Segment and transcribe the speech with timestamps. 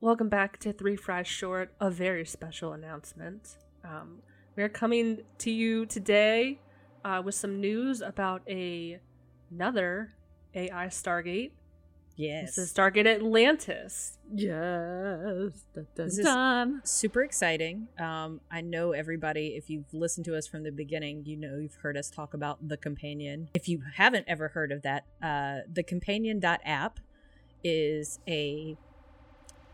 [0.00, 3.56] Welcome back to Three Fries Short, a very special announcement.
[3.84, 4.18] Um,
[4.56, 6.60] we're coming to you today
[7.04, 9.00] uh, with some news about a
[9.50, 10.14] another
[10.54, 11.50] AI Stargate.
[12.14, 12.54] Yes.
[12.56, 14.18] This is Stargate Atlantis.
[14.32, 15.64] Yes.
[15.74, 16.26] Dun, dun, This is-
[16.84, 17.88] super exciting.
[17.98, 21.76] Um, I know everybody, if you've listened to us from the beginning, you know you've
[21.76, 23.48] heard us talk about The Companion.
[23.54, 27.00] If you haven't ever heard of that, uh, the Companion.app
[27.64, 28.76] is a.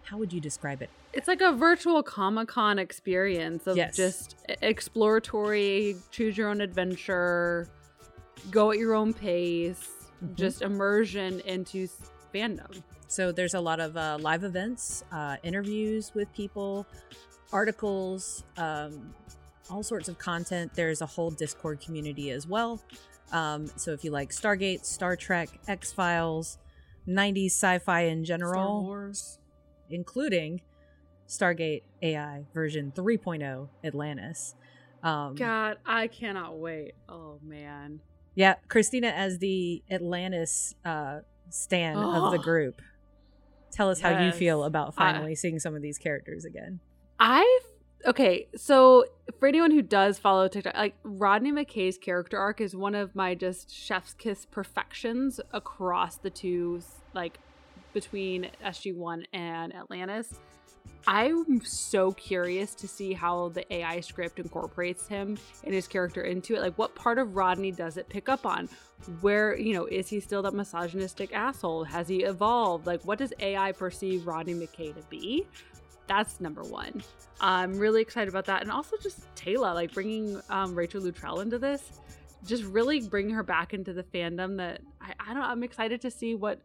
[0.05, 0.91] How would you describe it?
[1.13, 3.97] It's like a virtual Comic Con experience of Yes.
[3.97, 7.69] just exploratory, choose your own adventure,
[8.51, 9.89] go at your own pace,
[10.23, 10.35] Mhm.
[10.35, 11.89] just immersion into
[12.35, 12.83] fandom.
[13.09, 16.87] So there's a lot of uh, live events, uh, interviews with people,
[17.53, 19.15] articles, um,
[19.71, 20.73] all sorts of content.
[20.75, 22.81] There's a whole Discord community as well.
[23.33, 26.59] Um, so if you like Stargate, Star Trek, X Files,
[27.07, 29.39] 90s sci fi in Star general, Wars.
[29.91, 30.61] Including
[31.29, 34.55] Stargate AI version 3.0 Atlantis.
[35.03, 36.93] Um, God, I cannot wait.
[37.09, 38.01] Oh man.
[38.35, 42.43] yeah, Christina as the Atlantis uh, stan of the Oh.
[42.43, 42.81] group.
[43.73, 46.79] Tell us how you feel about finally seeing some of these characters again.
[47.19, 47.61] I
[48.07, 49.05] okay, so
[49.41, 53.35] for anyone who does follow TikTok, like Rodney McKay's character arc is one of my
[53.35, 56.83] just chef's kiss perfections across the two,
[57.15, 57.39] like
[57.95, 60.35] between SG One and Atlantis.
[61.07, 66.55] I'm so curious to see how the AI script incorporates him and his character into
[66.55, 66.63] it.
[66.63, 68.69] Like, what part of Rodney does it pick up on?
[69.21, 71.85] Where, you know, is he still that misogynistic asshole?
[71.85, 72.87] Has he evolved?
[72.87, 75.47] Like, what does AI perceive Rodney McKay to be?
[76.07, 77.03] That's number one.
[77.41, 78.63] I'm really excited about that.
[78.63, 82.01] And also just Teyla, like bringing um, Rachel Luttrell into this,
[82.47, 85.43] just really bringing her back into the fandom that I, I don't.
[85.43, 86.61] I'm excited to see what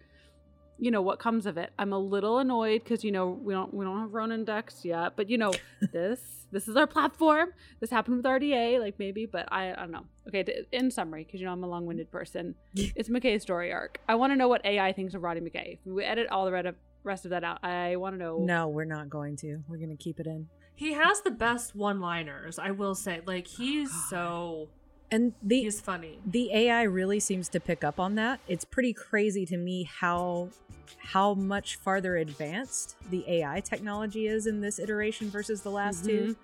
[0.79, 1.71] you know what comes of it.
[1.77, 5.13] I'm a little annoyed because you know we don't we don't have Ronan Dex yet,
[5.15, 5.53] but you know
[5.91, 7.49] this this is our platform.
[7.79, 10.05] This happened with RDA, like maybe, but I I don't know.
[10.27, 13.99] Okay, to, in summary, because you know I'm a long-winded person, it's McKay's story arc.
[14.07, 15.79] I want to know what AI thinks of Roddy McKay.
[15.85, 18.37] If we edit all the red- rest of that out, I want to know.
[18.39, 19.59] No, we're not going to.
[19.67, 20.47] We're going to keep it in.
[20.75, 23.21] He has the best one-liners, I will say.
[23.25, 24.09] Like oh, he's God.
[24.09, 24.69] so
[25.11, 26.19] And the he's funny.
[26.25, 28.39] the AI really seems to pick up on that.
[28.47, 30.49] It's pretty crazy to me how
[30.97, 36.35] how much farther advanced the AI technology is in this iteration versus the last two.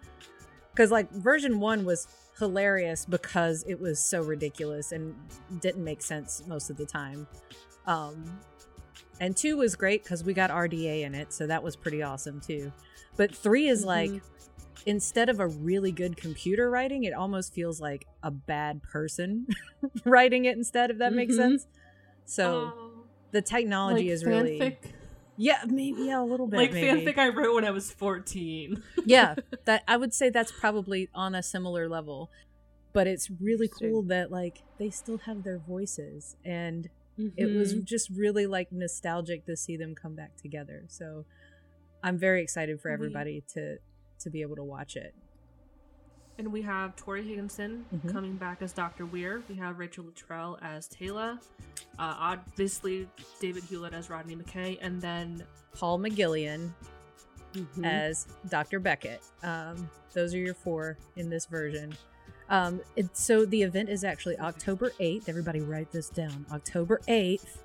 [0.75, 2.07] Cuz like version 1 was
[2.39, 5.15] hilarious because it was so ridiculous and
[5.61, 7.27] didn't make sense most of the time.
[7.85, 8.39] Um
[9.19, 12.41] and 2 was great cuz we got RDA in it, so that was pretty awesome
[12.41, 12.71] too.
[13.15, 14.21] But 3 is like Mhm.
[14.85, 19.47] Instead of a really good computer writing, it almost feels like a bad person
[20.05, 21.37] writing it instead, if that makes Mhm.
[21.37, 21.67] sense.
[22.25, 24.77] So Oh, the technology like is really fanfic,
[25.37, 26.57] yeah, maybe yeah, a little bit.
[26.57, 27.05] like maybe.
[27.05, 28.81] fanfic I wrote when I was 14.
[29.05, 29.35] yeah,
[29.65, 32.29] that I would say that's probably on a similar level.
[32.93, 36.89] But it's really cool that like they still have their voices and
[37.37, 37.83] it was Mhm.
[37.83, 40.85] just really like nostalgic to see them come back together.
[40.87, 41.25] So
[42.01, 43.77] I'm very excited for everybody to
[44.19, 45.13] to be able to watch it.
[46.37, 48.11] And we have Torri Higginson Mhm.
[48.11, 49.05] coming back as Dr.
[49.05, 49.41] Weir.
[49.47, 51.39] We have Rachel Luttrell as Teyla.
[51.97, 53.07] Uh, obviously,
[53.39, 54.77] David Hewlett as Rodney McKay.
[54.81, 56.71] And then Paul McGillion
[57.53, 57.85] Mhm.
[57.85, 58.79] as Dr.
[58.81, 59.21] Beckett.
[59.43, 61.93] Um, those are your four in this version.
[62.49, 65.29] Um, it, so the event is actually October 8th.
[65.29, 66.45] Everybody write this down.
[66.51, 67.63] October 8th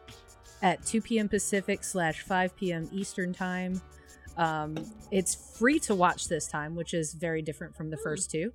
[0.62, 1.28] at 2 p.m.
[1.28, 2.88] Pacific slash 5 p.m.
[2.92, 3.80] Eastern time.
[4.36, 8.52] Um, it's free to watch this time, which is very different from the first two.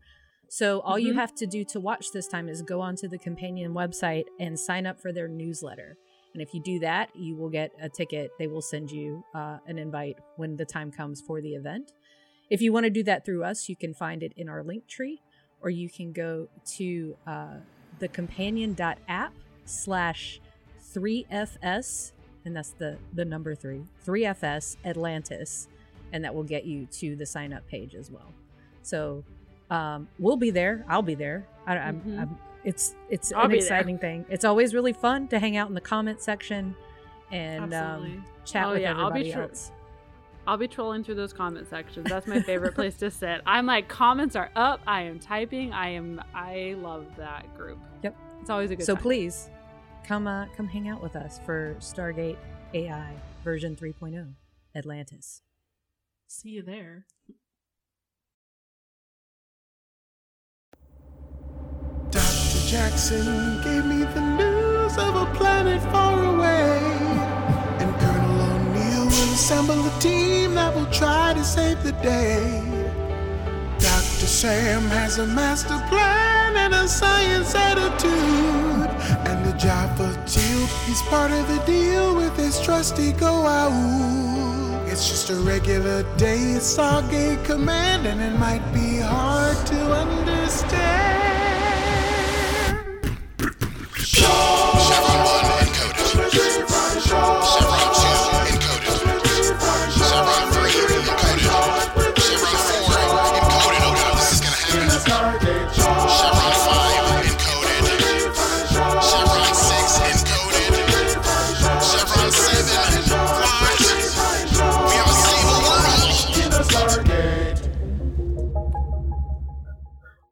[0.47, 1.17] So all you Mhm.
[1.17, 4.85] have to do to watch this time is go onto the companion website and sign
[4.85, 5.97] up for their newsletter.
[6.33, 8.31] And if you do that, you will get a ticket.
[8.37, 11.93] They will send you uh, an invite when the time comes for the event.
[12.49, 14.87] If you want to do that through us, you can find it in our link
[14.87, 15.19] tree,
[15.61, 16.47] or you can go
[16.77, 17.55] to uh,
[17.99, 19.33] thecompanion.app
[19.65, 20.39] slash
[20.93, 22.11] 3FS,
[22.45, 25.67] and that's the, the number three, 3FS Atlantis,
[26.13, 28.31] and that will get you to the sign up page as well.
[28.83, 29.23] So
[29.71, 30.85] um, we'll be there.
[30.87, 31.47] I'll be there.
[31.65, 32.21] I, I'm, Mhm.
[32.21, 33.63] I'm, it's it's I'll an be there.
[33.63, 34.25] exciting thing.
[34.29, 36.75] It's always really fun to hang out in the comment section
[37.31, 39.71] and um, chat Oh, with yeah, I'll be everybody else.
[40.47, 42.07] I'll be trolling through those comment sections.
[42.07, 43.41] That's my favorite place to sit.
[43.47, 44.79] I'm like, comments are up.
[44.85, 45.73] I am typing.
[45.73, 46.21] I am.
[46.35, 47.79] I love that group.
[48.03, 48.15] Yep.
[48.41, 48.85] It's always a good.
[48.85, 49.01] So time.
[49.03, 49.49] please
[50.05, 52.37] come uh, come hang out with us for Stargate
[52.73, 53.13] AI
[53.43, 54.33] version 3.0
[54.75, 55.41] Atlantis.
[56.27, 57.05] see you there.
[62.11, 62.67] Dr.
[62.67, 66.79] Jackson gave me the news of a planet far away.
[67.79, 72.61] And Colonel O'Neill will assemble a team that will will try to save the day.
[73.79, 74.27] Dr.
[74.27, 79.24] Sam has a master plan and a science attitude.
[79.65, 83.73] Jaffa Teal'c, he's part of the deal with his trusty go out.
[84.87, 91.25] It's just a regular day, it's Stargate Command, and it might be hard to understand.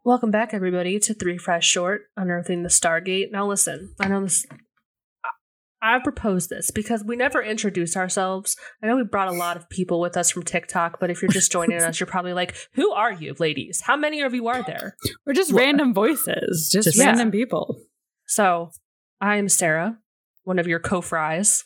[0.05, 3.31] Welcome back, everybody, to Three Fries Short, Unearthing the Stargate.
[3.31, 4.45] Now, listen, I know this.
[5.81, 8.57] I I proposed this because we never introduced ourselves.
[8.81, 11.31] I know we brought a lot of people with us from TikTok, but if you're
[11.31, 13.81] just joining us, you're probably like, "Who are you, ladies?
[13.81, 17.79] How many of you are there?" We're just random voices, just, Just- random people.
[18.27, 18.71] So,
[19.21, 19.99] I am Sarah,
[20.43, 21.63] one of your co-fries.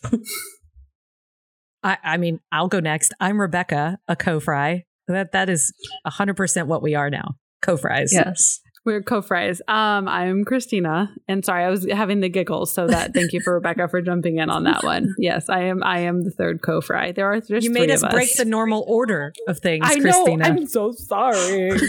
[1.83, 3.15] I, I mean, I'll go next.
[3.19, 4.83] I'm Rebecca, a co-fry.
[5.07, 5.73] That that is
[6.05, 7.35] hundred percent what we are now.
[7.61, 8.11] Co-fries.
[8.13, 8.59] yes.
[8.85, 9.61] We're co-fries.
[9.67, 12.73] Um, I'm Christina, and sorry, I was having the giggles.
[12.73, 15.13] So that thank you for Rebecca for jumping in on that one.
[15.17, 15.83] Yes, I am.
[15.83, 17.11] I am the third co-fry.
[17.11, 19.95] There are just you made three us of break the normal order of things, I
[19.95, 20.37] know.
[20.41, 21.71] I'm so sorry.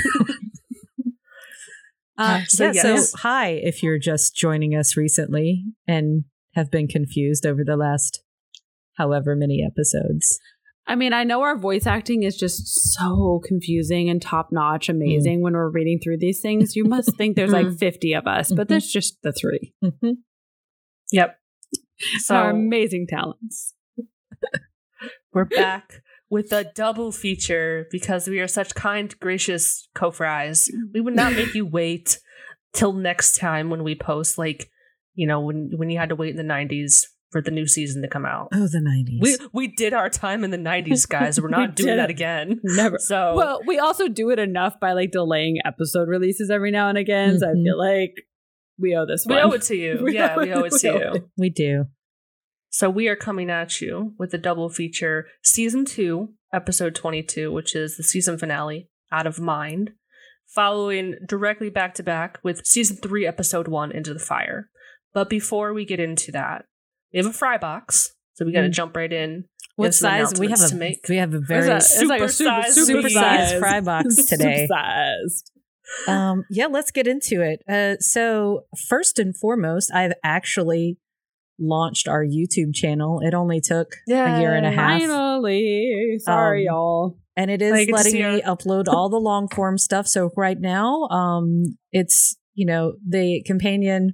[2.20, 3.10] Uh, So yeah, yes.
[3.12, 6.24] so hi, if you're just joining us recently and
[6.56, 8.24] have been confused over the last
[8.96, 10.40] however many episodes.
[10.88, 15.40] I mean, I know our voice acting is just so confusing and top notch, amazing
[15.40, 15.42] mm.
[15.42, 16.74] when we're reading through these things.
[16.74, 17.76] You must think there's like mm-hmm.
[17.76, 18.72] 50 of us, but mm-hmm.
[18.72, 19.74] there's just the three.
[19.84, 20.12] Mm-hmm.
[21.12, 21.38] Yep.
[22.18, 23.74] So our amazing talents.
[25.32, 26.00] we're back
[26.30, 30.70] with a double feature because we are such kind, gracious co-fries.
[30.94, 32.20] We would not make you wait
[32.72, 34.70] till next time when we post, like
[35.16, 38.00] you know, when when you had to wait in the '90s for the new season
[38.02, 38.48] to come out.
[38.54, 39.20] Oh, the 90s.
[39.20, 41.40] We we did our time in the '90s, guys.
[41.40, 42.60] We're We not doing that again.
[42.64, 42.98] Never.
[42.98, 46.96] So Well, we also do it enough by like delaying episode releases every now and
[46.98, 47.38] again.
[47.38, 47.64] So I Mhm.
[47.64, 48.14] feel like
[48.78, 49.44] we owe this we one.
[49.44, 49.98] owe it to you.
[50.02, 51.14] We yeah, owe we owe it to we owe you.
[51.16, 51.24] it.
[51.36, 51.84] we do.
[52.70, 57.74] So we are coming at you with a double feature, season two, episode twenty-two, which
[57.74, 59.92] is the season finale, Out of Mind,
[60.46, 64.70] following directly back to back with season three, episode one, Into the Fire.
[65.14, 66.66] But before we get into that,
[67.12, 68.72] we have a fry box, so we got to Mm.
[68.72, 69.44] jump right in.
[69.76, 70.40] What have some size?
[70.40, 71.06] We have a to make.
[71.08, 73.12] we have a very a- it's like a super, Supersized super meat.
[73.12, 74.66] sized fry box today.
[74.70, 75.44] Supersized.
[76.06, 80.98] um yeah let's get into it uh so first and foremost i've actually
[81.58, 86.16] launched our youtube channel it only took a year and a half Finally.
[86.18, 87.18] Sorry, Um, y'all.
[87.36, 90.30] and it is I get to letting me upload all the long form stuff so
[90.36, 94.12] right now um it's you know the companion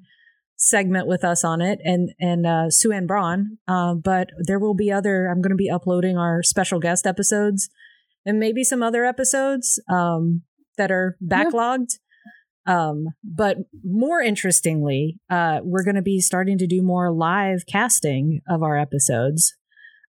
[0.57, 4.91] segment with us on it and and uh Suanne Braun uh, but there will be
[4.91, 7.69] other i'm going to be uploading our special guest episodes
[8.25, 10.43] and maybe some other episodes um
[10.79, 11.99] that are backlogged
[12.67, 18.41] um but more interestingly uh we're going to be starting to do more live casting
[18.49, 19.55] of our episodes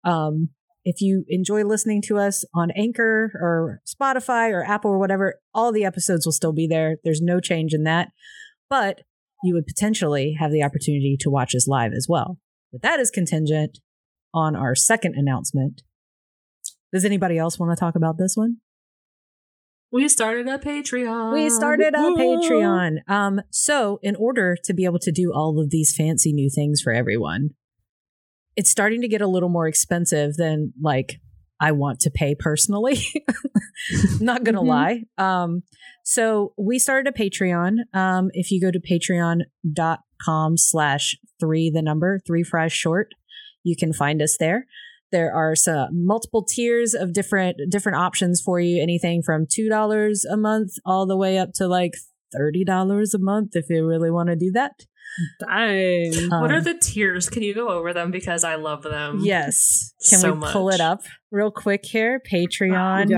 [0.05, 0.51] um
[0.85, 5.73] if you enjoy listening to us on Anchor or Spotify or Apple or whatever, all
[5.73, 6.97] the episodes will still be there.
[7.05, 8.09] There's no change in that.
[8.69, 9.01] But
[9.45, 12.39] you would potentially have the opportunity to watch us live as well.
[12.73, 13.79] But that is contingent
[14.33, 15.83] on our second announcement.
[16.93, 18.57] Does anybody else want to talk about this one?
[19.93, 21.33] We started a Patreon.
[21.33, 22.17] We started a Woo!
[22.17, 22.99] Patreon.
[23.07, 26.81] Um, so in order to be able to do all of these fancy new things
[26.83, 27.51] for everyone,
[28.57, 31.21] it's starting to get a little more expensive than like
[31.61, 32.99] I want to pay personally.
[34.21, 34.67] Not gonna Mhm.
[34.67, 35.03] lie.
[35.19, 35.63] Um,
[36.05, 37.79] so we started a Patreon.
[37.95, 43.09] Um, if you go to patreon.com slash three the number, three fries short,
[43.63, 44.67] you can find us there.
[45.13, 48.83] There are some multiple tiers of different different options for you.
[48.83, 51.93] Anything from two dollars a month all the way up to like
[52.37, 54.73] thirty dollars a month if you really want to do that.
[55.41, 56.13] Dang.
[56.31, 57.29] What are Um, the tiers?
[57.29, 59.21] Can you go over them because I love them?
[59.23, 59.93] Yes.
[60.09, 62.21] Can so we pull it up real quick here?
[62.31, 63.09] Patreon.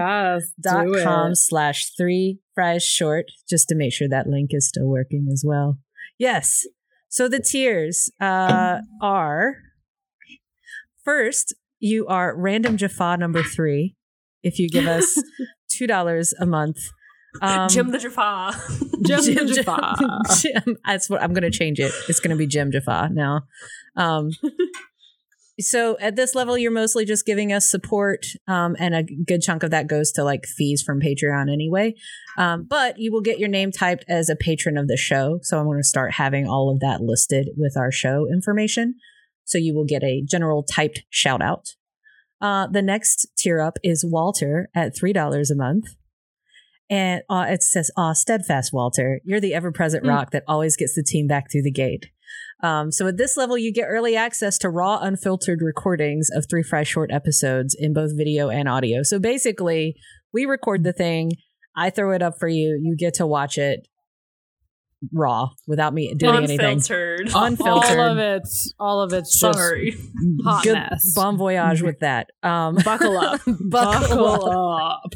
[0.84, 1.04] do it.
[1.04, 5.42] com slash three fries short just to make sure that link is still working as
[5.46, 5.78] well.
[6.18, 6.66] Yes.
[7.08, 9.56] So the tiers uh, are
[11.04, 13.96] first, you are random Jaffa number three.
[14.42, 15.22] If you give us
[15.70, 16.78] two dollars a month,
[17.42, 18.52] um, Jim the Jaffa.
[19.02, 19.96] Jim the Jim Jaffa.
[20.40, 21.92] Jim, that's what I'm going to change it.
[22.08, 23.42] It's going to be Jim Jaffa now.
[23.96, 24.30] Um,
[25.60, 29.62] so at this level, you're mostly just giving us support, um, and a good chunk
[29.62, 31.94] of that goes to like fees from Patreon anyway.
[32.36, 35.38] Um, but you will get your name typed as a patron of the show.
[35.42, 38.94] So I'm going to start having all of that listed with our show information.
[39.44, 41.68] So you will get a general typed shout out.
[42.40, 45.86] Uh, the next tier up is Walter at three dollars a month.
[46.88, 50.08] And uh, it says, "Ah, steadfast Walter, you're the ever-present Mm.
[50.08, 52.06] rock that always gets the team back through the gate."
[52.62, 56.62] Um, so at this level, you get early access to raw, unfiltered recordings of Three
[56.62, 59.02] Fry Short episodes in both video and audio.
[59.02, 59.96] So basically,
[60.32, 61.32] we record the thing,
[61.76, 63.86] I throw it up for you, you get to watch it
[65.12, 66.58] raw without me doing anything.
[66.60, 67.30] Unfiltered.
[67.34, 67.98] Unfiltered.
[67.98, 69.94] All of it's all of it's just Sorry.
[70.42, 71.12] hot Good mess.
[71.14, 72.30] bon voyage with that.
[72.42, 73.40] Um, Buckle up.
[73.70, 75.02] buckle up.
[75.04, 75.12] up.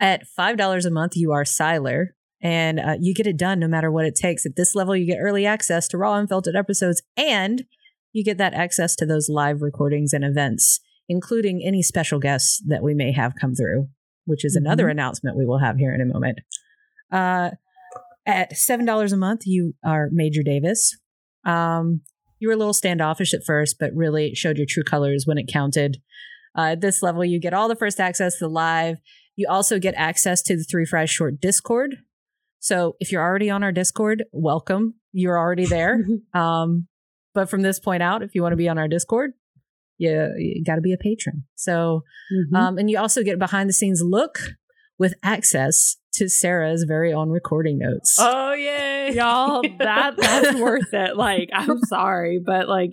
[0.00, 2.08] At five dollars a month, you are Siler,
[2.40, 4.46] and uh, you get it done no matter what it takes.
[4.46, 7.64] At this level, you get early access to raw, unfiltered episodes, and
[8.12, 12.82] you get that access to those live recordings and events, including any special guests that
[12.82, 13.88] we may have come through,
[14.24, 16.38] which is another announcement we will have here in a moment.
[17.10, 17.50] Uh,
[18.24, 20.96] at seven dollars a month, you are Major Davis.
[21.44, 22.02] Um,
[22.38, 25.50] you were a little standoffish at first, but really showed your true colors when it
[25.52, 25.96] counted.
[26.56, 28.98] Uh, at this level, you get all the first access to the live.
[29.38, 31.94] You also get access to the Three Fries Short Discord.
[32.58, 34.94] So if you're already on our Discord, welcome.
[35.12, 36.04] You're already there.
[36.34, 36.88] um,
[37.34, 39.30] but from this point out, if you want to be on our Discord,
[39.96, 41.44] you, you got to be a patron.
[41.54, 42.02] So,
[42.34, 42.56] Mhm.
[42.58, 44.40] um, and you also get behind the scenes look
[44.98, 48.16] with access to Sarah's very own recording notes.
[48.18, 49.12] Oh yay.
[49.14, 51.16] Y'all, that that's worth it.
[51.16, 52.90] Like, I'm sorry, but like,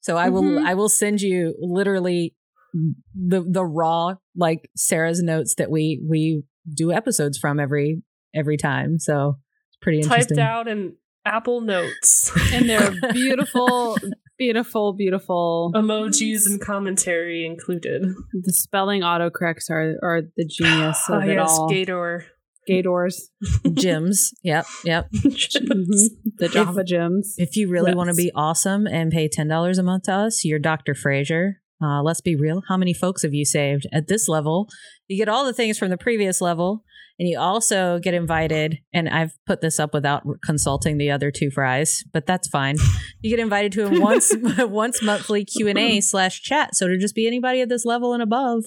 [0.00, 0.66] So I will Mhm.
[0.66, 2.34] I will send you literally
[2.72, 6.42] the the raw like Sarah's notes that we we
[6.74, 8.02] do episodes from every
[8.34, 8.98] every time.
[8.98, 9.38] So
[9.70, 10.36] it's pretty interesting.
[10.36, 12.32] Typed out in Apple Notes.
[12.52, 13.96] and they're beautiful,
[14.38, 15.72] beautiful, beautiful.
[15.74, 18.02] Emojis and commentary included.
[18.32, 21.68] The spelling autocorrects are are the genius Oh of it yes, all.
[21.68, 22.26] Gator.
[22.64, 23.28] Gators,
[23.74, 24.32] Gems.
[24.44, 25.10] Yep, yep.
[25.12, 25.84] Mhm.
[26.38, 27.34] the Java gems.
[27.36, 30.44] If you really want to be awesome and pay ten dollars a month to us,
[30.44, 30.94] you're Dr.
[30.94, 31.60] Fraiser.
[31.82, 32.62] Uh, let's be real.
[32.68, 34.68] How many folks have you saved at this level?
[35.08, 36.84] You get all the things from the previous level,
[37.18, 38.78] and you also get invited.
[38.92, 42.76] And I've put this up without consulting the other two fries, but that's fine.
[43.20, 46.74] You get invited to a once once monthly Q and A slash chat.
[46.74, 48.64] So to just be anybody at this level and above,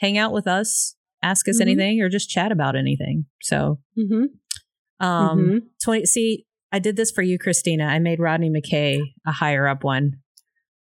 [0.00, 1.62] hang out with us, ask us Mhm.
[1.62, 3.26] anything, or just chat about anything.
[3.42, 5.04] So Mm-hmm.
[5.04, 5.58] um, Mhm.
[5.82, 9.84] 20 see i did this for you christina i made rodney mckay a higher up
[9.84, 10.12] one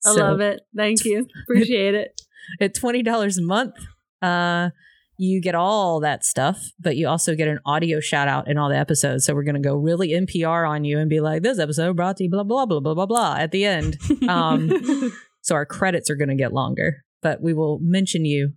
[0.05, 0.61] I love it.
[0.77, 1.27] Thank you.
[1.45, 2.21] Appreciate it.
[2.61, 3.75] at $20 a month
[4.23, 4.71] uh
[5.17, 8.69] you get all that stuff but you also get an audio shout out in all
[8.69, 11.59] the episodes so we're going to go really npr on you and be like this
[11.59, 13.97] episode brought to you blah blah blah blah blah blah at the end
[14.29, 14.71] um
[15.43, 18.53] so our credits are going to get longer but we will mention you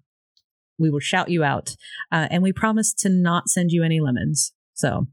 [0.79, 1.75] we will shout you out
[2.11, 5.07] uh, and we promise to not send you any lemons so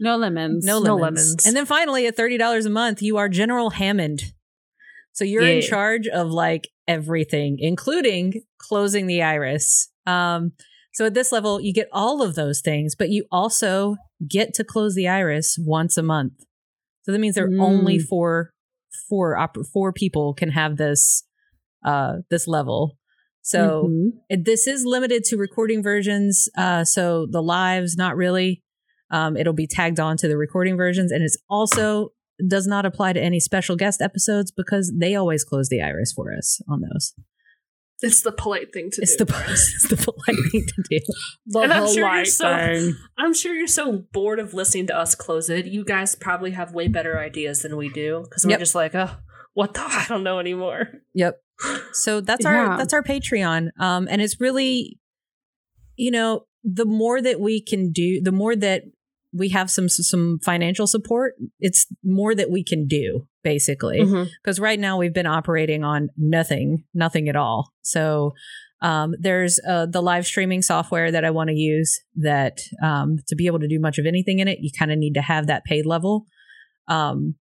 [0.00, 0.64] No lemons.
[0.64, 0.86] No lemons.
[0.86, 1.46] No lemons.
[1.46, 4.32] And then finally, at thirty dollars a month, you are General Hammond.
[5.12, 9.90] So you're in charge of like everything, including closing the iris.
[10.06, 10.52] Um,
[10.94, 13.96] so at this level, you get all of those things, but you also
[14.28, 16.34] get to close the iris once a month.
[17.04, 18.06] So that means there are only Mm.
[18.08, 18.50] four
[19.08, 21.24] four op- four people can have this
[21.84, 22.96] uh this level.
[23.42, 24.10] So Mhm.
[24.28, 26.48] it- this is limited to recording versions.
[26.56, 28.62] Uh, so the lives, not really.
[29.10, 32.10] Um, it'll be tagged on to the recording versions, and it's also
[32.48, 36.32] does not apply to any special guest episodes because they always close the iris for
[36.34, 37.14] us on those.
[38.04, 39.24] It's the polite thing to It's do.
[39.24, 40.98] the it's the polite thing to do.
[41.46, 42.94] The And I'm sure you're so- thing.
[43.18, 45.66] I'm sure you're so bored of listening to us close it.
[45.66, 48.58] You guys probably have way better ideas than we do because we're Yep.
[48.60, 49.10] just like, oh,
[49.54, 49.82] what the?
[49.82, 50.88] I don't know anymore.
[51.14, 51.38] Yep.
[51.92, 53.68] So that's our that's our Patreon.
[53.78, 54.98] Um and it's really
[55.96, 58.82] you know, the more that we can do, the more that
[59.32, 64.00] we have some some financial support, it's more that we can do basically.
[64.42, 67.72] Because right now we've been operating on nothing, nothing at all.
[67.82, 68.34] So
[68.80, 73.36] um, there's uh, the live streaming software that I want to use that um, to
[73.36, 75.46] be able to do much of anything in it, you kind of need to have
[75.46, 76.26] that paid level.
[76.88, 77.36] Um,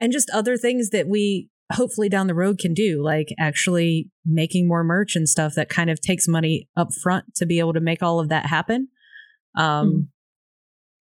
[0.00, 4.68] and just other things that we hopefully down the road can do, like actually making
[4.68, 7.80] more merch and stuff that kind of takes money up front to be able to
[7.80, 8.88] make all of that happen.
[9.56, 10.08] Um,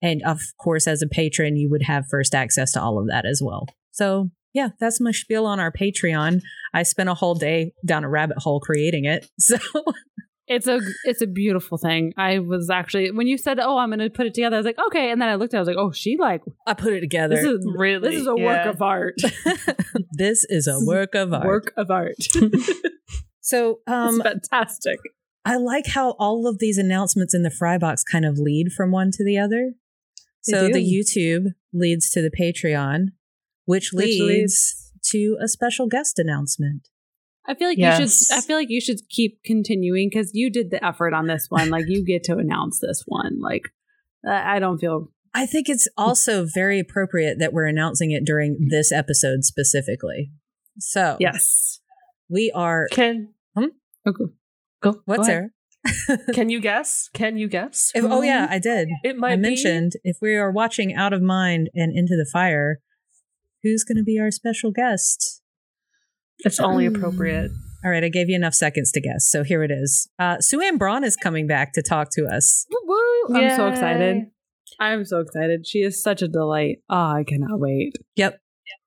[0.01, 3.25] And of course, as a patron, you would have first access to all of that
[3.25, 3.65] as well.
[3.91, 6.41] So, yeah, that's my spiel on our Patreon.
[6.74, 9.29] I spent a whole day down a rabbit hole creating it.
[9.39, 9.58] So,
[10.51, 12.12] It's a it's a beautiful thing.
[12.18, 14.65] I was actually when you said, "Oh, I'm going to put it together," I was
[14.65, 16.74] like, "Okay," and then I looked at, it, I was like, "Oh, she like I
[16.74, 17.36] put it together.
[17.36, 18.10] this is Really?
[18.10, 18.46] this is a Yeah.
[18.65, 19.13] work of art,
[20.13, 21.46] this is a work of art.
[21.46, 22.15] work of art."
[23.41, 25.00] So, um, it's fantastic.
[25.46, 28.91] I like how all of these announcements in the fry box kind of lead from
[28.91, 29.74] one to the other.
[30.51, 30.74] They So do.
[30.74, 33.08] the YouTube leads to the Patreon,
[33.65, 36.89] which Which leads, leads- to a special guest announcement.
[37.48, 38.38] I feel like you should.
[38.38, 41.70] I feel like you should keep continuing because you did the effort on this one.
[41.70, 43.39] Like you get to announce this one.
[43.39, 43.63] Like
[44.27, 45.12] I I don't feel.
[45.34, 50.32] I think it's also very appropriate that we're announcing it during this episode specifically.
[50.79, 51.79] So, Yes.
[52.29, 52.88] we are.
[52.91, 53.29] Can
[54.08, 54.24] Okay.
[54.82, 55.01] go?
[55.06, 55.53] What's there?
[56.33, 57.09] Can you guess?
[57.13, 57.91] Can you guess?
[57.95, 58.89] If, oh, yeah, I did.
[59.03, 62.27] It might I be- mentioned if we are watching Out of Mind and Into the
[62.31, 62.79] Fire,
[63.63, 65.41] who's going to be our special guest?
[66.39, 67.51] It's only appropriate.
[67.83, 69.27] All right, I gave you enough seconds to guess.
[69.29, 70.09] So here it is.
[70.19, 72.65] Uh, Suanne Braun is coming back to talk to us.
[72.69, 72.79] Woo,
[73.29, 73.38] woo.
[73.38, 74.25] I'm so excited.
[74.81, 75.65] I'm so excited.
[75.65, 76.77] She is such a delight.
[76.89, 77.93] Oh, I cannot wait.
[78.15, 78.38] Yep.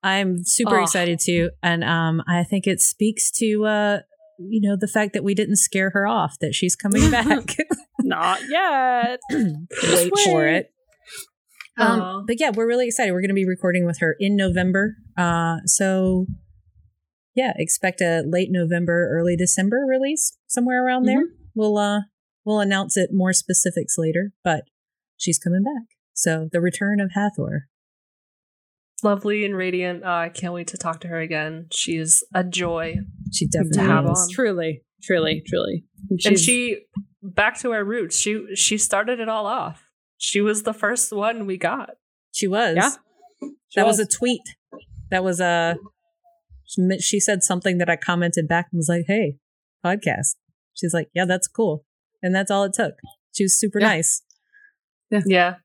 [0.03, 0.83] I'm super Oh.
[0.83, 1.51] excited too.
[1.63, 3.99] And um, I think it speaks to, uh,
[4.39, 7.57] you know, the fact that we didn't scare her off, that she's coming back.
[8.01, 9.21] Not yet.
[9.31, 10.73] Wait for it.
[11.79, 13.13] Um, but yeah, we're really excited.
[13.13, 14.97] We're going to be recording with her in November.
[15.17, 16.27] Uh, so
[17.35, 21.23] yeah, expect a late November, early December release somewhere around there.
[21.55, 22.01] We'll uh,
[22.45, 24.65] we'll announce it more specifics later, but
[25.17, 25.89] she's coming back.
[26.13, 27.69] So the return of Hathor.
[29.03, 30.05] Lovely and radiant.
[30.05, 31.67] Uh, I can't wait to talk to her again.
[31.73, 32.97] She's a joy.
[33.33, 34.11] She definitely To have is.
[34.11, 34.29] on.
[34.33, 35.85] Truly, truly, truly.
[36.11, 36.79] and She's- she
[37.25, 39.85] back to our roots she she started it all off
[40.19, 41.91] she was the first one we got
[42.33, 42.75] She was.
[42.75, 42.91] Yeah.
[43.77, 43.99] that was.
[43.99, 44.41] was a tweet.
[45.11, 45.77] That was a.
[47.01, 49.37] She said something that I commented back and was like, "Hey,
[49.85, 50.37] podcast."
[50.75, 51.85] She's like, "Yeah, that's cool,"
[52.23, 52.95] and that's all it took.
[53.33, 53.87] She was super Yeah.
[53.89, 54.23] nice.
[55.27, 55.57] yeah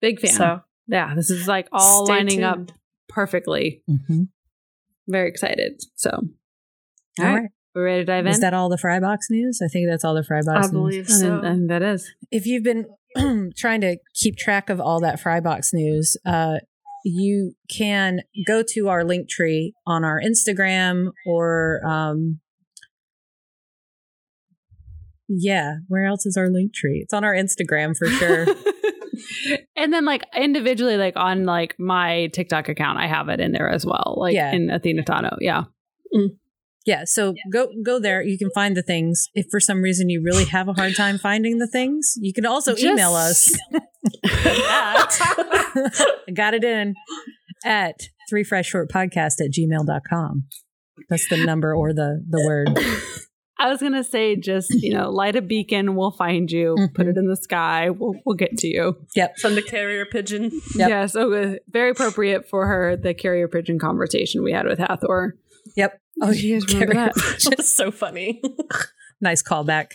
[0.00, 0.30] big fan.
[0.30, 2.70] so yeah, this is like all stay lining up
[3.08, 3.82] perfectly.
[3.88, 4.22] Mm-hmm.
[5.08, 5.80] Very excited.
[5.94, 6.20] So, all
[7.20, 7.50] All right, right.
[7.74, 8.32] we're ready to dive in.
[8.32, 9.60] Is that all the Frybox news?
[9.64, 10.70] I think that's all the Frybox i news.
[10.72, 12.12] believe I think- so I think that is.
[12.30, 12.86] If you've been
[13.56, 16.56] trying to keep track of all that Frybox news, uh,
[17.04, 22.40] you can go to our link tree on our Instagram or, um,
[25.28, 27.00] yeah, where else is our link tree?
[27.02, 28.46] It's on our Instagram for sure.
[29.76, 33.68] and then like individually, like on like my TikTok account, I have it in there
[33.68, 34.16] as well.
[34.18, 34.52] Like Yeah.
[34.52, 35.36] in Athena Tano.
[35.40, 35.64] Yeah.
[36.14, 36.36] Mm.
[36.86, 38.22] yeah, so go go there.
[38.22, 39.28] You can find the things.
[39.34, 42.46] If for some reason you really have a hard time finding the things, you can
[42.46, 43.52] also email us.
[44.24, 45.90] I
[46.32, 46.94] got it in
[47.64, 50.44] at three fries short podcast at gmail.com.
[51.08, 52.78] That's the number or the the word.
[53.58, 57.16] I was gonna say just, you know, light a beacon, we'll find you, put it
[57.16, 58.96] in the sky, we'll we'll get to you.
[59.14, 59.38] Yep.
[59.38, 60.88] Send a carrier pigeon Yep.
[60.88, 65.36] Yeah, so uh, very appropriate for her the carrier pigeon conversation we had with Hathor.
[65.76, 66.00] Yep.
[66.22, 67.14] Oh, Do you guys remember that?
[67.16, 67.52] pigeon.
[67.56, 68.42] That's so funny
[69.20, 69.92] nice callback.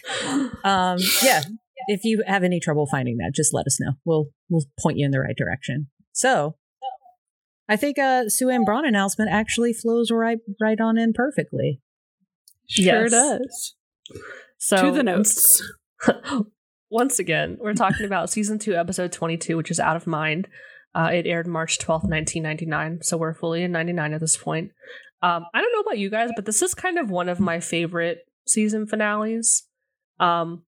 [0.63, 1.41] Um, yeah.
[1.87, 3.93] If you have any trouble finding that, just let us know.
[4.05, 5.87] We'll we'll point you in the right direction.
[6.11, 6.55] So
[7.67, 11.81] I think uh Suanne Braun announcement actually flows right right on in perfectly.
[12.71, 13.11] Sure Yes.
[13.11, 13.75] does.
[14.57, 15.61] so to the notes.
[16.89, 20.47] once again we're talking about season 2 episode 22 which is out of mind
[20.95, 24.71] uh, it aired march 12th 1999 so we're fully in 99 at this point
[25.21, 27.59] um, i don't know about you guys but this is kind of one of my
[27.59, 29.67] favorite season finales
[30.19, 30.63] um,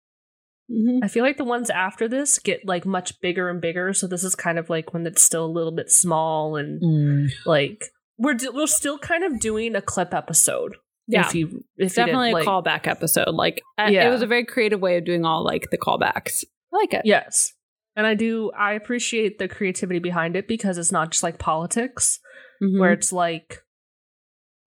[0.70, 1.00] Mhm.
[1.02, 3.94] I feel like the ones after this get like much bigger and bigger.
[3.94, 7.28] So this is kind of like when it's still a little bit small and Mm.
[7.46, 7.87] like
[8.18, 10.76] we're d- we're still kind of doing a clip episode.
[11.10, 11.26] Yeah.
[11.26, 11.52] if you if
[11.86, 13.34] It's you didn't, definitely a like- callback episode.
[13.34, 14.06] Like Yeah.
[14.06, 16.44] it was a very creative way of doing all like the callbacks.
[16.72, 17.02] I like it.
[17.04, 17.52] Yes,
[17.96, 18.50] and I do.
[18.52, 22.20] I appreciate the creativity behind it because it's not just like politics
[22.62, 22.78] Mhm.
[22.78, 23.62] where it's like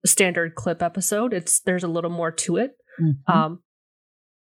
[0.04, 1.32] a standard clip episode.
[1.32, 2.72] It's there's a little more to it.
[3.00, 3.14] Mhm.
[3.32, 3.62] Um,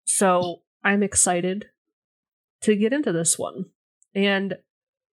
[0.03, 1.67] so I'm excited
[2.61, 3.65] to get into this one.
[4.13, 4.55] And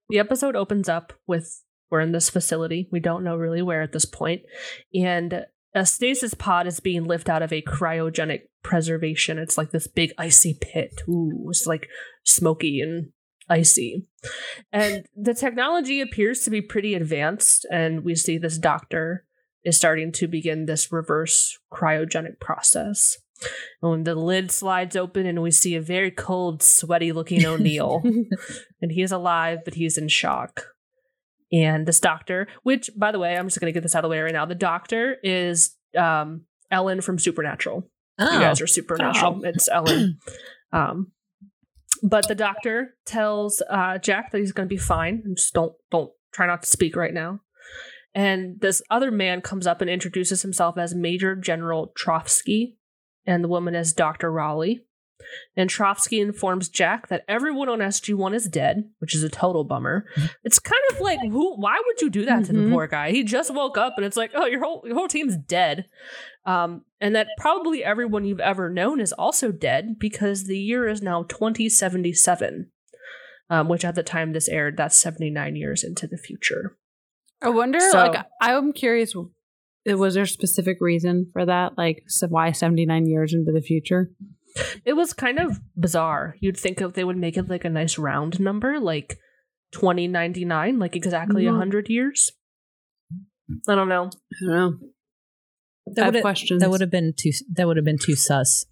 [0.09, 2.89] the episode opens up with we're in this facility.
[2.91, 4.05] We don't know really where at this.
[4.93, 9.39] And a stasis pod is being lifted out of a cryogenic preservation.
[9.39, 11.01] It's like this big icy pit.
[11.07, 11.89] Ooh, it's like
[12.23, 13.11] smoky and
[13.49, 14.05] icy.
[14.71, 17.65] And the technology appears to be pretty advanced.
[17.71, 19.25] And we see this doctor
[19.63, 23.17] is starting to begin this reverse cryogenic process.
[23.81, 28.01] And when the lid slides open and we see a very cold, sweaty looking O'Neill.
[28.81, 30.72] and he is alive, but he's in shock.
[31.53, 34.11] And this doctor, which by the way, I'm just gonna get this out of the
[34.11, 34.45] way right now.
[34.45, 37.87] The doctor is um Ellen from Supernatural.
[38.19, 39.43] Oh, You guys are supernatural.
[39.45, 40.19] It's Ellen.
[40.73, 41.11] Um,
[42.01, 45.21] but the doctor tells uh, Jack that he's going to be fine.
[45.35, 47.41] Just don't don't try not to speak right now.
[48.15, 52.75] And this other man comes up and introduces himself as Major General Trofsky,
[53.27, 54.81] and the woman as Doctor Raully.
[55.55, 59.63] And Trofsky informs Jack that everyone on SG One is dead, which is a total
[59.63, 60.05] bummer.
[60.43, 61.55] It's kind of like, who?
[61.55, 62.71] Why would you do that to the Mhm.
[62.71, 63.11] poor guy?
[63.11, 65.85] He just woke up, and it's like, oh, your whole your whole team's dead.
[66.45, 71.01] Um, and that probably everyone you've ever known is also dead because the year is
[71.01, 72.69] now 2077,
[73.49, 76.75] um, which at the time this aired, that's 79 years into the future.
[77.41, 79.13] I wonder, So- like, I'm curious,
[79.85, 81.77] was there a specific reason for that?
[81.77, 84.11] Like, why 79 years into the future?
[84.85, 86.35] It was kind of bizarre.
[86.39, 89.17] You'd think if they would make it like a nice round number, like
[89.71, 91.53] 2099, like exactly a Mhm.
[91.53, 92.31] 100 years.
[93.67, 94.05] I don't know.
[94.09, 94.77] I don't know.
[95.87, 96.61] I that have would questions.
[96.61, 98.65] that would have been too that would have been too sus.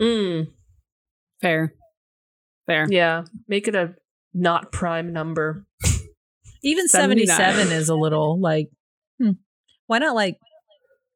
[0.00, 0.46] Mm,
[1.42, 1.74] Fair.
[2.66, 2.86] Fair.
[2.90, 3.94] yeah, make it a
[4.32, 5.66] not prime number.
[6.62, 7.26] Even 79.
[7.36, 8.70] 77 is a little like
[9.20, 9.32] hmm,
[9.86, 10.38] why not like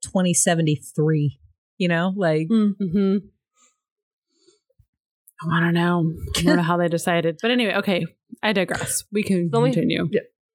[0.03, 1.39] 2073?
[1.79, 3.17] You know, like Mm-hmm.
[5.45, 6.13] Oh, I don't know.
[6.37, 7.39] I don't know how they decided.
[7.41, 8.07] But anyway, okay.
[8.43, 9.05] I digress.
[9.13, 10.09] We can me- continue.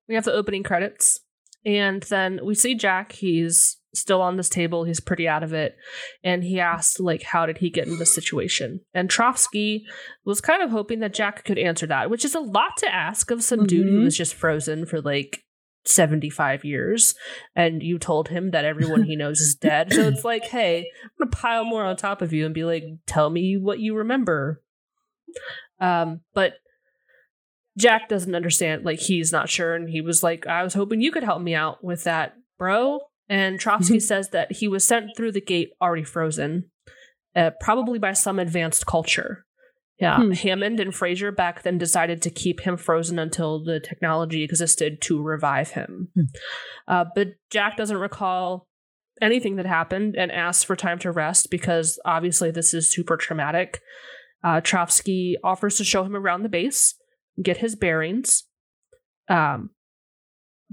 [0.07, 1.19] we have the opening credits
[1.65, 5.75] and then we see jack he's still on this table he's pretty out of it
[6.23, 9.81] and he asked like how did he get in this situation and Trofsky
[10.25, 13.31] was kind of hoping that jack could answer that which is a lot to ask
[13.31, 14.03] of some dude who Mhm.
[14.03, 15.43] was just frozen for like
[15.85, 17.15] 75 years
[17.55, 21.09] and you told him that everyone he knows is dead so it's like hey i'm
[21.27, 24.61] gonna pile more on top of you and be like tell me what you remember
[25.79, 26.53] um but
[27.77, 31.11] Jack doesn't understand, like he's not sure, and he was like, "I was hoping you
[31.11, 35.31] could help me out with that, bro." And Trofsky says that he was sent through
[35.31, 36.65] the gate already frozen,
[37.35, 39.45] uh, probably by some advanced culture.
[39.99, 40.31] Yeah, Hmm.
[40.31, 45.21] Hammond and Fraiser back then decided to keep him frozen until the technology existed to
[45.21, 46.09] revive him.
[46.15, 46.21] Hmm.
[46.87, 48.67] Uh, but Jack doesn't recall
[49.21, 53.79] anything that happened and asks for time to rest because obviously this is super traumatic.
[54.43, 56.95] Uh, Trofsky offers to show him around the base,
[57.41, 58.43] get his bearings.
[59.29, 59.69] Um,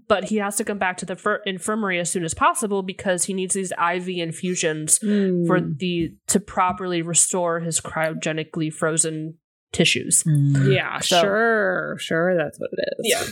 [0.09, 3.25] but he has to come back to the fir- infirmary as soon as possible because
[3.25, 5.73] he needs these IV infusions for Hmm.
[5.77, 9.39] the to properly restore his cryogenically frozen
[9.73, 10.25] tissues.
[10.25, 11.97] mm, Yeah, So- sure.
[12.01, 13.07] Sure, that's what it is.
[13.09, 13.25] Yeah.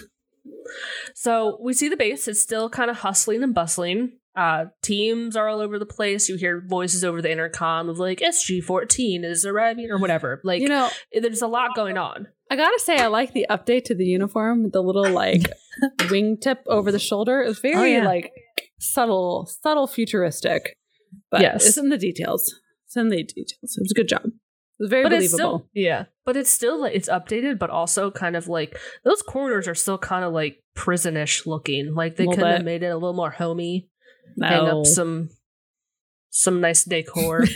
[1.15, 2.29] So we see the base.
[2.29, 4.18] It's still kind of hustling and bustling.
[4.39, 6.29] Uh, teams are all over the place.
[6.29, 10.41] You hear voices over the intercom of like SG14 is arriving or whatever.
[10.45, 12.29] Like, you know, there's a lot going on.
[12.51, 15.43] I gotta say, I like the update to the uniform the little like
[16.03, 17.43] wingtip over the shoulder.
[17.43, 18.05] It was very Oh, yeah.
[18.05, 18.31] like
[18.79, 20.77] subtle, subtle futuristic.
[21.31, 21.67] But Yes.
[21.67, 22.55] it's in the details.
[22.87, 23.77] It's in the details.
[23.77, 24.23] It was a good job.
[24.25, 25.37] It was very but believable.
[25.37, 29.67] still yeah but it's still like it's updated but also kind of like those corridors
[29.67, 33.13] are still kind of like prisonish looking like they could have made it a little
[33.13, 33.89] more homey
[34.41, 35.31] hang up some
[36.31, 37.45] some nice decor.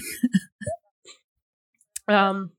[2.09, 2.51] Um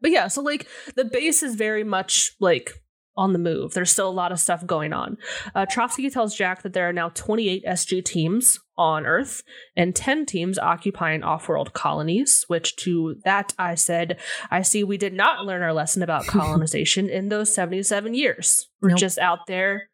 [0.00, 2.70] but yeah so like the base is very much like
[3.16, 3.74] on the move.
[3.74, 5.16] There's still a lot of stuff going on.
[5.54, 9.42] Uh Trofsky tells jack that there are now 28 sg teams on earth
[9.76, 14.16] and 10 teams occupying off-world colonies which to that i said
[14.52, 18.68] i see we did not learn our lesson about colonization in those 77 years.
[18.80, 18.98] We're Nope.
[19.00, 19.90] just out there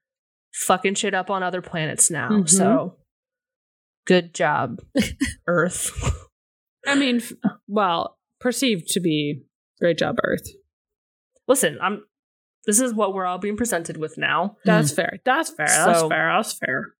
[0.53, 2.29] fucking shit up on other planets now.
[2.29, 2.49] Mhm.
[2.51, 2.99] so
[4.07, 4.81] good job
[5.47, 5.91] earth
[6.87, 7.23] I mean,
[7.67, 9.43] well, perceived to be
[9.81, 10.47] great job, Earth.
[11.49, 12.05] listen i'm
[12.67, 14.97] this is what we're all being presented with now That's mm.
[14.97, 15.19] fair.
[15.25, 15.67] That's fair.
[15.67, 16.33] That's So- fair.
[16.37, 16.95] That's fair.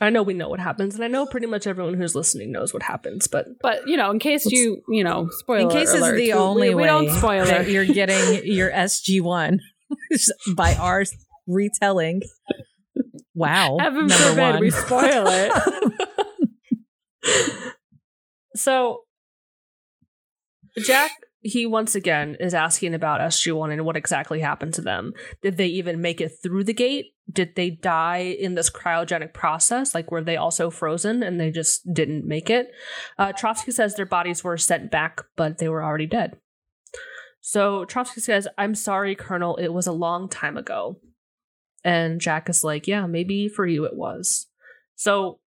[0.00, 2.72] i know we know what happens and i know pretty much everyone who's listening knows
[2.72, 6.00] what happens but But you know, in case you, you know, spoiler in case it's
[6.00, 7.72] alert, the we- only we, we way don't spoil that it.
[7.72, 9.58] you're getting your SG1
[10.54, 11.04] by our
[11.48, 12.22] retelling.
[13.34, 13.76] Wow.
[13.80, 14.60] Heaven number forbid one.
[14.60, 15.52] we spoil it.
[18.54, 19.02] so
[20.78, 25.12] jack he once again is asking about sg1 and what exactly happened to them.
[25.42, 27.06] Did they even make it through the gate?
[27.30, 29.94] Did they die in this cryogenic process?
[29.94, 32.68] Like were they also frozen and they just didn't make it?
[33.18, 36.36] Uh, Trofsky says their bodies were sent back but they were already dead.
[37.40, 41.00] So Trofsky says i'm sorry colonel it was a long time ago.
[41.84, 44.48] And jack is like yeah maybe for you it was.
[44.96, 45.38] So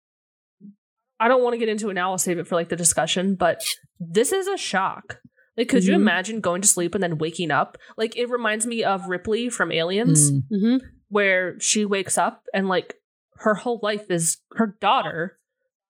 [1.21, 2.11] I don't want to get into it now.
[2.11, 3.61] I'll save it for like the discussion, but
[3.99, 5.19] this is a shock.
[5.57, 5.97] Like, could you Mhm.
[5.97, 7.77] imagine going to sleep and then waking up?
[7.97, 10.43] Like, it reminds me of Ripley from Aliens, Mm.
[10.49, 10.77] hmm
[11.09, 12.95] where she wakes up and like
[13.39, 15.37] her whole life is her daughter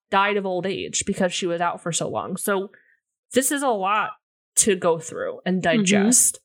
[0.09, 2.35] died of old age because she was out for so long.
[2.37, 2.71] So
[3.33, 4.13] this is a lot
[4.55, 6.39] to go through and digest.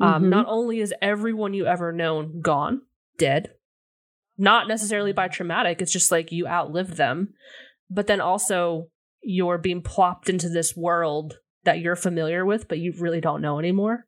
[0.00, 0.28] Um, Mhm.
[0.28, 2.82] not only is everyone you ever known gone,
[3.16, 3.52] dead,
[4.36, 7.32] not necessarily by traumatic, it's just like you outlived them,
[7.90, 8.88] but then also
[9.22, 13.58] you're being plopped into this world that you're familiar with, but you really don't know
[13.58, 14.06] anymore.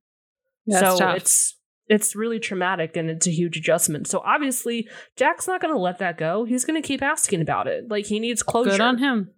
[0.67, 1.17] That's so tough.
[1.17, 1.57] it's
[1.89, 4.07] it's really traumatic and it's a huge adjustment.
[4.07, 6.45] So obviously Jack's not going to let that go.
[6.45, 7.85] He's going to keep asking about it.
[7.89, 8.71] Like he needs closure.
[8.71, 9.31] good on him.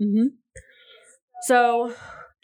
[0.00, 0.26] Mm-hmm.
[1.42, 1.94] So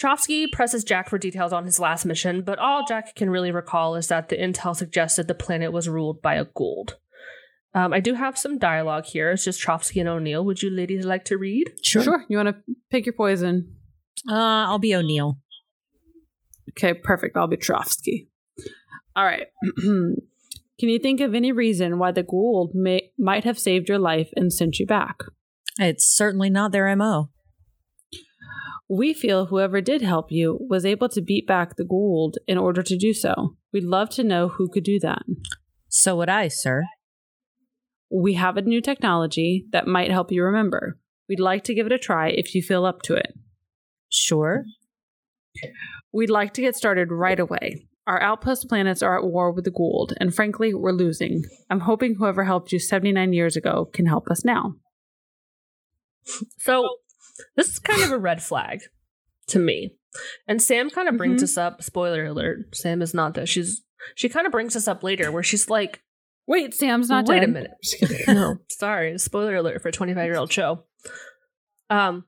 [0.00, 3.96] Trofsky presses Jack for details on his last mission, but all Jack can really recall
[3.96, 6.94] is that the intel suggested the planet was ruled by a Goa'uld.
[7.72, 9.30] Um, I do have some dialogue here.
[9.30, 10.44] It's just Trofsky and O'Neill.
[10.44, 11.72] Would you ladies like to read?
[11.82, 12.24] Sure.
[12.28, 13.76] You want to pick your poison?
[14.28, 14.34] Uh,
[14.66, 15.38] I'll be O'Neill.
[16.70, 17.36] Okay, perfect.
[17.36, 18.28] I'll be Trofsky.
[19.14, 19.46] All right.
[20.80, 24.30] Can you think of any reason why the Goa'uld may might have saved your life
[24.34, 25.16] and sent you back?
[25.78, 27.30] It's certainly not their MO.
[28.88, 32.82] We feel whoever did help you was able to beat back the Goa'uld in order
[32.82, 33.56] to do so.
[33.72, 35.22] We'd love to know who could do that.
[35.88, 36.84] So would I, sir.
[38.10, 40.98] We have a new technology that might help you remember.
[41.28, 43.34] We'd like to give it a try if you feel up to it.
[44.08, 44.64] Sure.
[46.12, 47.86] We'd like to get started right away.
[48.06, 51.44] Our outpost planets are at war with the Goa'uld, and frankly, we're losing.
[51.68, 54.74] I'm hoping whoever helped you 79 years ago can help us now.
[56.58, 56.88] So
[57.56, 58.80] this is kind of a red flag
[59.48, 59.96] to me.
[60.48, 61.44] And Sam kind of brings Mhm.
[61.44, 61.82] us up.
[61.82, 63.48] Spoiler alert: Sam is not that.
[63.48, 63.82] She's
[64.14, 66.02] she kind of brings us up later, where she's like,
[66.46, 67.48] Wait, Sam's not Wait dead.
[67.48, 67.70] a minute.
[68.28, 69.18] no, sorry.
[69.18, 70.84] Spoiler alert for a 25 year old show.
[71.88, 72.24] Um,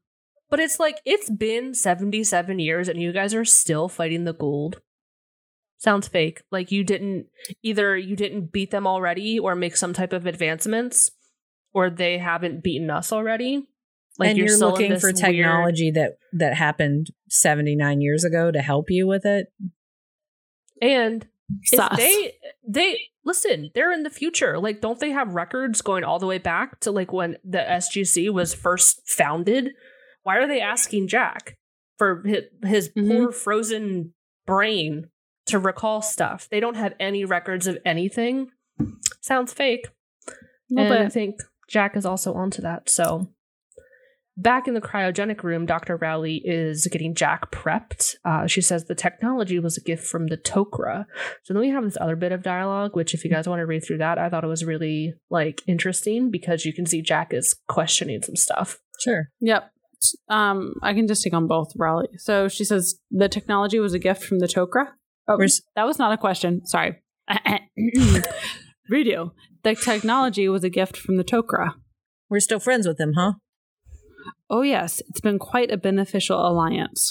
[0.51, 4.75] but it's like it's been 77 years and you guys are still fighting the Goa'uld.
[5.79, 6.43] Sounds fake.
[6.53, 7.27] Like you didn't
[7.63, 11.11] either you didn't beat them already or make some type of advancements,
[11.75, 13.67] or they haven't beaten us already.
[14.19, 18.23] Like and you're, still in looking this for weird- technology that that happened 79 years
[18.25, 19.47] ago to help you with it.
[20.81, 21.27] and
[21.63, 22.35] if they
[22.69, 24.59] they listen they're in the future.
[24.59, 28.31] Like don't they have records going all the way back to like when the sgc
[28.33, 29.71] was first founded?
[30.23, 31.57] Why are they asking jack
[31.99, 33.09] for his, his Mhm.
[33.09, 34.15] poor frozen
[34.47, 35.09] brain
[35.47, 36.49] to recall stuff?
[36.51, 38.51] They don't have any records of anything.
[39.21, 39.89] Sounds fake.
[40.77, 41.37] And i think
[41.69, 43.29] jack is also onto that so
[44.37, 45.97] Back in the cryogenic room, Dr.
[45.97, 48.15] Raully is getting Jack prepped.
[48.25, 51.05] Uh, she says the technology was a gift from the Tok'ra.
[51.43, 53.67] So then we have this other bit of dialogue, which if you guys want to
[53.67, 57.35] read through that, I thought it was really like interesting because you can see Jack
[57.35, 58.79] is questioning some stuff.
[59.01, 59.29] Sure.
[59.41, 59.71] Yep.
[60.29, 62.09] Um, I can just take on both, Raully.
[62.17, 64.87] So she says the technology was a gift from the Tok'ra.
[65.29, 66.65] Oh, Where's- that was not a question.
[66.67, 67.03] Sorry.
[68.89, 69.33] Radio.
[69.63, 71.75] The technology was a gift from the Tok'ra.
[72.29, 73.35] We're still friends with them, huh?
[74.53, 77.11] Oh yes, it's been quite a beneficial alliance.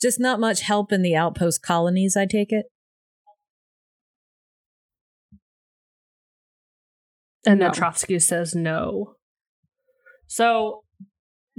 [0.00, 2.66] Just not much help in the outpost colonies, I take it.
[7.44, 7.66] And No.
[7.66, 9.16] then Trofsky says no.
[10.28, 10.84] So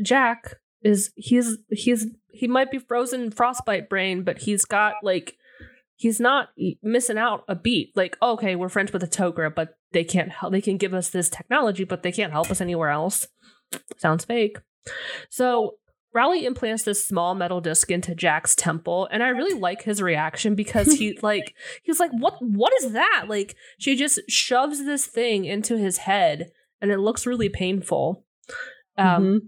[0.01, 5.35] Jack is he's he's he might be frozen frostbite brain, but he's got like
[5.97, 6.49] he's not
[6.81, 7.91] missing out a beat.
[7.97, 11.09] Like, okay, we're friends with the Tok'ra, but they can't help they can give us
[11.09, 13.27] this technology, but they can't help us anywhere else.
[13.97, 14.57] Sounds fake.
[15.29, 15.75] So
[16.13, 20.55] Raully implants this small metal disc into Jack's temple, and I really like his reaction
[20.55, 22.35] because he like he's like, "What?
[22.41, 27.25] What is that?" Like she just shoves this thing into his head, and it looks
[27.25, 28.23] really painful.
[28.97, 29.39] Um, Mhm.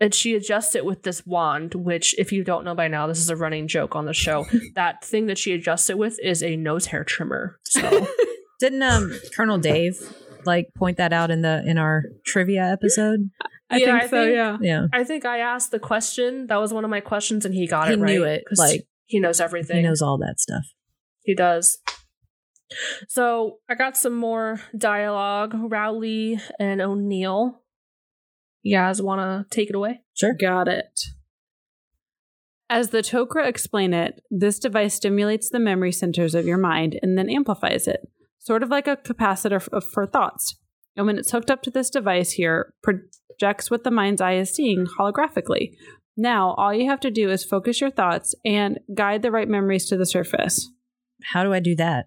[0.00, 3.18] and she adjusts it with this wand, which, if you don't know by now, this
[3.20, 4.44] is a running joke on the show.
[4.74, 7.58] that thing that she adjusts it with is a nose hair trimmer.
[7.64, 8.06] So
[8.60, 9.96] Didn't um Colonel Dave
[10.44, 13.30] like point that out in the in our trivia episode?
[13.74, 14.10] I Yeah, think I so.
[14.10, 14.56] think- yeah.
[14.60, 14.86] Yeah.
[14.92, 16.46] I think I asked the question.
[16.46, 18.10] That was one of my questions, and he got He it right.
[18.10, 19.76] knew it, 'cause like, he knows everything.
[19.78, 20.64] He knows all that stuff.
[21.22, 21.78] He does.
[23.08, 25.54] So I got some more dialogue.
[25.54, 27.62] Raully and O'Neill.
[28.62, 30.00] You guys want to take it away?
[30.14, 30.34] Sure.
[30.34, 31.00] Got it.
[32.70, 37.16] As the Tok'ra explain it, this device stimulates the memory centers of your mind and
[37.18, 38.00] then amplifies it,
[38.38, 40.56] sort of like a capacitor f- for thoughts.
[40.96, 42.72] And when it's hooked up to this device here,
[43.38, 45.74] projects what the mind's eye is seeing holographically.
[46.16, 49.86] Now, all you have to do is focus your thoughts and guide the right memories
[49.86, 50.70] to the surface.
[51.22, 52.06] How do I do that?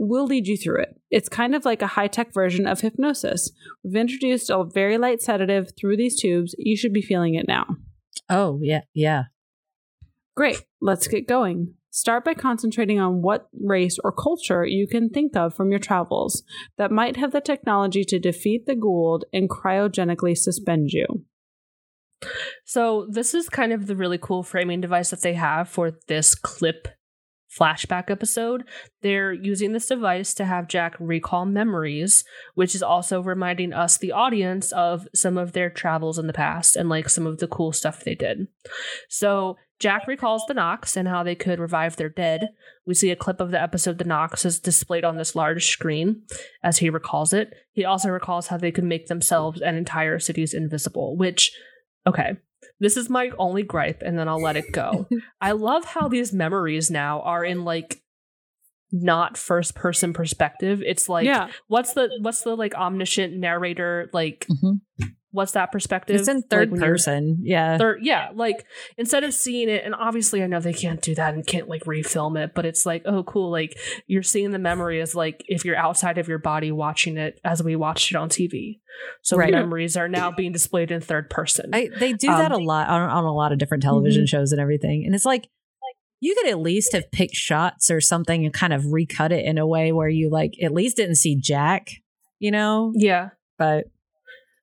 [0.00, 1.00] We'll lead you through it.
[1.10, 3.50] It's kind of like a high tech version of hypnosis.
[3.82, 6.54] We've introduced a very light sedative through these tubes.
[6.56, 7.66] You should be feeling it now.
[8.30, 9.24] Oh, yeah, yeah.
[10.36, 11.74] Great, let's get going.
[11.90, 16.42] Start by concentrating on what race or culture you can think of from your travels
[16.76, 21.06] that might have the technology to defeat the Goa'uld and cryogenically suspend you.
[22.64, 26.34] So this is kind of the really cool framing device that they have for this
[26.34, 26.88] clip
[27.48, 28.64] flashback episode.
[29.02, 34.12] They're using this device to have Jack recall memories, which is also reminding us, the
[34.12, 37.72] audience, of some of their travels in the past and like some of the cool
[37.72, 38.48] stuff they did.
[39.08, 42.48] So Jack recalls the Nox and how they could revive their dead.
[42.84, 46.22] We see a clip of the episode The Nox is displayed on this large screen
[46.62, 47.54] as he recalls it.
[47.72, 51.52] He also recalls how they could make themselves and entire cities invisible, which,
[52.06, 52.38] okay,
[52.80, 55.06] this is my only gripe, and then I'll let it go.
[55.40, 58.00] I love how these memories now are in like
[58.92, 60.82] not first person perspective.
[60.84, 61.48] It's like yeah.
[61.66, 64.80] what's the what's the like omniscient narrator like Mhm.
[65.30, 66.16] what's that perspective?
[66.16, 67.38] It's in third when you're- person.
[67.42, 67.76] Yeah.
[67.76, 68.64] Third, yeah, like
[68.96, 71.84] instead of seeing it, and obviously I know they can't do that and can't like
[71.84, 73.50] refilm it, but it's like, oh, cool.
[73.50, 77.38] Like you're seeing the memory as like if you're outside of your body watching it
[77.44, 78.80] as we watched it on TV.
[79.22, 79.52] So Right.
[79.52, 81.70] memories are now being displayed in third person.
[81.74, 84.50] I, they do that a Um, lot on, on a lot of different television shows
[84.50, 85.04] and everything.
[85.04, 85.50] And it's like, like
[86.20, 89.58] you could at least have picked shots or something and kind of recut it in
[89.58, 91.90] a way where you like at least didn't see Jack,
[92.38, 92.92] you know?
[92.94, 93.30] yeah.
[93.56, 93.86] But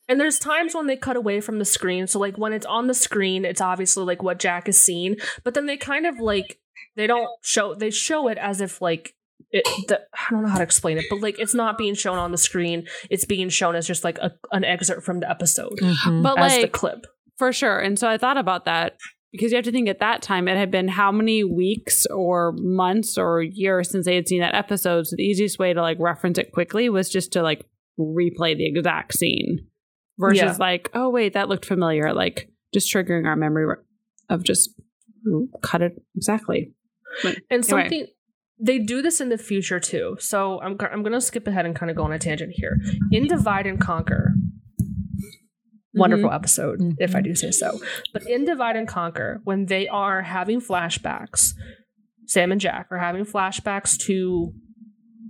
[0.08, 2.08] And there's times when they cut away from the screen.
[2.08, 5.54] So like when it's on the screen, it's obviously like what Jack is seeing, but
[5.54, 6.60] then they kind of like
[6.96, 9.16] they don't show they show it as if like
[9.52, 12.18] it the, I don't know how to explain it, but like it's not being shown
[12.18, 12.88] on the screen.
[13.10, 16.24] It's being shown as just like a, an excerpt from the episode mhm.
[16.24, 17.06] But as the clip.
[17.38, 17.80] for sure.
[17.80, 18.98] And so I thought about that
[19.36, 22.54] because you have to think at that time it had been how many weeks or
[22.58, 25.08] months or years since they had seen that episode.
[25.08, 27.66] So the easiest way to like reference it quickly was just to like
[28.00, 29.68] replay the exact scene
[30.18, 30.56] versus Yeah.
[30.60, 32.14] like, oh wait, that looked familiar.
[32.14, 33.76] Like just triggering our memory
[34.30, 34.70] of just
[35.62, 36.74] cut it exactly.
[37.24, 37.84] But And anyway.
[37.84, 38.08] something
[38.60, 40.16] they do this in the future too.
[40.20, 42.78] So I'm I'm going to skip ahead and kind of go on a tangent here.
[43.12, 44.34] In Divide and Conquer,
[45.96, 47.80] wonderful episode if I do say so.
[48.14, 51.54] But in Divide and Conquer, when they are having flashbacks,
[52.28, 54.54] Sam and Jack are having flashbacks to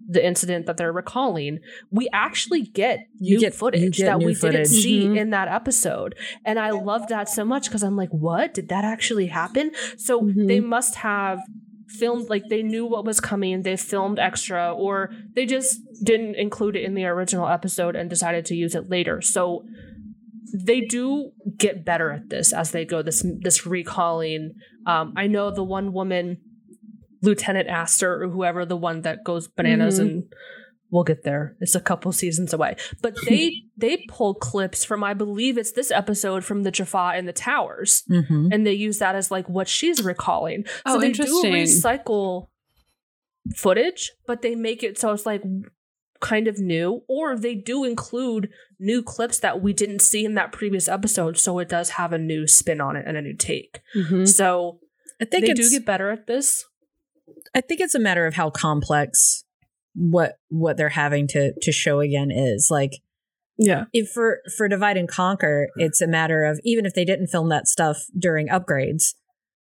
[0.08, 1.58] the incident that they're recalling,
[1.92, 4.68] we actually get You new get- footage get that new we footage.
[4.68, 5.18] didn't see Mhm.
[5.18, 6.14] in that episode.
[6.46, 8.54] And I love that so much because I'm like, what?
[8.54, 9.72] Did that actually happen?
[9.98, 10.48] So Mhm.
[10.48, 11.40] they must have
[11.88, 16.76] filmed like they knew what was coming they filmed extra or they just didn't include
[16.76, 19.64] it in the original episode and decided to use it later so
[20.54, 24.54] they do get better at this as they go this this recalling
[24.86, 26.38] um i know the one woman
[27.22, 30.02] lieutenant astor or whoever the one that goes bananas Mhm.
[30.04, 30.24] and
[30.92, 35.14] we'll get there it's a couple seasons away but they they pull clips from i
[35.14, 38.50] believe it's this episode from the jaffa and the towers Mhm.
[38.54, 40.66] and they use that as like what she's recalling.
[40.68, 42.48] So Oh, they do recycle
[43.56, 45.44] footage, but they make it so it's like
[46.20, 48.50] kind of new, or they do include
[48.80, 52.18] new clips that we didn't see in that previous episode, so it does have a
[52.18, 53.82] new spin on it and a new take.
[53.96, 54.28] Mhm.
[54.28, 54.80] So
[55.22, 56.66] I think they do get better at this.
[57.54, 59.44] I think it's a matter of how complex
[59.96, 62.68] what what they're having to to show again is.
[62.70, 62.92] Like
[63.58, 63.86] Yeah.
[63.94, 67.48] if for for divide and conquer it's a matter of even if they didn't film
[67.50, 69.14] that stuff during upgrades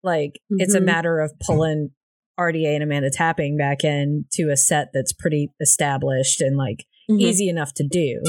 [0.02, 0.84] like it's a Mhm.
[0.86, 1.92] matter of pulling
[2.38, 7.20] rda and amanda tapping back in to a set that's pretty established and like Mm-hmm.
[7.20, 8.22] easy enough to do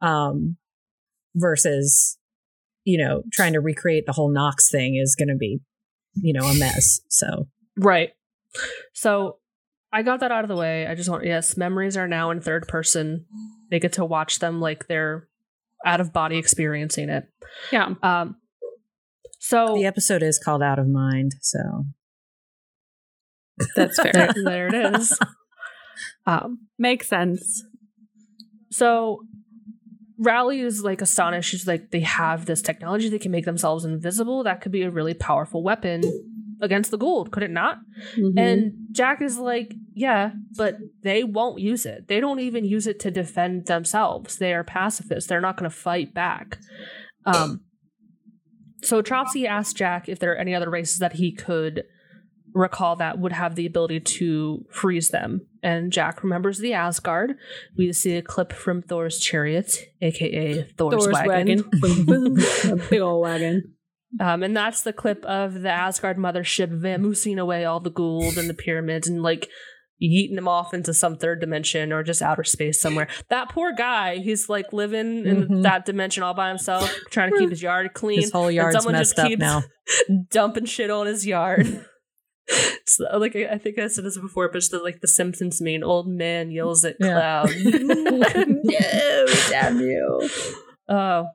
[0.00, 0.56] um
[1.36, 2.18] versus
[2.84, 5.60] you know trying to recreate the whole Nox thing is going to be
[6.14, 8.10] you know a mess so Right.
[8.94, 9.38] So
[9.92, 10.86] I got that out of the way.
[10.88, 13.26] I just want yes, memories are now in third person.
[13.70, 15.28] They get to watch them like they're
[15.86, 17.28] out of body experiencing it.
[17.70, 17.94] Yeah.
[18.02, 18.36] Um
[19.38, 21.84] so the episode is called out of mind so
[23.76, 24.12] That's fair.
[24.12, 25.18] there, there it is.
[26.26, 27.62] Um, Makes sense.
[28.70, 29.20] so
[30.18, 31.50] Raully is like astonished.
[31.50, 33.08] She's like, they have this technology.
[33.10, 34.42] They can make themselves invisible.
[34.42, 36.02] That could be a really powerful weapon
[36.62, 37.78] against the Goa'uld, could it not?
[38.16, 38.32] Mhm.
[38.38, 42.08] And Jack is like, yeah, but they won't use it.
[42.08, 44.38] They don't even use it to defend themselves.
[44.38, 45.28] They are pacifists.
[45.28, 46.58] They're not going to fight back.
[47.26, 47.60] Um,
[48.82, 51.84] so Trofsky asks Jack if there are any other races that he could
[52.54, 55.46] recall that would have the ability to freeze them.
[55.62, 57.32] And Jack remembers the Asgard.
[57.76, 61.64] We see a clip from Thor's chariot, aka Thor's, Thor's wagon.
[61.82, 62.38] wagon.
[62.70, 63.74] A big old wagon.
[64.20, 68.48] Um, and that's the clip of the Asgard mothership vamoosing away all the Goa'uld and
[68.48, 69.48] the pyramids and like
[70.02, 73.08] yeeting them off into some third dimension or just outer space somewhere.
[73.30, 75.62] That poor guy, he's like living in Mhm.
[75.62, 78.20] that dimension all by himself, trying to keep his yard clean.
[78.20, 79.62] his whole yard's someone messed just up keeps now
[80.30, 81.84] dumping shit on his yard.
[82.86, 85.82] It's like I think I said this before, but it's the, like the Simpsons meme.
[85.82, 87.44] Old man yells at Yeah.
[87.46, 87.50] cloud.
[87.64, 90.28] no damn you
[90.88, 91.28] Oh.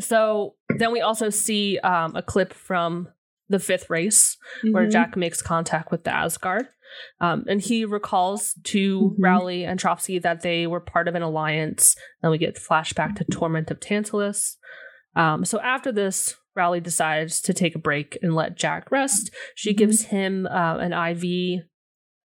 [0.00, 3.08] So then we also see um, a clip from
[3.48, 4.36] the fifth race
[4.70, 4.92] where Mhm.
[4.92, 6.68] Jack makes contact with the Asgard.
[7.20, 9.14] Um, and he recalls to Mhm.
[9.18, 11.96] Raully and Trofsky that they were part of an alliance.
[12.20, 14.56] Then we get flashback to Torment of Tantalus.
[15.16, 19.30] Um, so after this, Raully decides to take a break and let Jack rest.
[19.54, 19.76] She Mhm.
[19.78, 21.62] gives him uh, an IV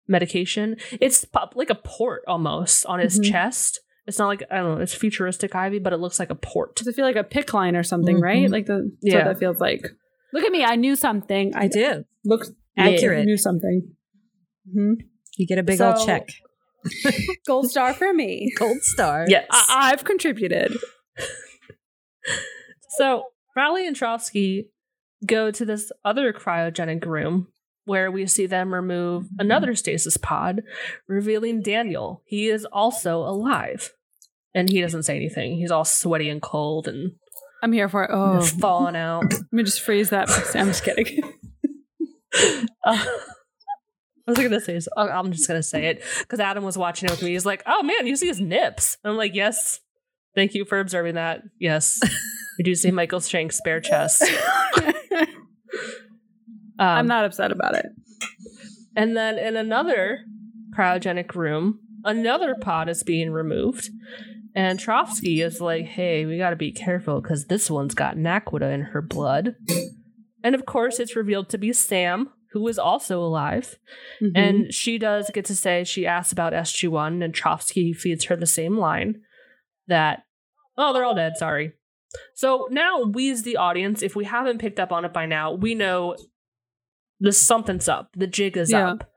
[0.08, 0.76] medication.
[1.00, 3.32] It's pop- like a port almost on his Mhm.
[3.32, 3.80] chest.
[4.08, 4.82] It's not like I don't know.
[4.82, 6.76] It's futuristic IV, but it looks like a port.
[6.76, 8.22] Does it feel like a PICC line or something, Mhm.
[8.22, 8.50] right?
[8.50, 9.16] Like the that's Yeah.
[9.20, 9.86] what that feels like.
[10.34, 11.54] Look at me, I knew something.
[11.56, 12.06] I did.
[12.24, 13.22] looked Accurate.
[13.22, 13.96] I knew something.
[14.72, 14.94] hmm
[15.38, 16.30] You get a big old check.
[17.48, 18.52] Gold star for me.
[18.58, 19.26] Gold star.
[19.28, 19.46] Yes.
[19.52, 20.76] I- I've contributed.
[22.98, 23.24] So
[23.56, 24.66] Raully and Trofsky
[25.26, 27.48] go to this other cryogenic room
[27.86, 30.62] where we see them remove another stasis pod,
[31.08, 32.22] revealing Daniel.
[32.26, 33.92] He is also alive.
[34.54, 35.56] And he doesn't say anything.
[35.56, 37.14] He's all sweaty and cold and
[37.64, 38.10] I'm here for it.
[38.12, 39.24] Oh, falling out.
[39.32, 40.30] let me just phrase that.
[40.56, 41.22] I'm just kidding.
[42.84, 43.06] Uh,
[44.28, 47.12] I was gonna say, oh, I'm just gonna say it because Adam was watching it
[47.12, 47.32] with me.
[47.32, 49.80] He's like, "Oh man, you see his nips." I'm like, "Yes,
[50.36, 52.00] thank you for observing that." Yes,
[52.58, 54.24] we do see Michael Shanks' bare chest.
[56.80, 57.86] Um, I'm not upset about it.
[58.96, 60.22] And then in another
[60.76, 63.92] cryogenic room, another pod is being removed.
[64.56, 68.82] And Trofsky is like, hey, we gotta be careful because this one's got naquadah in
[68.82, 69.56] her blood.
[70.44, 73.78] And of course, it's revealed to be Sam, who is also alive.
[74.20, 74.32] Mhm.
[74.34, 78.48] And she does get to say she asks about SG1, and Trofsky feeds her the
[78.48, 79.22] same line
[79.88, 80.24] that,
[80.80, 81.74] oh, they're all dead, sorry.
[82.36, 85.54] So now we, as the audience, if we haven't picked up on it by now,
[85.54, 86.16] we know
[87.20, 88.10] the something's up.
[88.16, 88.92] The jig is Yeah.
[88.92, 89.08] up.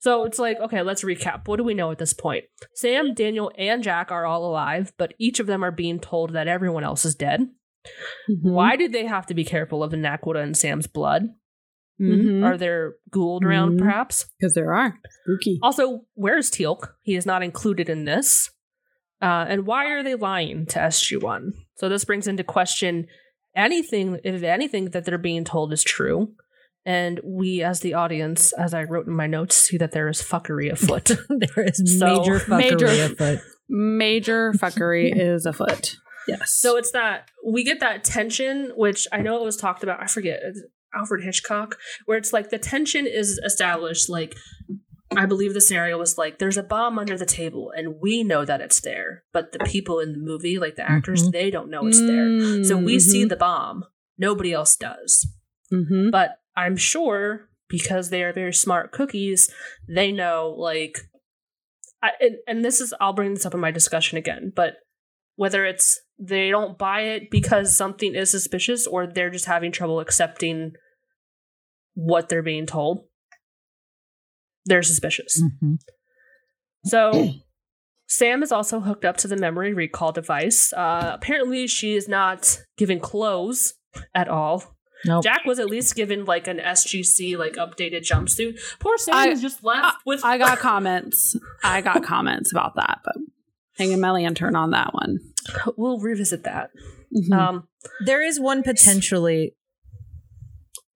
[0.00, 1.46] So it's like, okay, let's recap.
[1.46, 2.44] What do we know at this point?
[2.74, 6.48] Sam, Daniel, and Jack are all alive, but each of them are being told that
[6.48, 7.42] everyone else is dead.
[8.28, 8.42] Mhm.
[8.42, 11.28] Why did they have to be careful of naquadah and Sam's blood?
[11.98, 12.12] Hmm?
[12.12, 12.44] Mhm.
[12.44, 13.78] Are there Goa'uld around, Mhm.
[13.78, 14.26] perhaps?
[14.38, 15.58] Because there are spooky.
[15.62, 16.88] Also, where's Teal'c?
[17.02, 18.50] He is not included in this.
[19.22, 21.50] Uh, and why are they lying to SG1?
[21.76, 23.06] So this brings into question
[23.54, 26.32] anything, if anything, that they're being told is true.
[26.86, 30.22] And we, as the audience, as I wrote in my notes, see that there is
[30.22, 31.04] fuckery afoot.
[31.28, 33.40] there is So- major fuckery Major- afoot.
[33.68, 35.96] Major fuckery is afoot.
[36.28, 36.52] Yes.
[36.52, 40.02] so it's that we get that tension, which I know it was talked about.
[40.02, 40.40] I forget
[40.94, 44.08] Alfred Hitchcock, where it's like the tension is established.
[44.08, 44.36] Like
[45.16, 48.44] I believe the scenario was like there's a bomb under the table, and we know
[48.44, 51.32] that it's there, but the people in the movie, like the actors, Mhm.
[51.32, 52.64] they don't know it's there.
[52.64, 53.28] So we see Mm-hmm.
[53.28, 53.84] the bomb.
[54.18, 55.26] Nobody else does.
[55.70, 59.52] hmm But I'm sure because they are very smart cookies,
[59.88, 60.98] they know like
[62.02, 64.76] I, and, and this is I'll bring this up in my discussion again, but
[65.36, 70.00] whether it's they don't buy it because something is suspicious or they're just having trouble
[70.00, 70.72] accepting
[71.94, 73.04] what they're being told,
[74.66, 75.42] they're suspicious.
[75.62, 75.78] Mhm.
[76.84, 77.30] So
[78.08, 80.72] Sam is also hooked up to the memory recall device.
[80.72, 83.74] Uh, apparently, she is not given clothes
[84.14, 84.76] at all.
[85.06, 85.22] Nope.
[85.24, 88.58] Jack was at least given like an SGC like updated jumpsuit.
[88.80, 90.22] Poor Sam I- is just left with.
[90.24, 91.36] I got comments.
[91.62, 93.14] I got comments about that, but
[93.78, 95.18] hanging my lantern on that one.
[95.78, 96.70] We'll revisit that.
[97.16, 97.32] Mhm.
[97.32, 97.68] Um,
[98.04, 99.54] There is one potentially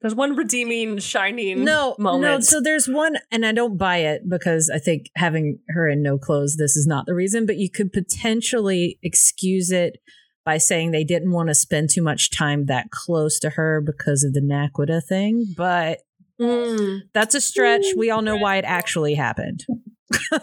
[0.04, 2.22] there's one redeeming, shining no moment.
[2.22, 2.40] no.
[2.40, 6.18] So there's one, and I don't buy it because I think having her in no
[6.18, 7.46] clothes, this is not the reason.
[7.46, 9.96] But you could potentially excuse it
[10.44, 14.24] by saying they didn't want to spend too much time that close to her because
[14.24, 15.46] of the naquadah thing.
[15.56, 16.00] But
[16.38, 17.86] Mm, that's a stretch.
[17.96, 19.64] We all know why it actually happened.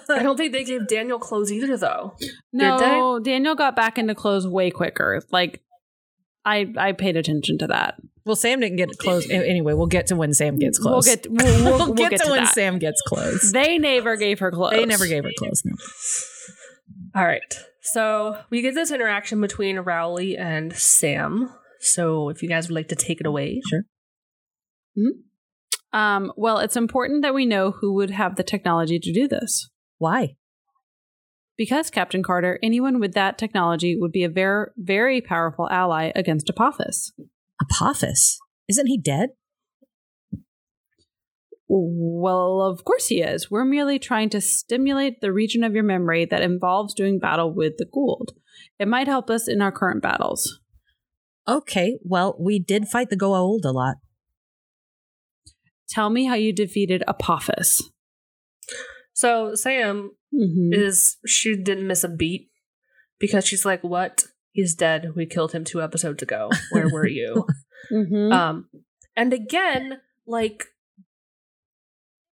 [0.09, 2.15] I don't think they gave Daniel clothes either, though.
[2.51, 5.21] No, Daniel got back into clothes way quicker.
[5.29, 5.61] Like,
[6.45, 7.95] I I paid attention to that.
[8.25, 9.29] Well, Sam didn't get close.
[9.29, 9.73] anyway.
[9.73, 11.07] We'll get to when Sam gets close.
[11.07, 12.53] We'll get we'll, we'll, We'll we'll get, to, to when that.
[12.53, 13.51] Sam gets close.
[13.51, 14.71] They never gave her clothes.
[14.73, 15.63] They never gave her clothes.
[15.65, 15.75] No.
[17.15, 17.41] All right.
[17.81, 21.49] So we get this interaction between Raully and Sam.
[21.79, 23.61] So if you guys would like to take it away.
[23.67, 23.81] Sure.
[25.93, 29.69] Um, well, it's important that we know who would have the technology to do this.
[29.97, 30.35] Why?
[31.57, 36.49] Because, Captain Carter, anyone with that technology would be a very, very powerful ally against
[36.49, 37.11] Apophis.
[37.61, 38.39] Apophis.
[38.67, 39.29] Isn't he dead?
[41.67, 43.49] Well, of course he is.
[43.49, 47.73] We're merely trying to stimulate the region of your memory that involves doing battle with
[47.77, 48.33] the Goa'uld.
[48.77, 50.59] It might help us in our current battles.
[51.47, 51.97] Okay.
[52.03, 53.95] Well, we did fight the Goa'uld a lot.
[55.89, 57.81] Tell me how you defeated Apophis.
[59.13, 60.71] So Sam Mm-hmm.
[60.71, 62.49] is she didn't miss a beat
[63.19, 64.23] because she's like, "What?
[64.51, 65.13] He's dead.
[65.15, 66.49] We killed him two episodes ago.
[66.71, 67.45] Where were you?
[67.91, 68.31] Mm-hmm.
[68.31, 68.69] um
[69.17, 70.65] and again like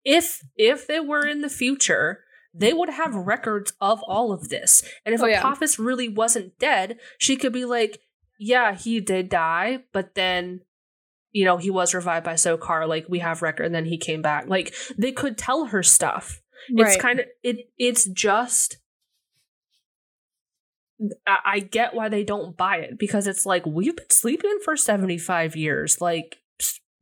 [0.05, 2.21] if if they were in the future
[2.53, 5.39] they would have records of all of this and if Oh, yeah.
[5.41, 8.01] apophis really wasn't dead she could be like
[8.41, 10.61] yeah he did die but then
[11.31, 14.21] you know he was revived by sokar like we have record and then he came
[14.21, 18.79] back like they could tell her stuff it's kind of it it's just
[21.27, 24.77] I, I get why they don't buy it because it's like we've been sleeping for
[24.77, 26.39] 75 years like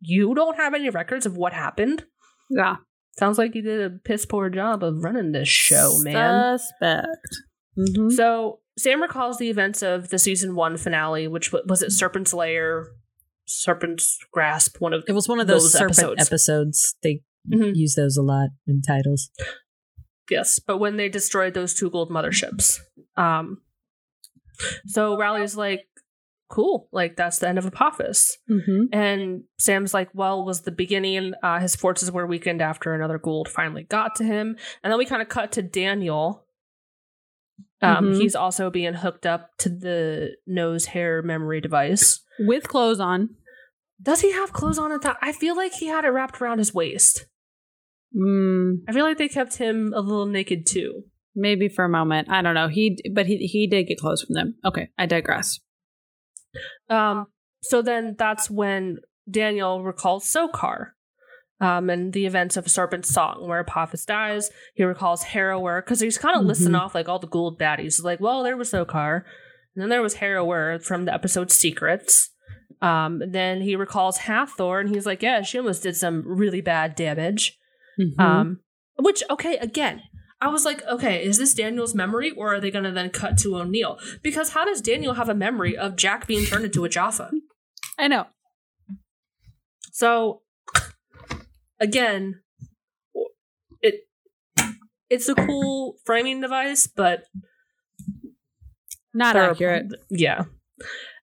[0.01, 2.05] you don't have any records of what happened
[2.51, 2.77] yeah.
[3.19, 7.07] sounds like you did a piss poor job of running this show man Suspect.
[7.79, 8.11] Mm-hmm.
[8.11, 12.35] so sam recalls the events of the season one finale which wa- was it serpent's
[12.35, 12.89] lair
[13.47, 16.27] serpent's grasp one of It was one of those, Those serpent episodes.
[16.27, 16.95] episodes.
[17.03, 17.23] They
[17.53, 17.73] Mhm.
[17.77, 19.31] use those a lot in titles.
[20.31, 22.81] Yes, but when they destroyed those two Goa'uld motherships.
[23.19, 23.59] Um
[24.87, 25.87] so Raully's like,
[26.51, 28.37] cool, like that's the end of Apophis.
[28.51, 28.83] Mm-hmm.
[28.93, 31.33] And Sam's like, well, was the beginning.
[31.43, 34.57] Uh, his forces were weakened after another Goa'uld finally got to him.
[34.83, 36.47] And then we kind of cut to Daniel.
[37.83, 38.21] Um, Mhm.
[38.21, 42.21] He's also being hooked up to the nose hair memory device.
[42.41, 43.31] With clothes on.
[44.03, 45.17] Does he have clothes on at that?
[45.23, 47.27] I feel like he had it wrapped around his waist.
[48.17, 51.05] Mm, I feel like they kept him a little naked too.
[51.35, 52.29] Maybe for a moment.
[52.31, 52.69] I don't know.
[52.69, 54.55] He, but he he did get clothes from them.
[54.65, 55.59] Okay, I digress.
[56.89, 57.27] Um,
[57.63, 58.99] so then that's when
[59.31, 60.91] Daniel recalls Sokar.
[61.61, 64.51] Um, and the events of Serpent's Song, where Apophis dies.
[64.75, 66.81] He recalls Heru'ur, because he's kind of listing Mhm.
[66.81, 68.03] off like all the Goa'uld baddies.
[68.03, 69.25] Like, well, there was Sokar.
[69.75, 72.31] And then there was Heru'ur from the episode Secrets.
[72.83, 76.97] Um, then he recalls Hathor, and he's like, yeah, she almost did some really bad
[76.97, 77.57] damage.
[78.01, 78.21] Mhm.
[78.21, 78.61] Um,
[78.99, 80.03] which okay, again,
[80.45, 83.57] I was like, okay, is this Daniel's memory, or are they gonna then cut to
[83.57, 83.99] O'Neill?
[84.23, 87.31] Because how does Daniel have a memory of Jack being turned into a Jaffa?
[87.99, 88.27] I know.
[89.91, 90.43] So,
[91.81, 92.43] again,
[93.81, 94.07] it
[95.09, 97.25] it's a cool framing device, but
[99.15, 99.87] Not there are- accurate.
[100.11, 100.45] Yeah.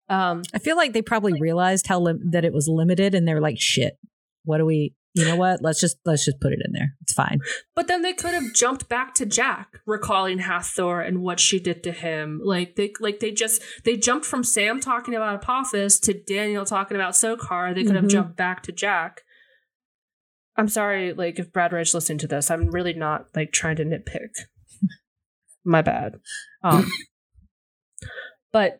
[0.09, 3.39] Um, I feel like they probably realized how lim- that it was limited, and they're
[3.39, 3.97] like, "Shit,
[4.45, 4.95] what do we?
[5.13, 5.61] You know what?
[5.61, 6.95] Let's just let's just put it in there.
[7.01, 7.39] It's fine."
[7.75, 11.83] But then they could have jumped back to Jack, recalling Hathor and what she did
[11.83, 12.39] to him.
[12.43, 16.95] Like they like they just they jumped from Sam talking about Apophis to Daniel talking
[16.95, 17.73] about Sokar.
[17.75, 18.11] They could have Mhm.
[18.11, 19.21] jumped back to Jack.
[20.55, 23.85] I'm sorry, like if Brad Wright listening to this, I'm really not like trying to
[23.85, 24.29] nitpick.
[25.65, 26.15] My bad.
[26.63, 26.89] Um,
[28.51, 28.79] but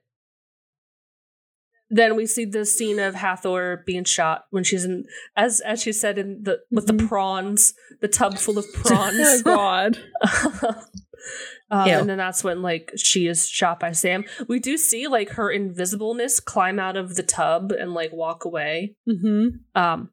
[1.93, 5.91] then we see the scene of Hathor being shot when she's in, as as she
[5.91, 7.07] said in the with the Mhm.
[7.07, 9.17] prawns, the tub full of prawns.
[9.19, 9.41] Oh.
[9.43, 9.97] God.
[11.69, 14.25] um, and then that's when like she is shot by Sam.
[14.47, 18.95] We do see like her invisibleness climb out of the tub and like walk away.
[19.07, 19.79] Mm-hmm.
[19.79, 20.09] Um,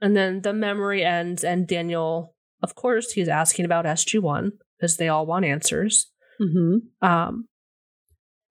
[0.00, 4.96] and then the memory ends, and Daniel, of course, he's asking about SG One because
[4.96, 6.10] they all want answers.
[6.40, 7.06] Mm-hmm.
[7.06, 7.47] Um,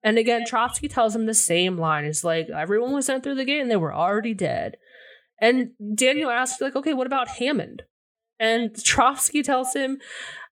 [0.04, 2.06] and again, Trofsky tells him the same line.
[2.06, 4.78] He's like, everyone was sent through the gate and they were already dead.
[5.42, 7.84] And Daniel asks, like, okay, what about Hammond?
[8.40, 10.00] And Trofsky tells him,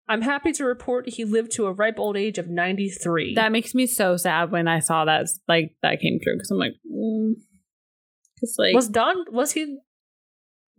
[0.07, 3.35] I'm happy to report he lived to a ripe old age of 93.
[3.35, 6.59] That makes me so sad when I saw that like that came through because I'm
[6.59, 7.33] like, mm.
[8.35, 9.79] because like was Don, was he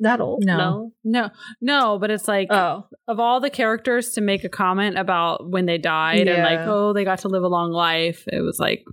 [0.00, 0.44] that old?
[0.44, 0.92] No.
[1.04, 1.30] no,
[1.60, 5.66] no, but it's like Oh, of all the characters to make a comment about when
[5.66, 8.84] they died and like oh they got to live a long life, it was like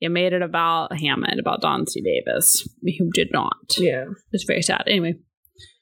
[0.00, 1.94] it made it about Hammond, about Don S.
[1.94, 3.56] Davis, who did not.
[3.78, 4.04] yeah.
[4.32, 4.82] It's very sad.
[4.86, 5.14] Anyway,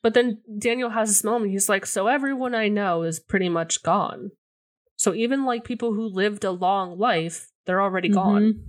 [0.02, 1.50] But then Daniel has this moment.
[1.50, 4.30] He's like, so everyone I know is pretty much gone.
[4.94, 8.60] So even like people who lived a long life, they're already gone.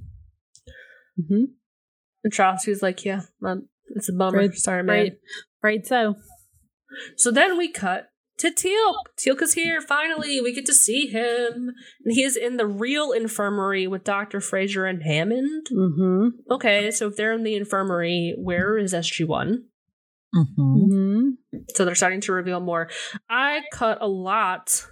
[1.19, 1.43] Mm-hmm.
[2.23, 4.37] And Trofsky's like, yeah, man, it's a bummer.
[4.39, 4.95] Right, Sorry, man.
[4.95, 5.13] Right,
[5.63, 5.85] right.
[5.85, 6.15] So
[7.17, 8.07] So then we cut
[8.39, 8.95] to Teal'c.
[9.19, 9.81] Teal'c is here.
[9.81, 11.71] Finally, we get to see him.
[12.03, 14.39] And he is in the real infirmary with Dr.
[14.39, 15.67] Fraiser and Hammond.
[15.71, 16.53] mm-hmm.
[16.53, 19.57] Okay, so if they're in the infirmary, where is SG1?
[20.35, 20.61] Mm-hmm.
[20.61, 21.57] Mm-hmm.
[21.75, 22.89] So they're starting to reveal more.
[23.29, 24.85] I cut a lot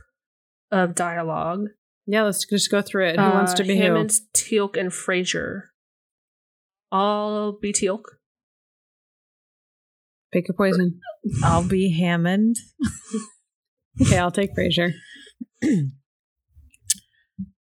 [0.71, 1.69] of dialogue.
[2.05, 3.19] Yeah, let's just go through it.
[3.19, 3.83] Who wants to Uh, be who?
[3.83, 5.69] Hammond, Teal'c, and Fraiser.
[6.91, 8.03] I'll be Teal'c.
[10.31, 10.99] Pick your poison.
[11.43, 12.55] I'll be Hammond.
[14.01, 14.93] Okay, I'll take Fraiser.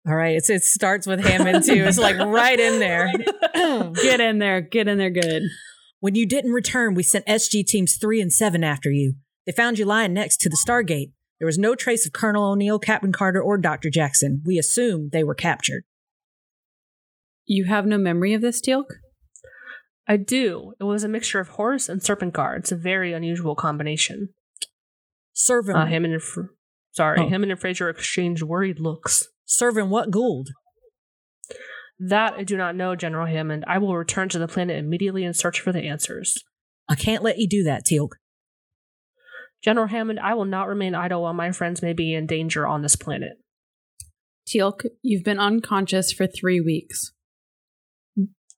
[0.07, 1.85] All right, it's, it starts with Hammond too.
[1.85, 3.13] It's like right in there.
[3.95, 4.61] Get in there.
[4.61, 5.43] Get in there good.
[6.01, 9.15] When you didn't return, we sent SG teams three and seven after you.
[9.47, 11.13] They found you lying next to the Stargate.
[11.39, 13.91] There was no trace of Colonel O'Neill, Captain Carter, or Dr.
[13.91, 14.43] Jackson.
[14.45, 15.85] We assume they were captured.
[17.47, 18.87] You have no memory of this, Teal'c?
[20.09, 20.75] I do.
[20.81, 24.31] It was a mixture of Horus and serpent guards, a very unusual combination.
[25.33, 26.53] Serving, Uh, him and Fr-
[26.91, 27.29] sorry, Oh.
[27.29, 29.29] him and Fraiser exchanged worried looks.
[29.45, 30.47] serving what Goa'uld?
[31.99, 33.65] That I do not know, General Hammond.
[33.69, 36.43] I will return to the planet immediately and search for the answers.
[36.89, 38.11] I can't let you do that, Teal'c.
[39.63, 42.83] General Hammond, I will not remain idle while my friends may be in danger on
[42.83, 43.35] this planet.
[44.49, 47.13] Teal'c, you've been unconscious for three weeks.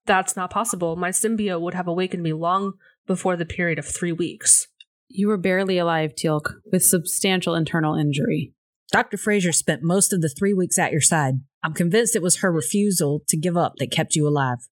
[0.07, 0.97] That's not possible.
[0.97, 2.75] My symbiote would have awakened me long
[3.07, 4.69] before the period of three weeks.
[5.09, 8.53] You were barely alive, Teal'c, with substantial internal injury.
[8.91, 9.17] Dr.
[9.17, 11.41] Fraiser spent most of the three weeks at your side.
[11.63, 14.69] I'm convinced it was her refusal to give up that kept you alive.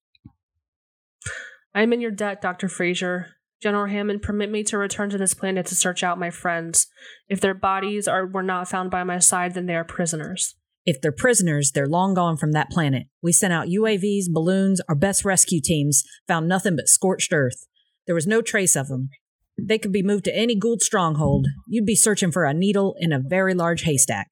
[1.73, 2.67] I am in your debt, Dr.
[2.67, 3.27] Fraiser.
[3.61, 6.87] General Hammond, permit me to return to this planet to search out my friends.
[7.29, 10.55] If their bodies are were not found by my side, then they are prisoners.
[10.85, 13.07] If they're prisoners, they're long gone from that planet.
[13.21, 17.65] We sent out UAVs, balloons, our best rescue teams found nothing but scorched earth.
[18.05, 19.09] There was no trace of them.
[19.57, 21.47] They could be moved to any Goa'uld stronghold.
[21.67, 24.27] You'd be searching for a needle in a very large haystack.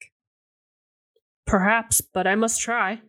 [1.45, 3.01] Perhaps, but I must try.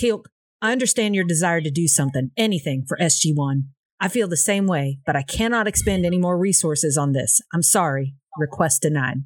[0.00, 0.26] Teal'c,
[0.62, 3.62] I understand your desire to do something, anything for SG1.
[4.00, 7.40] I feel the same way, but I cannot expend any more resources on this.
[7.52, 8.14] I'm sorry.
[8.38, 9.24] Request denied.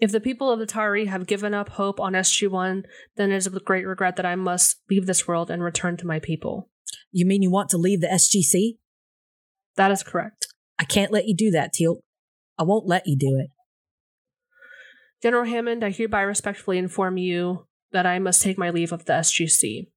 [0.00, 2.84] If the people of the Tau'ri have given up hope on SG1,
[3.16, 6.06] then it is with great regret that I must leave this world and return to
[6.06, 6.68] my people.
[7.10, 8.78] You mean you want to leave the SGC?
[9.76, 10.46] That is correct.
[10.78, 12.00] I can't let you do that, Teal'c.
[12.58, 13.50] I won't let you do it.
[15.22, 19.12] General Hammond, I hereby respectfully inform you that I must take my leave of the
[19.12, 19.88] SGC.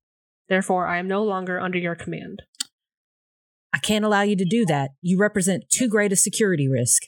[0.47, 2.43] Therefore, I am no longer under your command.
[3.73, 4.91] I can't allow you to do that.
[5.01, 7.03] You represent too great a security risk.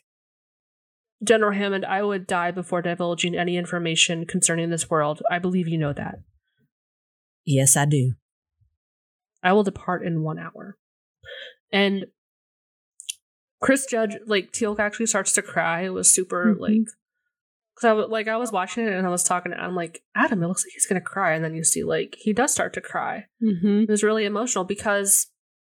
[1.24, 5.22] General Hammond, I would die before divulging any information concerning this world.
[5.32, 6.20] I believe you know that.
[7.46, 8.14] Yes, I do.
[9.42, 10.78] I will depart in one hour.
[11.72, 12.06] And
[13.62, 15.82] Chris Judge, like Teal'c, actually starts to cry.
[15.82, 16.60] It was super Mhm.
[16.60, 16.86] like,
[17.76, 20.04] because I was like I was watching it and I was talking to Adam, like
[20.16, 22.74] Adam, it looks like he's gonna cry, and then you see like he does start
[22.74, 23.26] to cry.
[23.42, 23.84] Mm-hmm.
[23.84, 25.32] It was really emotional because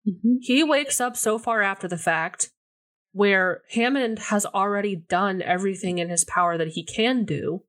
[0.06, 0.34] Mm-hmm.
[0.40, 2.50] he wakes up so far after the fact
[3.12, 7.62] where Hammond has already done everything in his power that he can do.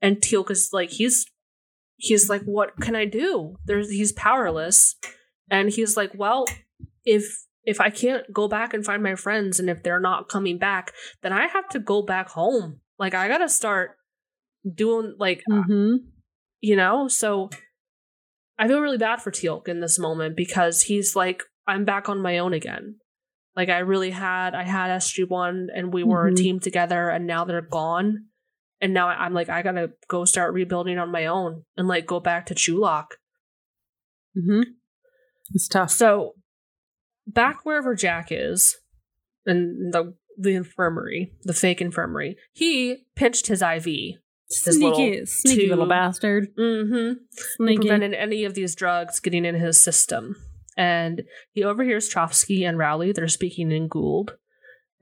[0.00, 1.26] And Teal'c is like, he's
[1.96, 3.56] he's like, what can I do?
[3.64, 4.96] There's he's powerless.
[5.50, 6.46] And he's like, well,
[7.04, 7.24] if
[7.64, 10.92] if I can't go back and find my friends and if they're not coming back,
[11.22, 12.80] then I have to go back home.
[12.98, 13.96] Like I gotta start
[14.74, 15.94] doing like Mm-hmm.
[16.60, 17.50] you know so
[18.56, 22.22] i feel really bad for teal'c in this moment because he's like i'm back on
[22.22, 22.94] my own again
[23.56, 26.32] like i really had i had sg1 and we were Mhm.
[26.32, 28.26] a team together and now they're gone
[28.80, 32.20] and now i'm like i gotta go start rebuilding on my own and like go
[32.20, 33.06] back to chulak
[34.36, 34.62] Mm-hmm.
[35.54, 35.90] It's tough.
[35.90, 36.32] so
[37.26, 38.76] back wherever jack is
[39.46, 44.16] in the the infirmary the fake infirmary he pinched his iv His
[44.48, 46.48] sneaky, little sneaky little bastard.
[46.58, 47.12] mm-hmm
[47.56, 47.76] Sneaky.
[47.76, 50.36] prevented any of these drugs getting in his system.
[50.76, 53.12] And he overhears Trofsky and Raully.
[53.12, 54.30] They're speaking in Goa'uld,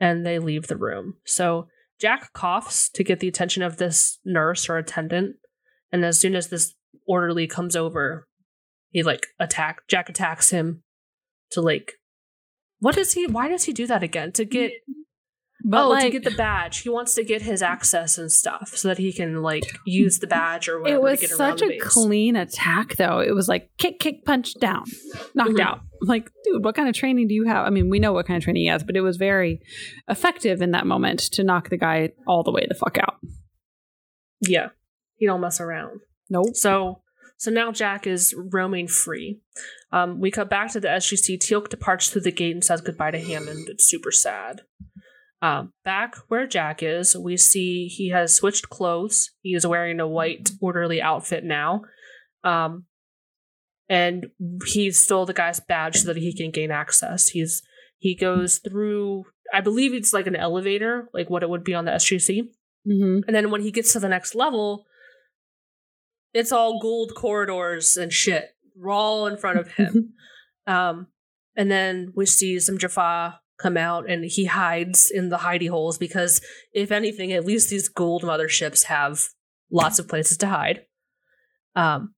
[0.00, 1.14] and they leave the room.
[1.24, 1.68] So
[2.00, 5.36] Jack coughs to get the attention of this nurse or attendant,
[5.92, 6.74] and as soon as this
[7.06, 8.26] orderly comes over,
[8.90, 9.86] he like attack.
[9.88, 10.82] Jack attacks him
[11.50, 11.92] to like.
[12.78, 13.26] What does he?
[13.26, 14.32] Why does he do that again?
[14.32, 14.72] To get
[15.64, 16.78] But oh, like, to get the badge.
[16.80, 20.26] He wants to get his access and stuff so that he can like use the
[20.26, 20.96] badge or whatever.
[20.98, 23.18] it was to get such a clean attack, though.
[23.20, 24.84] It was like kick, kick, punch, down,
[25.34, 25.60] knocked Mhm.
[25.60, 25.80] out.
[26.02, 27.66] Like, dude, what kind of training do you have?
[27.66, 29.60] I mean, we know what kind of training he has, but it was very
[30.08, 33.16] effective in that moment to knock the guy all the way the fuck out.
[34.40, 34.70] Yeah,
[35.16, 36.00] he don't mess around.
[36.30, 36.54] Nope.
[36.56, 37.02] So,
[37.36, 39.40] so now Jack is roaming free.
[39.92, 41.36] Um, we cut back to the SGC.
[41.38, 43.68] Teal'c departs through the gate and says goodbye to Hammond.
[43.68, 44.62] It's super sad.
[45.42, 49.30] Um, back where Jack is, we see he has switched clothes.
[49.42, 51.82] He is wearing a white orderly outfit now.
[52.44, 52.84] Um,
[53.88, 54.26] and
[54.66, 57.28] he stole the guy's badge so that he can gain access.
[57.28, 57.62] He's
[57.98, 61.84] he goes through, I believe it's like an elevator, like what it would be on
[61.84, 62.48] the SGC.
[62.88, 63.20] Mm-hmm.
[63.26, 64.86] And then when he gets to the next level,
[66.32, 68.56] it's all gold corridors and shit.
[68.74, 70.14] We're all in front of him.
[70.66, 71.08] um,
[71.56, 75.98] and then we see some Jaffa come out and he hides in the hidey holes
[75.98, 76.40] because,
[76.72, 79.28] if anything, at least these Goa'uld motherships have
[79.70, 80.82] lots of places to hide.
[81.76, 82.14] Um,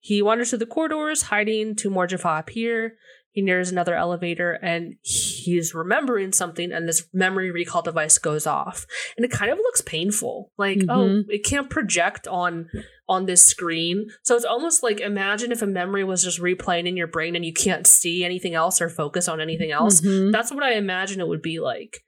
[0.00, 1.74] he wanders through the corridors, hiding.
[1.74, 2.96] Two more Jaffa appear.
[3.36, 8.86] He nears another elevator and he's remembering something and this memory recall device goes off.
[9.14, 10.52] And it kind of looks painful.
[10.56, 11.24] Like oh Mhm.
[11.28, 12.70] it can't project on
[13.06, 14.06] on this screen.
[14.22, 17.44] So it's almost like imagine if a memory was just replaying in your brain and
[17.44, 20.00] you can't see anything else or focus on anything else.
[20.00, 20.32] Mhm.
[20.32, 22.02] that's what i imagine it would be like.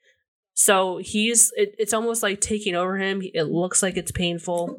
[0.55, 3.21] So he's it, it's almost like taking over him.
[3.35, 4.77] It looks like it's painful.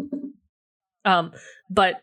[1.05, 1.31] Um
[1.69, 2.01] but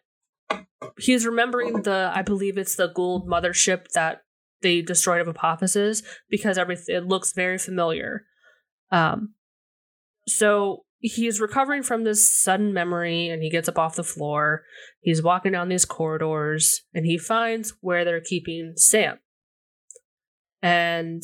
[0.99, 4.23] he's remembering the i believe it's the Goa'uld mothership that
[4.67, 8.25] they destroyed of Apophis because everything it looks very familiar.
[8.91, 9.35] Um
[10.27, 14.65] so he's recovering from this sudden memory and he gets up off the floor.
[15.01, 19.19] He's walking down these corridors and he finds where they're keeping sam.
[20.63, 21.23] And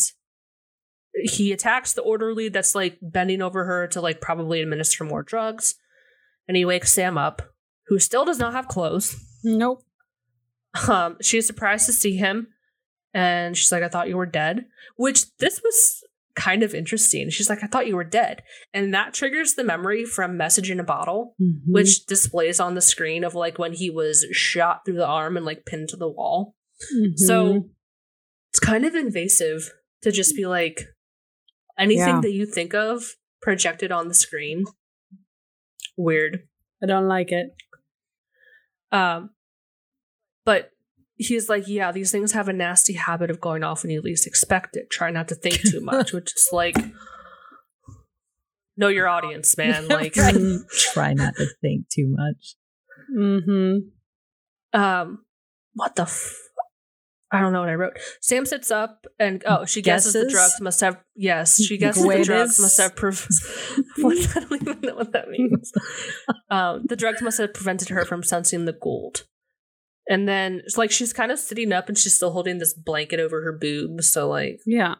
[1.15, 5.75] he attacks the orderly that's like bending over her to like probably administer more drugs.
[6.47, 7.43] And he wakes sam up
[7.89, 9.17] who still does not have clothes.
[9.43, 9.83] Nope.
[10.89, 12.49] um is surprised to see him
[13.15, 14.65] and she's like i thought you were dead
[14.97, 16.03] which this was
[16.35, 18.43] kind of interesting she's like i thought you were dead
[18.73, 21.61] and that triggers the memory from message in a bottle Mhm.
[21.67, 25.45] which displays on the screen of like when he was shot through the arm and
[25.45, 26.55] like pinned to the wall
[26.95, 27.13] Mhm.
[27.19, 27.69] so
[28.51, 29.71] it's kind of invasive
[30.03, 30.81] to just be like
[31.79, 32.21] anything Yeah.
[32.23, 34.65] that you think of projected on the screen
[35.97, 36.49] weird
[36.83, 37.51] I don't like it.
[38.91, 39.31] Um,
[40.45, 40.71] but
[41.17, 44.27] he's like, yeah, these things have a nasty habit of going off when you least
[44.27, 44.91] expect it.
[44.91, 46.77] Try not to think too much, which is like,
[48.77, 49.89] know your audience, man.
[49.89, 50.35] Like, Right.
[50.93, 52.57] Try not to think too much.
[53.17, 54.79] Mm-hmm.
[54.81, 55.25] um,
[55.75, 56.03] what the?
[56.03, 56.39] F-
[57.35, 57.99] I don't know what I wrote.
[58.21, 60.99] Sam sits up and oh, she guesses, the drugs must have.
[61.17, 62.95] Yes, she guesses the drugs must have.
[62.95, 63.13] Pre-
[64.01, 65.73] what I don't even know what that means.
[66.51, 69.23] um, the drugs must have prevented her from sensing the Goa'uld.
[70.09, 73.21] And then it's like she's kind of sitting up and she's still holding this blanket
[73.21, 74.11] over her boobs.
[74.13, 74.95] So like, Yeah.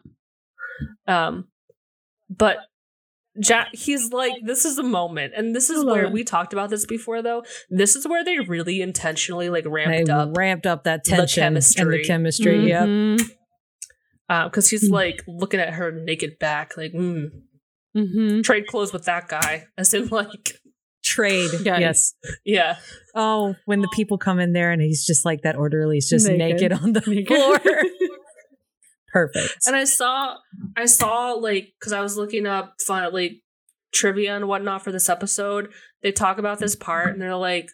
[1.07, 1.47] um,
[2.29, 2.57] but
[3.41, 6.11] Jack, he's like, this is a moment, and this is where it.
[6.11, 7.43] we talked about this before, though.
[7.67, 11.43] This is where they really intentionally like They ramped up ramped up that the tension
[11.43, 11.97] and chemistry.
[11.97, 12.67] the chemistry.
[12.69, 12.83] Yep.
[12.83, 13.29] Mhm.
[14.45, 14.93] because he's Mm.
[14.93, 17.29] like looking at her naked back, like, mm,
[17.95, 18.43] Mhm.
[18.43, 20.59] trade clothes with that guy, as in like,
[21.03, 21.49] Trade.
[21.63, 21.79] Yeah.
[21.79, 22.13] Yes.
[22.45, 22.77] yeah,
[23.15, 26.61] Oh, when the people come in there and he's just like that orderly's just Naked.
[26.71, 27.59] naked, on the floor.
[29.11, 29.57] Perfect.
[29.67, 30.37] And I saw,
[30.75, 33.33] I saw like, because I was looking up fun like
[33.93, 35.71] trivia and whatnot for this episode.
[36.01, 37.67] They talk about this part, and they're like,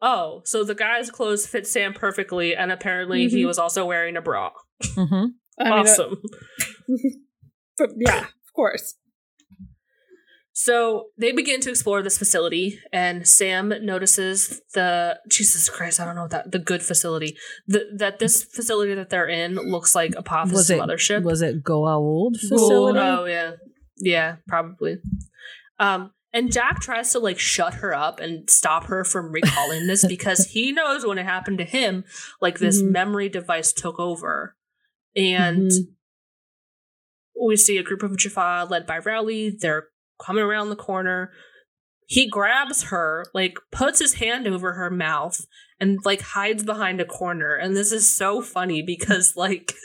[0.00, 3.46] "Oh, so the guy's clothes fit Sam perfectly, and apparently he Mhm.
[3.48, 4.50] was also wearing a bra.
[4.94, 5.24] hmm
[5.58, 6.22] I mean, awesome."
[7.96, 8.94] yeah, of course.
[10.66, 16.16] So they begin to explore this facility, and Sam notices the Jesus Christ, I don't
[16.16, 17.36] know what that the good facility.
[17.68, 21.22] The, that this facility that they're in looks like Apophis Was it mothership.
[21.22, 22.98] was it Goa'uld facility?
[22.98, 23.52] Oh yeah,
[23.98, 24.96] yeah, probably.
[25.78, 30.04] Um, and Jack tries to like shut her up and stop her from recalling this
[30.04, 32.02] because he knows when it happened to him,
[32.40, 32.90] like this Mhm.
[32.90, 34.56] memory device took over,
[35.14, 35.94] and Mhm.
[37.46, 39.50] we see a group of Jaffa led by Raully.
[39.50, 41.30] They're coming around the corner.
[42.08, 45.40] He grabs her, like puts his hand over her mouth,
[45.80, 47.54] and like hides behind a corner.
[47.54, 49.74] And this is so funny because like.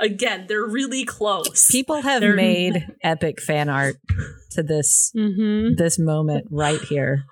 [0.00, 1.70] Again, they're really close.
[1.70, 3.94] People have They're- made epic fan art
[4.50, 5.76] to this Mm-hmm.
[5.76, 7.22] this moment right here.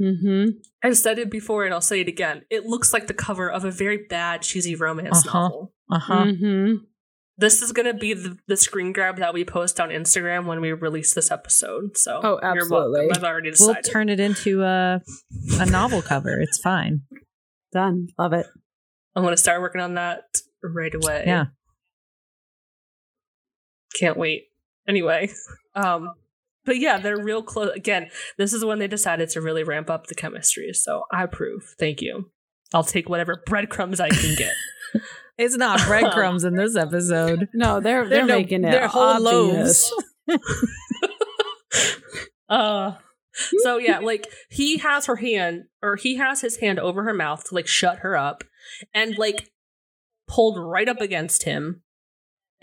[0.00, 0.52] Mm-hmm.
[0.82, 2.40] I've said it before and I'll say it again.
[2.48, 5.38] It looks like the cover of a very bad cheesy romance Uh-huh.
[5.40, 5.72] novel.
[5.92, 6.24] Uh huh.
[6.24, 6.74] Mm-hmm.
[7.40, 10.72] This is gonna be the, the screen grab that we post on Instagram when we
[10.72, 11.96] release this episode.
[11.96, 13.08] So Oh, You're absolutely.
[13.14, 13.84] I've already decided.
[13.84, 15.00] We'll turn it into a
[15.60, 16.40] a novel cover.
[16.40, 17.02] It's fine.
[17.72, 18.08] Done.
[18.18, 18.46] Love it.
[19.14, 20.24] I'm gonna start working on that
[20.62, 21.24] right away.
[21.26, 21.46] Yeah.
[23.98, 24.44] Can't wait.
[24.88, 25.30] Anyway.
[25.74, 26.10] Um
[26.64, 27.70] but yeah, they're real close.
[27.74, 30.72] Again, this is when they decided to really ramp up the chemistry.
[30.74, 31.74] So I approve.
[31.78, 32.30] Thank you.
[32.74, 34.52] I'll take whatever breadcrumbs I can get.
[35.38, 37.48] It's not breadcrumbs in this episode.
[37.54, 38.72] No, they're they're, no- making it.
[38.72, 39.90] they're whole obvious.
[40.28, 40.38] loaves.
[42.48, 42.92] Uh
[43.60, 47.44] so yeah, like he has her hand or he has his hand over her mouth
[47.44, 48.42] to like shut her up
[48.94, 49.50] and like
[50.26, 51.82] pulled right up against him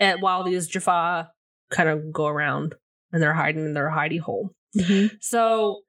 [0.00, 1.30] and while these Jaffa
[1.70, 2.74] kind of go around
[3.12, 4.50] and they're hiding in their hidey hole.
[4.76, 5.12] Mhm.
[5.20, 5.82] So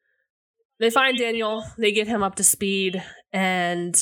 [0.79, 3.95] they find Daniel, they get him up to speed, and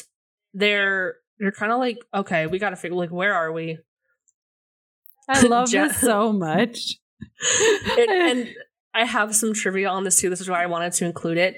[0.54, 3.80] they're they're kind of like, okay, we gotta figure like where are we?
[5.30, 6.96] I love Ja- this so much.
[7.98, 8.50] and, and
[8.94, 10.30] I have some trivia on this too.
[10.30, 11.56] This is why I wanted to include it.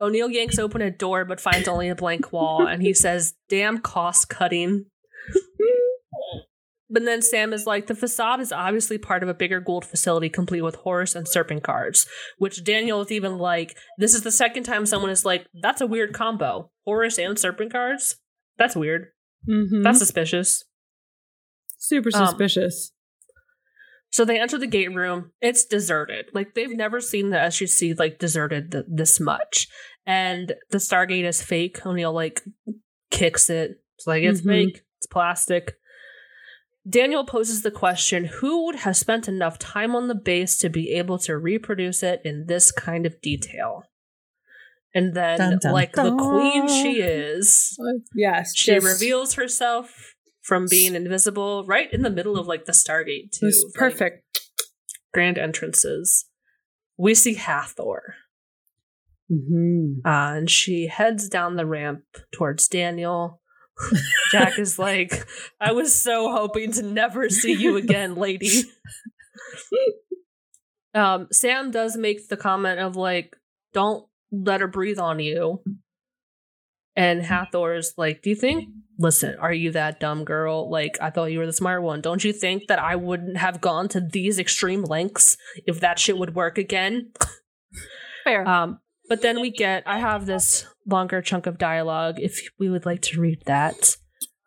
[0.00, 3.78] O'Neill yanks open a door but finds only a blank wall, and he says, "Damn
[3.78, 4.86] cost cutting."
[6.90, 10.28] but then Sam is like, the facade is obviously part of a bigger Goa'uld facility
[10.28, 12.06] complete with Horus and serpent cards.
[12.38, 15.86] Which Daniel is even like, this is the second time someone is like, that's a
[15.86, 16.70] weird combo.
[16.86, 18.16] Horus and serpent cards?
[18.56, 19.08] That's weird.
[19.46, 19.82] Mhm.
[19.82, 20.64] That's suspicious.
[21.76, 22.92] super um, suspicious.
[24.10, 25.32] So they enter the gate room.
[25.42, 26.30] It's deserted.
[26.32, 29.68] Like they've never seen the SGC like deserted th- this much.
[30.06, 31.84] And the Stargate is fake.
[31.84, 32.42] O'Neill like
[33.10, 33.82] kicks it.
[33.96, 34.46] It's like it's Mhm.
[34.46, 34.82] fake.
[34.96, 35.76] It's plastic.
[36.88, 40.92] Daniel poses the question: Who would have spent enough time on the base to be
[40.92, 43.84] able to reproduce it in this kind of detail?
[44.98, 47.78] And then, Dun, dun, like the queen she is,
[48.14, 52.72] yes, she just- reveals herself from being invisible right in the middle of like the
[52.72, 53.46] Stargate too.
[53.46, 54.24] Like, perfect.
[55.12, 56.26] grand entrances.
[56.96, 58.14] We see Hathor,
[59.30, 59.98] Mhm.
[60.04, 63.40] uh, and she heads down the ramp towards Daniel.
[64.32, 65.26] Jack is like,
[65.60, 68.62] I was so hoping to never see you again, lady.
[70.94, 73.36] um, Sam does make the comment of like,
[73.72, 75.62] don't let her breathe on you.
[76.96, 78.68] And Hathor's like, Do you think,
[78.98, 80.68] listen, are you that dumb girl?
[80.68, 82.00] Like, I thought you were the smart one.
[82.00, 86.18] Don't you think that I wouldn't have gone to these extreme lengths if that shit
[86.18, 87.12] would work again?
[88.24, 88.46] Fair.
[88.46, 92.84] Um, but then we get, I have this longer chunk of dialogue if we would
[92.84, 93.96] like to read that.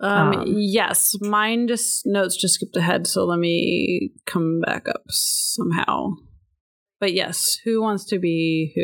[0.01, 5.03] Um, Um, yes, mine just notes just skipped ahead, so let me come back up
[5.09, 6.09] somehow.
[6.99, 8.83] But yes, who wants to be who?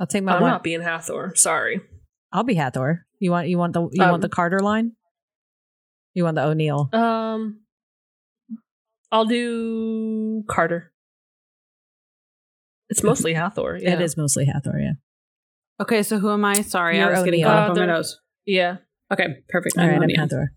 [0.00, 0.50] I'll take my I'm one.
[0.50, 1.32] not being Hathor.
[1.36, 1.80] Sorry.
[2.32, 3.06] I'll be Hathor.
[3.20, 4.92] You want you want the you Um, want the Carter line?
[6.14, 6.88] You want the O'Neill?
[6.92, 7.60] Um,
[9.12, 10.90] I'll do Carter.
[12.88, 13.78] It's mostly Hathor.
[13.80, 13.92] Yeah.
[13.94, 14.92] It is mostly Hathor, yeah.
[15.80, 16.62] Okay, so who am I?
[16.62, 17.48] Sorry, I You're was getting O'Neill.
[17.48, 18.20] caught up on my Uh, nose.
[18.46, 18.76] Yeah.
[19.12, 19.76] Okay, perfect.
[19.78, 20.52] All I'm right, I'm Hathor.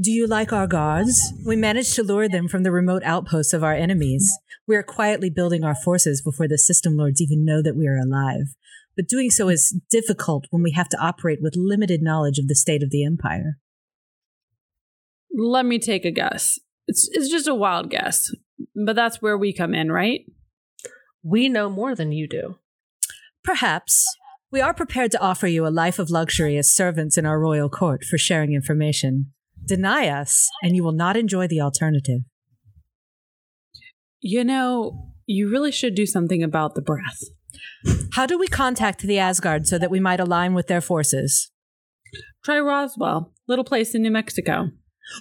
[0.00, 1.32] Do you like our guards?
[1.46, 4.38] We managed to lure them from the remote outposts of our enemies.
[4.66, 7.98] We are quietly building our forces before the system lords even know that we are
[7.98, 8.54] alive.
[8.96, 12.54] But doing so is difficult when we have to operate with limited knowledge of the
[12.54, 13.58] state of the Empire.
[15.36, 16.58] Let me take a guess.
[16.86, 18.30] It's it's just a wild guess,
[18.74, 20.20] but that's where we come in, right?
[21.22, 22.58] We know more than you do.
[23.42, 24.06] Perhaps.
[24.52, 27.68] We are prepared to offer you a life of luxury as servants in our royal
[27.68, 29.32] court for sharing information.
[29.66, 32.20] Deny us, and you will not enjoy the alternative.
[34.20, 37.20] You know, you really should do something about the breath.
[38.12, 41.50] How do we contact the Asgard so that we might align with their forces?
[42.44, 44.70] Try Roswell, little place in New Mexico.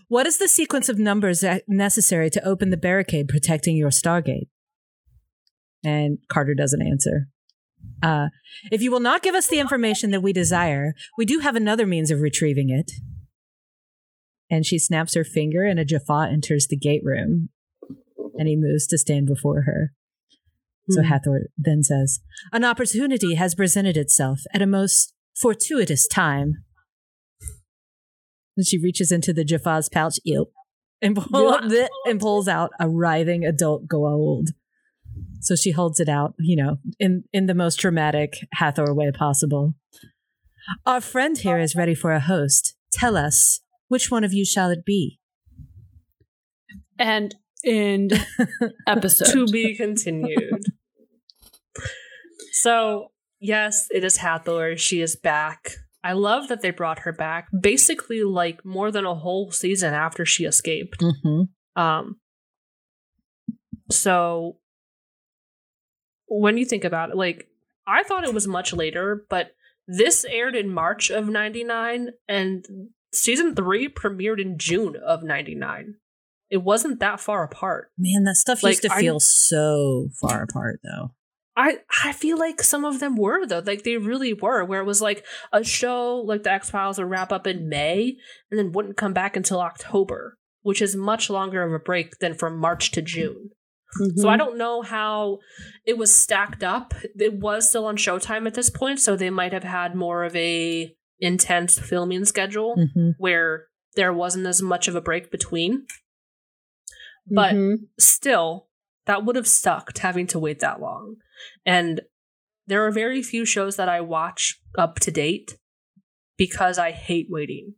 [0.08, 4.48] What is the sequence of numbers necessary to open the barricade protecting your Stargate?
[5.84, 7.28] And Carter doesn't answer.
[8.02, 8.28] Uh,
[8.72, 11.86] if you will not give us the information that we desire, we do have another
[11.86, 12.92] means of retrieving it.
[14.54, 17.50] And she snaps her finger, and a Jaffa enters the gate room,
[18.36, 19.94] and he moves to stand before her.
[20.92, 21.08] So Hmm.
[21.08, 22.20] Hathor then says,
[22.52, 26.54] An opportunity has presented itself at a most fortuitous time.
[28.56, 30.44] And she reaches into the Jaffa's pouch, yep,
[31.02, 31.58] and, pull,
[32.06, 34.50] and pulls out a writhing adult Goa'uld.
[35.40, 39.74] So she holds it out, you know, in, in the most dramatic Hathor way possible.
[40.86, 42.76] Our friend here is ready for a host.
[42.92, 43.62] Tell us,
[43.94, 45.20] which one of you shall it be?
[46.98, 48.12] And end
[48.88, 49.32] episode.
[49.32, 50.64] to be continued.
[52.54, 54.78] so, yes, it is Hathor.
[54.78, 55.74] She is back.
[56.04, 60.26] I love that they brought her back basically like more than a whole season after
[60.26, 61.00] she escaped.
[61.00, 61.82] Mm-hmm.
[61.82, 62.18] Um
[63.92, 64.58] so
[66.28, 67.48] when you think about it, like
[67.86, 69.52] I thought it was much later, but
[69.88, 72.66] this aired in March of 99 and
[73.14, 75.96] season 3 premiered in June of 99.
[76.50, 77.92] It wasn't that far apart.
[77.98, 81.12] Man, that stuff Like, used to I- feel so far apart, though.
[81.56, 84.66] I I feel like some of them were though, like they really were.
[84.66, 88.18] Where it was like a show like the X Files would wrap up in May
[88.50, 92.34] and then wouldn't come back until October, which is much longer of a break than
[92.34, 93.52] from March to June.
[94.16, 94.38] So I mm-hmm.
[94.40, 95.38] don't know how
[95.86, 96.96] it was stacked up.
[97.20, 100.36] It was still on Showtime at this point, so they might have had more of
[100.36, 103.10] a intense filming schedule Mm-hmm.
[103.18, 105.86] where there wasn't as much of a break between.
[107.28, 107.88] But Mhm.
[108.00, 108.68] still,
[109.06, 111.18] that would have sucked having to wait that long.
[111.66, 112.02] And
[112.68, 115.58] there are very few shows that I watch up to date
[116.38, 117.76] because I hate waiting.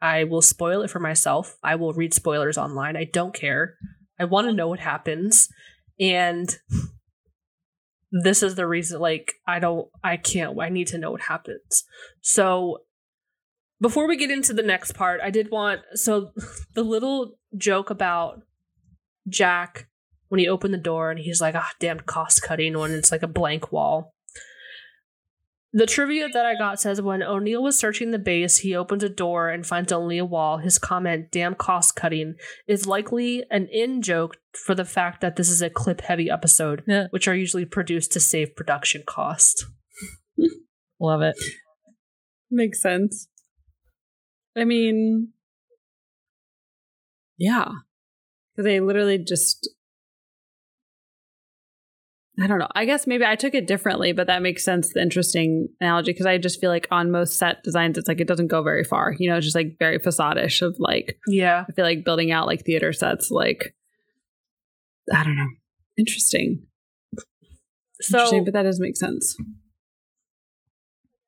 [0.00, 1.56] I will spoil it for myself.
[1.62, 2.96] I will read spoilers online.
[2.96, 3.76] I don't care.
[4.18, 5.48] I want to know what happens.
[5.98, 6.56] And
[8.10, 11.84] this is the reason like I don't I can't I need to know what happens.
[12.20, 12.82] So
[13.80, 16.32] before we get into the next part, I did want so
[16.74, 18.42] the little joke about
[19.28, 19.88] Jack
[20.28, 23.22] when he opened the door and he's like, ah, damn cost cutting when it's like
[23.22, 24.14] a blank wall.
[25.78, 29.08] The trivia that I got says when O'Neill was searching the base, he opens a
[29.08, 30.58] door and finds only a wall.
[30.58, 32.34] His comment, damn cost cutting,
[32.66, 36.82] is likely an in joke for the fact that this is a clip heavy episode,
[36.88, 37.06] Yeah.
[37.10, 39.66] which are usually produced to save production cost.
[41.00, 41.36] Love it.
[42.50, 43.28] Makes sense.
[44.56, 45.28] I mean,
[47.36, 47.68] yeah,
[48.56, 49.70] because they literally just.
[52.40, 52.68] I don't know.
[52.74, 54.92] I guess maybe I took it differently, but that makes sense.
[54.92, 58.28] The interesting analogy because I just feel like on most set designs, it's like it
[58.28, 59.14] doesn't go very far.
[59.18, 61.64] You know, it's just like very facade-ish of like Yeah.
[61.68, 63.74] I feel like building out like theater sets, like
[65.12, 65.48] I don't know,
[65.96, 66.62] interesting.
[68.00, 69.36] So interesting, but that does make sense.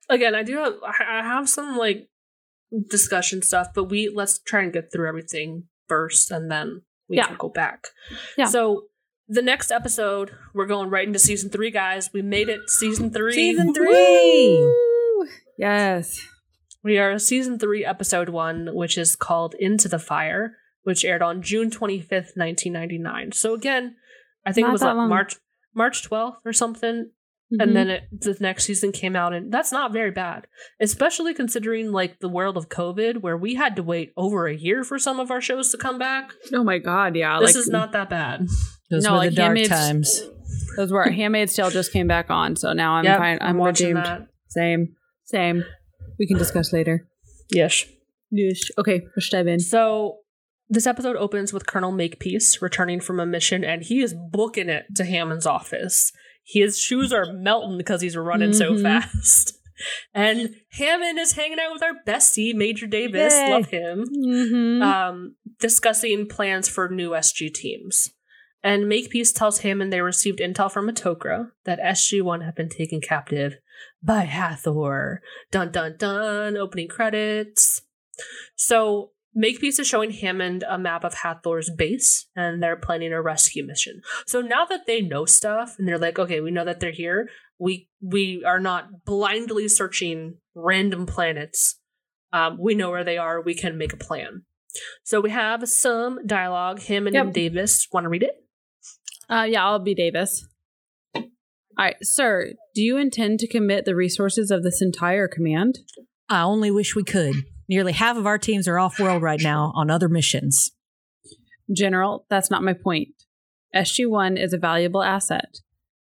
[0.08, 2.08] again, I do have I I have some like
[2.88, 7.26] discussion stuff, but we let's try and get through everything first, and then we Yeah.
[7.26, 7.88] can go back.
[8.38, 8.44] Yeah.
[8.46, 8.84] So
[9.30, 12.10] the next episode, we're going right into season three, guys.
[12.12, 13.32] We made it, season three.
[13.32, 14.58] Season three.
[14.58, 15.28] Woo!
[15.56, 16.20] Yes.
[16.82, 21.22] We are a season three, episode one, which is called Into the Fire, which aired
[21.22, 23.30] on June twenty fifth, nineteen ninety nine.
[23.32, 23.94] So again,
[24.44, 25.08] I think Not it was like long.
[25.08, 25.36] March
[25.74, 27.10] March twelfth or something.
[27.52, 27.62] Mhm.
[27.62, 30.46] and then it, the next season came out and that's not very bad
[30.80, 34.84] especially considering like the world of covid where we had to wait over a year
[34.84, 37.38] for some of our shows to come back oh my god, yeah.
[37.40, 38.46] this like, is not that bad
[38.90, 40.22] Those No, were like the dark Handmaid's- times.
[40.76, 43.38] Those were Handmaid's Tale just came back on, so now I'm Yep, fine.
[43.40, 44.06] I'm, watching redeemed.
[44.06, 44.94] that Same,
[45.24, 45.64] same.
[46.18, 47.06] We can discuss later.
[47.50, 47.84] yes
[48.32, 48.60] Yes.
[48.78, 49.58] Okay, let's dive in.
[49.58, 50.18] so
[50.68, 54.84] this episode opens with colonel makepeace returning from a mission and he is booking it
[54.94, 56.12] to hammond's office
[56.52, 58.82] his shoes are melting because he's running so Mhm.
[58.82, 59.58] fast
[60.14, 63.50] and hammond is hanging out with our bestie major davis Yay.
[63.52, 64.82] love him Mm-hmm.
[64.82, 68.10] um, discussing plans for new SG teams.
[68.62, 72.68] And Makepeace tells him and they received intel from a Tok'ra that SG1 have been
[72.68, 73.56] taken captive
[74.02, 75.22] by Hathor.
[75.50, 77.80] Dun dun dun, opening credits.
[78.56, 83.64] So Makepeace is showing Hammond a map of Hathor's base and they're planning a rescue
[83.64, 84.02] mission.
[84.26, 87.28] So now that they know stuff and they're like, okay, we know that they're here,
[87.58, 91.78] we we are not blindly searching random planets.
[92.32, 94.42] Um, we know where they are, we can make a plan.
[95.02, 96.80] So we have some dialogue.
[96.82, 97.24] Hammond Yep.
[97.26, 98.44] and Davis want to read it.
[99.28, 100.46] Uh, yeah, I'll be Davis.
[101.14, 101.24] All
[101.78, 102.52] right, sir.
[102.74, 105.78] Do you intend to commit the resources of this entire command?
[106.28, 107.34] I only wish we could.
[107.70, 110.72] Nearly half of our teams are off world right now on other missions.
[111.72, 113.10] General, that's not my point.
[113.76, 115.60] SG1 is a valuable asset,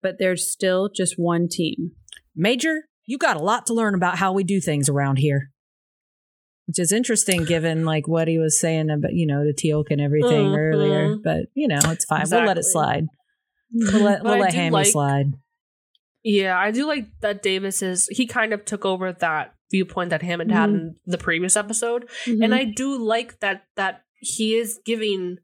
[0.03, 1.93] but there's still just one team.
[2.35, 5.51] Major, you got a lot to learn about how we do things around here.
[6.67, 10.01] Which is interesting given like what he was saying about, you know, the Teal'c and
[10.01, 10.57] everything Mhm.
[10.57, 11.17] earlier.
[11.23, 12.25] But, you know, it's fine.
[12.31, 13.07] We'll let it slide.
[13.73, 15.27] We'll let, we'll let Hammy like- slide.
[16.25, 20.23] Yeah, I do like that Davis is he kind of took over that viewpoint that
[20.23, 20.75] Hammond had Mhm.
[20.75, 22.09] in the previous episode.
[22.25, 22.43] Mm-hmm.
[22.43, 25.39] And I do like that that he is giving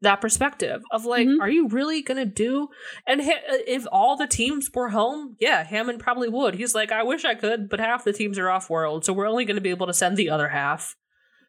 [0.00, 1.40] that perspective of like, Mhm.
[1.40, 2.68] are you really gonna do?
[3.06, 6.54] And ha- if all the teams were home, yeah, Hammond probably would.
[6.54, 9.28] He's like, I wish I could, but half the teams are off world, so we're
[9.28, 10.96] only gonna be able to send the other half.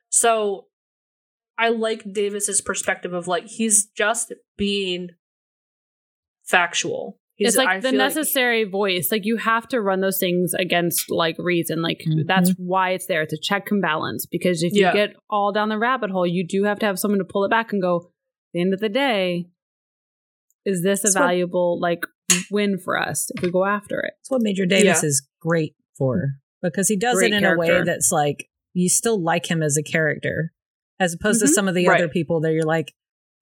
[0.09, 0.67] So
[1.57, 5.09] I like Davis's perspective of like he's just being
[6.43, 7.19] factual.
[7.47, 9.11] It's like I the necessary voice.
[9.11, 11.81] Like you have to run those things against like reason.
[11.81, 12.25] Like Mhm.
[12.27, 13.21] that's why it's there.
[13.21, 14.25] It's a check and balance.
[14.25, 17.19] Because if you get all down the rabbit hole, you do have to have someone
[17.19, 17.97] to pull it back and go.
[17.97, 19.47] At the end of the day,
[20.65, 22.05] is this a That's what- valuable like
[22.49, 24.13] win for us if we go after it?
[24.19, 25.07] That's what Major Davis Yeah.
[25.07, 29.21] is great for because he does Great it in a way that's like you still
[29.21, 30.51] like him as a character
[30.99, 31.53] as opposed to Mhm.
[31.53, 31.99] some of the Right.
[31.99, 32.93] other people that you're like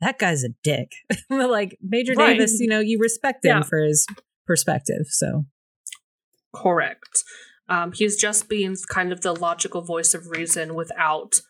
[0.02, 0.92] that guy's a dick.
[1.30, 2.34] like Major Right.
[2.34, 3.64] Davis, you know, you respect him Yeah.
[3.64, 4.06] for his
[4.46, 5.06] perspective.
[5.10, 5.46] So
[6.54, 7.24] Correct.
[7.70, 11.42] Um, he's just being kind of the logical voice of reason without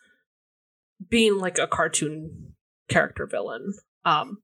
[1.08, 2.54] being like a cartoon
[2.88, 3.72] character villain.
[4.04, 4.38] Um,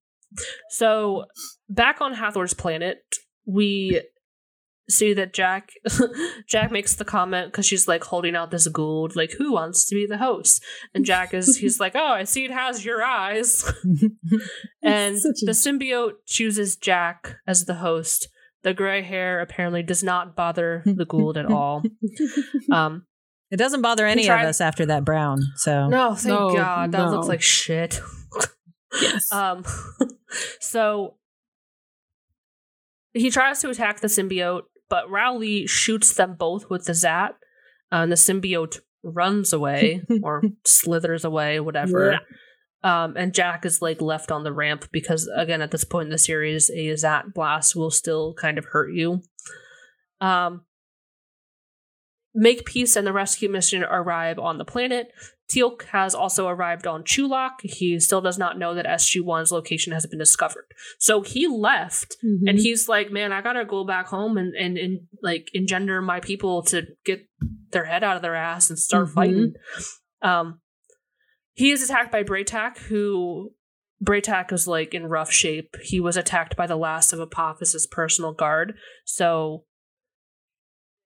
[0.70, 1.26] so
[1.68, 2.98] back on Hathor's planet,
[3.46, 4.02] we
[4.90, 5.70] see that Jack
[6.48, 9.94] Jack makes the comment because she's like holding out this Goa'uld, like who wants to
[9.94, 10.62] be the host?
[10.94, 13.64] And Jack is he's like, oh, I see it has your eyes.
[14.82, 18.28] and a- the symbiote chooses Jack as the host.
[18.64, 21.82] The gray hair apparently does not bother the Goa'uld at all.
[22.72, 23.06] Um,
[23.50, 25.40] it doesn't bother any tried- of us after that brown.
[25.56, 28.00] So no, thank No, God, that looks like shit.
[29.00, 29.30] Yes.
[29.32, 29.64] Um,
[30.60, 31.14] so
[33.14, 37.30] he tries to attack the symbiote, but Raully shoots them both with the Zat,
[37.92, 42.20] uh, and the symbiote runs away or slithers away, whatever.
[42.84, 46.12] Um, and Jack is like left on the ramp because again, at this point in
[46.12, 49.22] the series, a Zat blast will still kind of hurt you.
[50.20, 50.62] Um,
[52.34, 55.10] Makepeace and the rescue mission arrive on the planet.
[55.50, 57.60] Teal'c has also arrived on Chulak.
[57.62, 60.66] He still does not know that SG1's location has been discovered.
[60.98, 62.48] So he left Mm-hmm.
[62.48, 66.20] and he's like, Man, I gotta go back home and, and, and like engender my
[66.20, 67.26] people to get
[67.70, 69.14] their head out of their ass and start Mhm.
[69.14, 69.52] fighting.
[70.22, 70.60] Um
[71.54, 73.52] he is attacked by Bra'tac, who
[74.04, 75.74] Bra'tac is like in rough shape.
[75.82, 78.74] He was attacked by the last of Apophis's personal guard.
[79.04, 79.64] So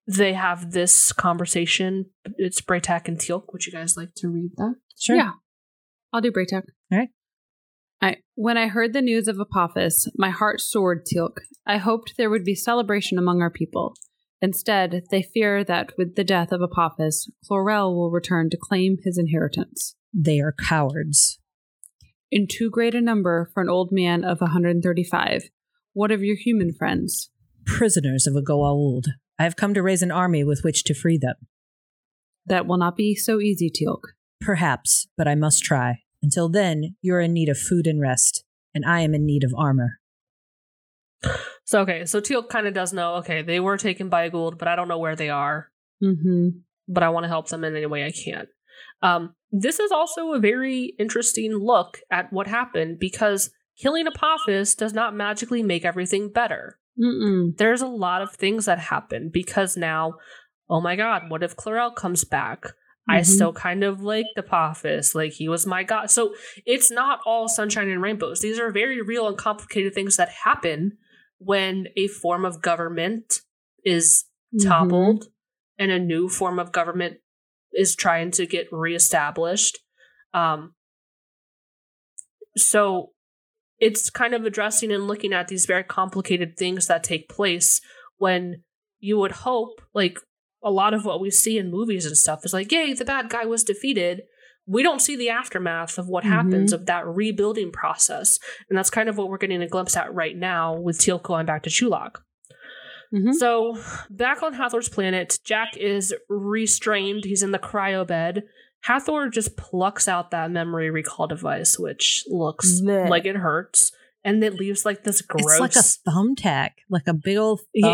[0.07, 2.07] they have this conversation.
[2.37, 3.53] It's Bra'tac and Teal'c.
[3.53, 4.75] Would you guys like to read that?
[4.99, 5.17] Sure.
[5.17, 5.33] Yeah.
[6.13, 6.65] I'll do Bra'tac.
[6.91, 7.09] All right.
[8.01, 11.37] I, when I heard the news of Apophis, my heart soared, Teal'c.
[11.67, 13.95] I hoped there would be celebration among our people.
[14.41, 19.17] Instead, they fear that with the death of Apophis, Klorel will return to claim his
[19.17, 19.95] inheritance.
[20.13, 21.39] They are cowards.
[22.33, 25.45] In too great a number for an old man of a 135.
[25.93, 27.31] What of your human friends?
[27.65, 29.05] Prisoners of a Goa'uld.
[29.39, 31.37] I have come to raise an army with which to free them.
[32.47, 34.03] That will not be so easy, Teal'c.
[34.41, 36.01] Perhaps, but I must try.
[36.23, 39.45] Until then, you are in need of food and rest, and I am in need
[39.45, 40.01] of armor.
[41.65, 43.15] So okay, so Teal'c kind of does know.
[43.17, 45.71] Okay, they were taken by a Goa'uld, but I don't know where they are.
[46.03, 46.59] Mm-hmm.
[46.89, 48.49] But I want to help them in any way I can.
[49.03, 54.93] Um, this is also a very interesting look at what happened because killing Apophis does
[54.93, 56.79] not magically make everything better.
[57.01, 57.57] Mm-mm.
[57.57, 60.15] there's a lot of things that happen because now,
[60.69, 62.65] oh my god, what if Klorel comes back?
[63.09, 63.27] I Mhm.
[63.27, 66.11] still kind of like the Apophis, like he was my god.
[66.11, 66.35] So
[66.67, 68.41] it's not all sunshine and rainbows.
[68.41, 70.99] These are very real and complicated things that happen
[71.39, 73.41] when a form of government
[73.85, 74.25] is
[74.55, 74.69] Mm-hmm.
[74.69, 75.25] toppled
[75.79, 77.17] and a new form of government
[77.73, 79.79] is trying to get reestablished.
[80.35, 80.75] Um,
[82.57, 83.13] so
[83.83, 87.81] it's kind of addressing and looking at these very complicated things that take place
[88.17, 88.63] when
[89.01, 90.21] you would hope, like
[90.63, 93.29] a lot of what we see in movies and stuff is like, yay, the bad
[93.29, 94.23] guy was defeated.
[94.67, 98.39] We don't see the aftermath of what happens of that rebuilding process.
[98.71, 101.47] And that's kind of what we're getting a glimpse at right now with Teal'c going
[101.47, 102.19] back to Chulak.
[103.13, 103.35] Mhm.
[103.35, 103.77] So,
[104.11, 107.25] back on Hathor's planet, Jack is restrained.
[107.25, 108.45] He's in the cryo bed.
[108.83, 113.09] Hathor just plucks out that memory recall device, which looks Blech.
[113.09, 113.93] like it hurts,
[114.25, 115.45] and it leaves like this gross.
[115.53, 117.89] It's like a thumbtack, like a big old yeah,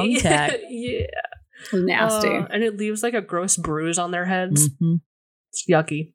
[0.49, 0.59] thumbtack.
[0.71, 1.07] yeah,
[1.73, 2.29] Nasty.
[2.29, 4.69] Uh, and it leaves like a gross bruise on their heads.
[4.81, 5.01] Mhm.
[5.51, 6.15] It's yucky.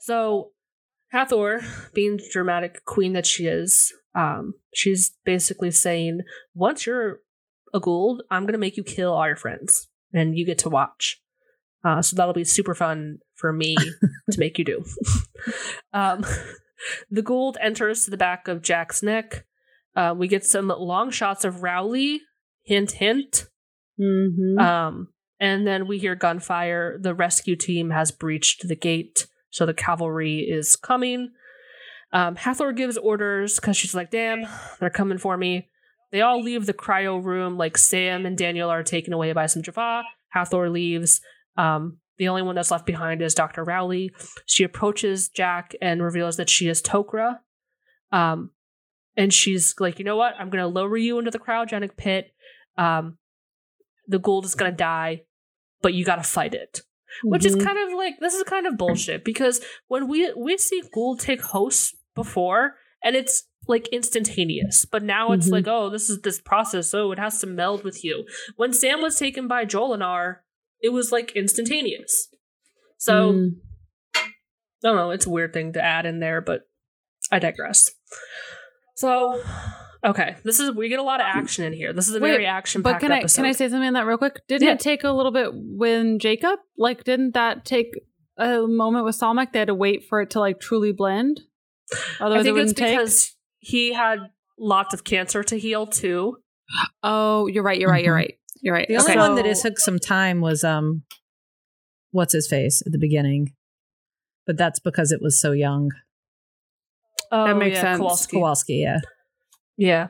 [0.00, 0.52] So,
[1.12, 1.60] Hathor,
[1.94, 6.20] being the dramatic queen that she is, um, she's basically saying,
[6.54, 7.20] once you're
[7.74, 11.20] a Goa'uld, I'm gonna make you kill all your friends, and you get to watch.
[11.84, 13.76] Uh, so that'll be super fun for me
[14.30, 14.84] to make you do.
[15.92, 16.24] um,
[17.10, 19.46] the Goa'uld enters to the back of Jack's neck.
[19.96, 22.20] Uh, we get some long shots of Raully.
[22.62, 23.46] Hint, hint.
[24.00, 24.58] Mm-hmm.
[24.58, 25.08] Um,
[25.40, 26.98] and then we hear gunfire.
[27.00, 31.30] The rescue team has breached the gate, so the cavalry is coming.
[32.12, 34.44] Um, Hathor gives orders because she's like, damn,
[34.80, 35.68] they're coming for me.
[36.10, 39.62] They all leave the cryo room, like Sam and Daniel are taken away by some
[39.62, 40.04] Jaffa.
[40.30, 41.20] Hathor leaves.
[41.56, 43.64] Um, the only one that's left behind is Dr.
[43.64, 44.12] Raully.
[44.46, 47.38] She approaches Jack and reveals that she is Tok'ra.
[48.12, 48.50] Um,
[49.16, 50.34] and she's like, you know what?
[50.38, 52.32] I'm going to lower you into the cryogenic pit.
[52.76, 53.18] Um,
[54.06, 55.22] the Goa'uld is going to die,
[55.82, 56.82] but you got to fight it.
[57.24, 57.64] Which is Mhm.
[57.64, 61.40] kind of like this is kind of bullshit because when we we see Goa'uld take
[61.40, 65.52] hosts before and it's like instantaneous, but now it's Mhm.
[65.52, 68.26] like oh this is this process so it has to meld with you.
[68.56, 70.40] When Sam was taken by Jolinar,
[70.80, 72.28] it was like instantaneous.
[72.98, 73.50] So Mm.
[74.16, 74.20] I
[74.82, 76.62] don't know, it's a weird thing to add in there, but
[77.32, 77.90] I digress.
[78.96, 79.42] So,
[80.04, 81.92] okay, this is we get a lot of action in here.
[81.92, 83.42] This is a Wait, very action But can I episode.
[83.42, 84.40] can I say something on that real quick?
[84.48, 84.74] Didn't Yeah.
[84.74, 86.58] it take a little bit when Jacob?
[86.76, 87.88] Like, didn't that take
[88.36, 89.52] a moment with Selmak?
[89.52, 91.40] They had to wait for it to like truly blend.
[92.20, 92.98] I Otherwise, it think it's wouldn't take.
[92.98, 94.18] because he had
[94.58, 96.36] lots of cancer to heal too.
[97.02, 97.80] Oh, you're right.
[97.80, 98.04] You're right.
[98.04, 98.18] You're Mhm.
[98.18, 98.37] right.
[98.60, 98.88] You're right.
[98.88, 101.02] The only one that it took some time was um,
[102.10, 103.54] what's his face at the beginning,
[104.46, 105.90] but that's because it was so young.
[107.30, 107.98] Oh, that makes yeah, sense.
[107.98, 108.36] Kowalski.
[108.36, 108.98] Kowalski, yeah.
[109.76, 110.08] Yeah.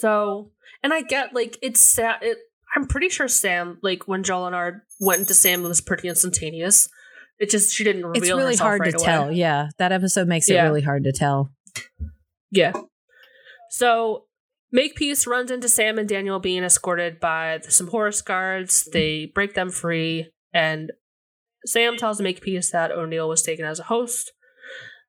[0.00, 0.50] So,
[0.82, 2.18] and I get like it's sad.
[2.22, 2.38] It,
[2.76, 6.88] I'm pretty sure Sam, like when Jolinar went into Sam, it was pretty instantaneous.
[7.38, 9.04] It just she didn't reveal It's really herself hard right to away.
[9.04, 9.32] tell.
[9.32, 11.50] Yeah, that episode makes it really hard to tell.
[12.50, 12.72] Yeah.
[13.70, 14.26] So
[14.74, 18.88] Makepeace runs into Sam and Daniel being escorted by some Horus guards.
[18.92, 20.90] They break them free, and
[21.64, 24.32] Sam tells Makepeace that O'Neill was taken as a host.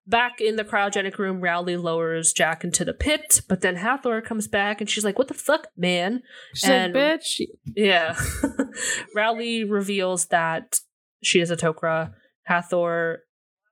[0.08, 4.48] Back in the cryogenic room, Raully lowers Jack into the pit, but then Hathor comes
[4.48, 6.22] back and she's like, What the fuck, man?
[6.54, 7.42] She's And- like, bitch.
[7.76, 8.16] Yeah.
[9.16, 10.80] Raully reveals that
[11.24, 12.12] she is a Tok'ra.
[12.44, 13.24] Hathor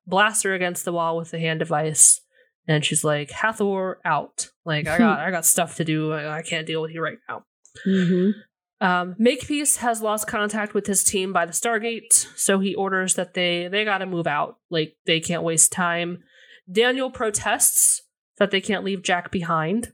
[0.07, 2.20] blasts her against the wall with the hand device,
[2.68, 4.49] and she's like, Hathor out.
[4.65, 6.11] Like, I got I got stuff to do.
[6.14, 7.45] I I can't deal with you right now.
[7.88, 8.40] Mm-hmm.
[8.85, 13.34] Um, Makepeace has lost contact with his team by the Stargate, so he orders that
[13.34, 14.57] they they got to move out.
[14.69, 16.23] Like they can't waste time.
[16.72, 18.02] Daniel protests
[18.38, 19.94] that they can't leave Jack behind.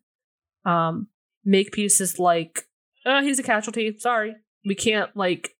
[0.66, 1.08] Um,
[1.46, 2.68] Makepeace is like,
[3.06, 3.96] uh, he's a casualty.
[3.98, 4.36] Sorry,
[4.66, 5.16] we can't.
[5.16, 5.56] Like,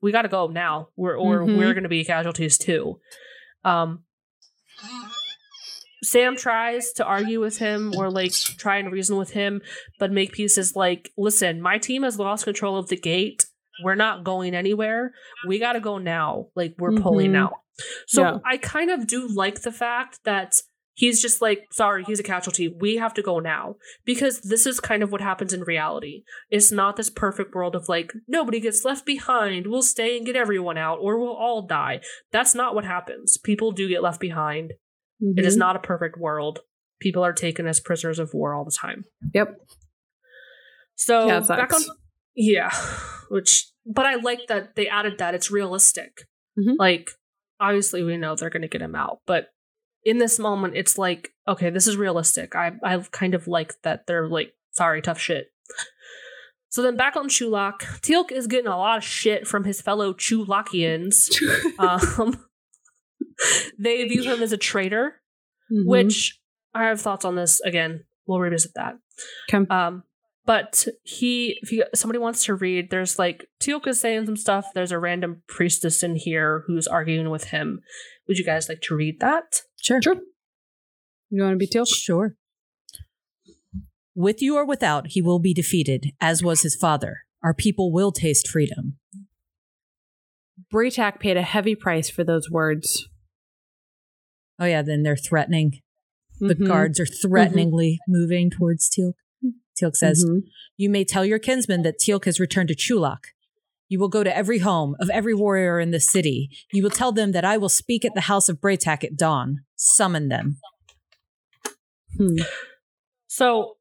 [0.00, 0.88] we got to go now.
[0.96, 1.58] We're or Mhm.
[1.58, 2.98] we're going to be casualties too.
[3.64, 4.04] Um,
[6.04, 9.62] Sam tries to argue with him or like try and reason with him,
[9.98, 13.46] but Makepeace is like, listen, my team has lost control of the gate.
[13.82, 15.12] We're not going anywhere.
[15.48, 16.46] We got to go now.
[16.54, 17.38] Like, we're pulling Mhm.
[17.38, 17.54] out.
[18.06, 18.38] So Yeah.
[18.44, 20.60] I kind of do like the fact that
[20.96, 22.68] he's just like, sorry, he's a casualty.
[22.68, 23.74] We have to go now.
[24.04, 26.22] Because this is kind of what happens in reality.
[26.50, 29.66] It's not this perfect world of like, nobody gets left behind.
[29.66, 32.00] We'll stay and get everyone out, or we'll all die.
[32.30, 33.38] That's not what happens.
[33.38, 34.74] People do get left behind.
[35.24, 35.46] It Mm-hmm.
[35.46, 36.60] is not a perfect world.
[37.00, 39.04] People are taken as prisoners of war all the time.
[39.32, 39.56] Yep.
[40.96, 41.82] So Yeah, back on,
[42.36, 42.70] yeah,
[43.30, 46.28] which, but I like that they added that it's realistic.
[46.58, 46.76] Mhm.
[46.78, 47.10] Like,
[47.58, 49.48] obviously, we know they're going to get him out, but
[50.04, 52.54] in this moment, it's like, okay, this is realistic.
[52.54, 55.48] I I kind of like that they're like, sorry, tough shit.
[56.68, 60.12] So then back on Chulak, Teal'c is getting a lot of shit from his fellow
[60.12, 61.30] Chulakians.
[61.78, 62.44] um,
[63.78, 65.20] they view him as a traitor,
[65.72, 65.86] Mhm.
[65.86, 66.40] which
[66.74, 67.60] I have thoughts on this.
[67.60, 68.98] Again, we'll revisit that.
[69.52, 69.66] Okay.
[69.70, 70.02] Um,
[70.46, 74.66] but he, if you, somebody wants to read, there's like Teal'c is saying some stuff.
[74.74, 77.80] There's a random priestess in here who's arguing with him.
[78.28, 79.62] Would you guys like to read that?
[79.80, 80.02] Sure.
[80.02, 80.16] Sure.
[81.30, 81.88] You want to be Teal'c?
[81.94, 82.36] Sure.
[84.14, 87.20] With you or without, he will be defeated, as was his father.
[87.42, 88.98] Our people will taste freedom.
[90.72, 93.08] Bra'tac paid a heavy price for those words.
[94.58, 95.80] Oh yeah, then they're threatening.
[96.40, 96.66] The Mhm.
[96.66, 99.14] guards are threateningly moving towards Teal'c.
[99.80, 100.42] Teal'c says, Mhm.
[100.76, 103.20] You may tell your kinsmen that Teal'c has returned to Chulak.
[103.88, 106.50] You will go to every home of every warrior in the city.
[106.72, 109.64] You will tell them that I will speak at the house of Bra'tac at dawn.
[109.76, 110.58] Summon them.
[112.16, 112.36] Hmm.
[113.26, 113.76] So,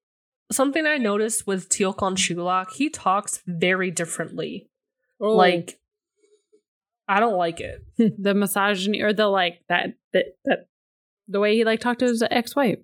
[0.51, 4.69] something I noticed with Teal'c on Chulak, he talks very differently.
[5.19, 5.35] Oh.
[5.35, 5.79] Like,
[7.07, 7.83] I don't like it.
[7.97, 10.59] the misogyny or the like that that that
[11.27, 12.79] the way he like talked to his ex-wife.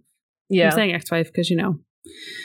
[0.49, 1.79] Yeah, I'm saying ex-wife because you know,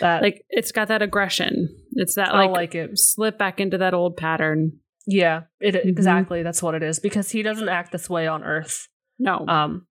[0.00, 1.68] that like it's got that aggression.
[1.92, 2.98] It's that like, like it.
[2.98, 4.72] slip back into that old pattern.
[5.06, 5.86] Yeah, it Mhm.
[5.88, 6.42] exactly.
[6.42, 8.88] That's what it is because he doesn't act this way on Earth.
[9.18, 9.86] No, um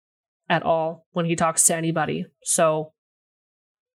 [0.50, 2.26] at all when he talks to anybody.
[2.44, 2.94] So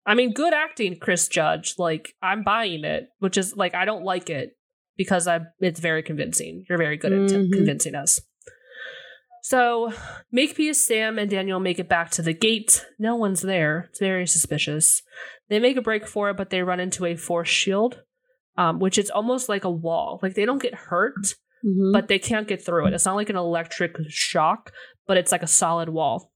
[0.05, 1.75] I mean good acting, Chris Judge.
[1.79, 4.57] Like I'm buying it, which is like I don't like it
[4.97, 6.65] because I it's very convincing.
[6.69, 7.53] You're very good at t- Mhm.
[7.53, 8.21] convincing us.
[9.45, 9.93] So
[10.31, 12.87] Makepeace, Sam, and Daniel make it back to the gate.
[12.99, 13.89] No one's there.
[13.91, 15.03] It's very suspicious.
[15.49, 18.03] They make a break for it, but they run into a force shield,
[18.57, 20.21] um, which is almost like a wall.
[20.23, 21.93] Like they don't get hurt, Mhm.
[21.93, 22.95] but they can't get through it.
[22.95, 24.73] It's not like an electric shock,
[25.09, 26.33] but it's like a solid wall.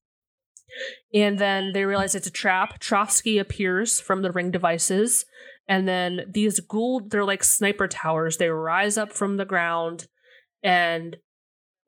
[1.15, 2.81] And then they realize it's a trap.
[2.81, 5.25] Trofsky appears from the ring devices,
[5.69, 8.37] and then these Goa'uld, they're like sniper towers.
[8.37, 10.09] They rise up from the ground,
[10.63, 11.17] and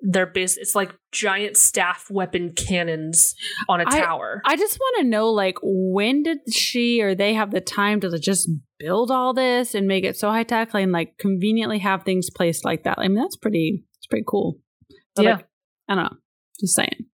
[0.01, 3.35] they're bas- It's like giant staff weapon cannons
[3.69, 4.41] on a I- tower.
[4.45, 8.19] I just want to know like when did she or they have the time to
[8.19, 8.49] just
[8.79, 12.65] build all this and make it so high tech and like conveniently have things placed
[12.65, 12.99] like that?
[12.99, 13.85] I mean, that's pretty.
[13.99, 14.59] It's pretty cool.
[15.17, 15.35] But, Yeah.
[15.37, 15.47] like,
[15.89, 16.17] I don't know.
[16.61, 17.07] Just saying.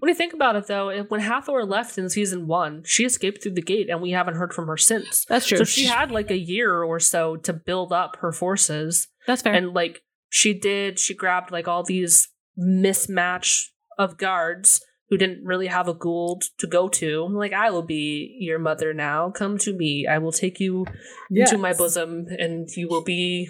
[0.00, 3.42] when you think about it, though, if- when Hathor left in season one, she escaped
[3.42, 5.24] through the gate, and we haven't heard from her since.
[5.26, 5.58] That's true.
[5.58, 9.08] So she had like a year or so to build up her forces.
[9.26, 9.52] That's fair.
[9.54, 12.28] And like she did, she grabbed like all these
[12.58, 13.66] mismatch
[13.98, 17.26] of guards who didn't really have a Goa'uld to go to.
[17.30, 19.30] Like, I will be your mother now.
[19.30, 20.06] Come to me.
[20.06, 20.84] I will take you
[21.30, 23.48] into my bosom, and you will be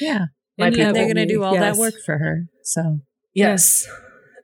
[0.00, 0.26] Yeah.
[0.58, 0.92] my And people.
[0.92, 2.48] They're going to do all that work for her.
[2.62, 3.00] So
[3.32, 3.86] Yes.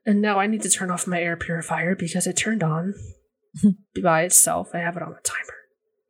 [0.06, 2.94] And now I need to turn off my air purifier because it turned on
[4.02, 4.70] by itself.
[4.74, 5.54] I have it on a timer.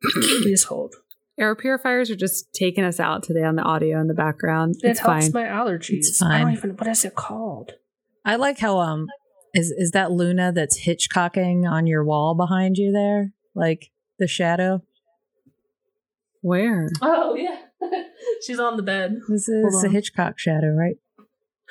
[0.41, 0.95] Please hold.
[1.37, 4.75] Air purifiers are just taking us out today on the audio in the background.
[4.83, 5.31] It It's helps fine.
[5.33, 6.07] my allergies.
[6.07, 6.57] It's I don't fine.
[6.57, 6.69] even.
[6.77, 7.73] What is it called?
[8.23, 9.07] I like how um
[9.53, 13.31] is is that Luna that's Hitchcocking on your wall behind you there?
[13.53, 14.81] Like the shadow?
[16.41, 16.89] Where?
[17.01, 17.57] Oh yeah,
[18.45, 19.17] she's on the bed.
[19.27, 19.89] This is a.
[19.89, 20.97] Hitchcock shadow, right?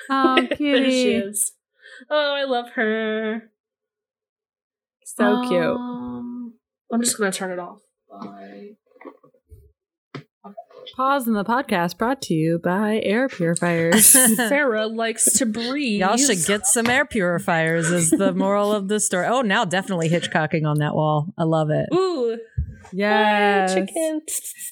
[0.09, 1.15] Oh, there she cutie.
[1.15, 1.53] is.
[2.09, 3.49] Oh, I love her.
[5.05, 5.61] So cute.
[5.63, 6.53] Um,
[6.91, 7.79] I'm just gonna turn it off.
[8.11, 8.71] Bye.
[10.95, 14.05] Pause in the podcast brought to you by air purifiers.
[14.35, 16.01] Sarah likes to breathe.
[16.01, 17.89] Y'all should get some air purifiers.
[17.91, 19.27] Is the moral of the story?
[19.27, 21.33] Oh, now definitely Hitchcocking on that wall.
[21.37, 21.87] I love it.
[21.93, 22.37] Ooh,
[22.93, 23.73] yes.
[23.73, 24.21] hey, chicken.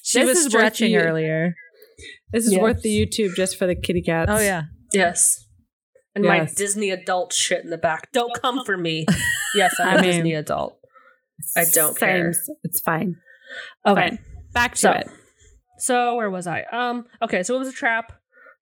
[0.02, 1.54] She This was stretching the- earlier.
[2.32, 2.60] This is Yes.
[2.62, 4.30] worth the YouTube just for the kitty cats.
[4.32, 4.62] Oh yeah.
[4.92, 5.46] Yes.
[6.16, 8.12] And my Disney adult shit in the back.
[8.12, 9.06] Don't come for me.
[9.56, 10.76] Yes, I'm I a mean- Disney adult.
[11.56, 12.08] I don't Same.
[12.08, 12.32] care.
[12.64, 13.14] It's fine.
[13.86, 14.08] Okay.
[14.08, 14.18] Fine.
[14.52, 15.08] Back to So, it.
[15.78, 16.62] So where was I?
[16.72, 17.06] Um.
[17.22, 18.12] Okay, so it was a trap.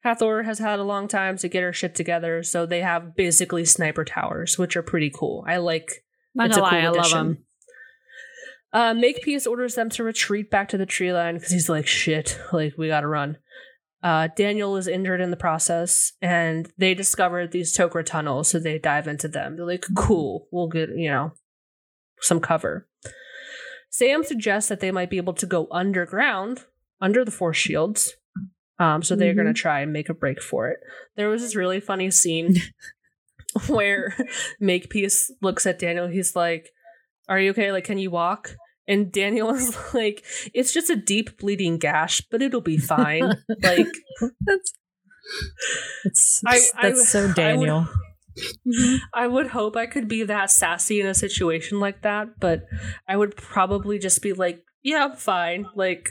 [0.05, 3.65] Hathor has had a long time to get her shit together, so they have basically
[3.65, 5.45] sniper towers, which are pretty cool.
[5.47, 6.05] I like.
[6.35, 7.19] Not it's a cool lie, I love addition.
[7.19, 7.45] them.
[8.73, 12.41] Uh, Makepeace orders them to retreat back to the tree line because he's like, shit,
[12.53, 13.37] like, we gotta run.
[14.03, 18.79] Uh, Daniel is injured in the process, and they discover these Tok'ra tunnels, so they
[18.79, 19.57] dive into them.
[19.57, 21.33] They're like, cool, we'll get, you know,
[22.21, 22.89] some cover.
[23.91, 26.65] Sam suggests that they might be able to go underground,
[27.03, 28.15] under the force shields.
[28.79, 30.79] Um, so they're gonna try and make a break for it.
[31.17, 32.57] There was this really funny scene
[33.69, 34.17] where
[34.61, 36.09] Makepeace looks at Daniel.
[36.09, 36.71] He's like,
[37.29, 37.71] "Are you okay?
[37.73, 38.57] Like, can you walk?"
[38.89, 40.25] And Daniel is like,
[40.55, 43.23] "It's just a deep bleeding gash, but it'll be fine."
[43.63, 43.87] like,
[44.41, 44.73] That's
[46.05, 47.89] that's, I- I- that's so I would- Daniel.
[49.13, 52.65] I would hope I could be that sassy in a situation like that, but
[53.07, 55.67] I would probably just be like, "Yeah, I'm fine.
[55.75, 56.09] Like,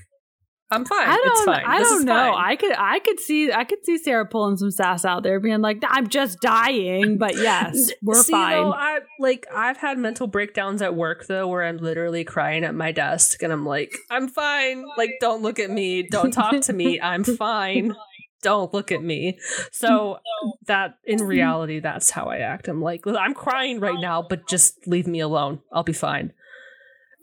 [0.72, 1.08] I'm fine.
[1.08, 1.46] I it's don't.
[1.56, 1.64] fine.
[1.66, 2.14] I This don't is know.
[2.14, 2.72] fine." I could.
[2.78, 3.52] I could see.
[3.52, 7.36] I could see Sarah pulling some sass out there, being like, "I'm just dying," but
[7.36, 8.56] yes, we're See, fine.
[8.64, 12.74] Though, I like I've had mental breakdowns at work though, where I'm literally crying at
[12.74, 14.86] my desk, and I'm like, "I'm fine.
[14.98, 16.04] Like, don't look at me.
[16.04, 17.00] Don't talk to me.
[17.02, 17.94] I'm fine.
[18.42, 19.38] Don't look at me."
[19.72, 20.20] So
[20.68, 22.68] that in reality, that's how I act.
[22.68, 25.60] I'm like, I'm crying right now, but just leave me alone.
[25.72, 26.32] I'll be fine.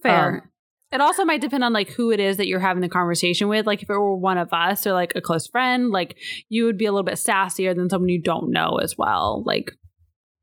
[0.03, 0.29] Fair.
[0.29, 0.43] Um,
[0.91, 3.67] it also might depend on like who it is that you're having the conversation with.
[3.67, 6.17] Like if it were one of us or like a close friend, like
[6.49, 9.43] you would be a little bit sassier than someone you don't know as well.
[9.45, 9.73] Like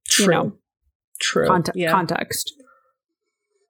[0.07, 0.26] True.
[0.26, 0.57] you know,
[1.19, 1.47] True.
[1.47, 1.91] conte- yeah.
[1.91, 2.53] context.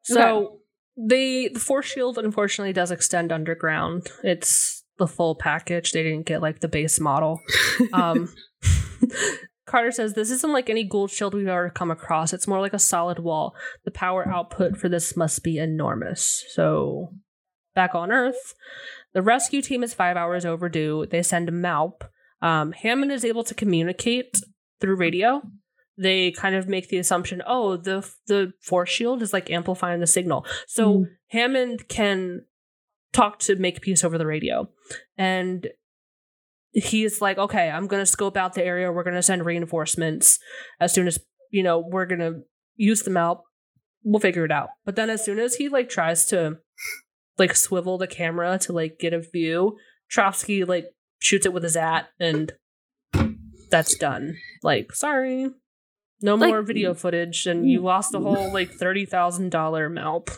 [0.04, 0.60] So
[0.98, 4.08] the the force shield unfortunately does extend underground.
[4.24, 5.92] It's the full package.
[5.92, 7.40] They didn't get like the base model.
[7.94, 8.34] Um,
[9.66, 12.34] Carter says this isn't like any Goa'uld shield we've ever come across.
[12.34, 13.56] It's more like a solid wall.
[13.84, 16.44] The power output for this must be enormous.
[16.54, 17.10] So
[17.74, 18.54] back on Earth,
[19.14, 21.08] the rescue team is five hours overdue.
[21.10, 22.04] They send a MALP.
[22.42, 24.40] Um, Hammond is able to communicate
[24.80, 25.42] through radio.
[25.98, 30.08] They kind of make the assumption, oh, the the force shield is like amplifying the
[30.08, 30.46] signal.
[30.68, 31.06] So Mm.
[31.30, 32.46] Hammond can
[33.14, 34.70] talk to Makepeace over the radio,
[35.18, 35.68] and
[36.76, 38.92] he's like, okay, I'm gonna scope out the area.
[38.92, 40.38] We're gonna send reinforcements
[40.80, 41.18] as soon as
[41.50, 42.42] you know we're gonna
[42.76, 43.38] use the map.
[44.04, 44.70] We'll figure it out.
[44.86, 46.60] But then as soon as he like tries to
[47.40, 49.78] like swivel the camera to like get a view,
[50.16, 50.86] Trofsky like
[51.20, 52.52] shoots it with his zat and
[53.72, 54.36] that's done.
[54.62, 55.50] Like, sorry.
[56.22, 60.30] No Like- more video footage and you lost the whole like thirty thousand dollar MALP.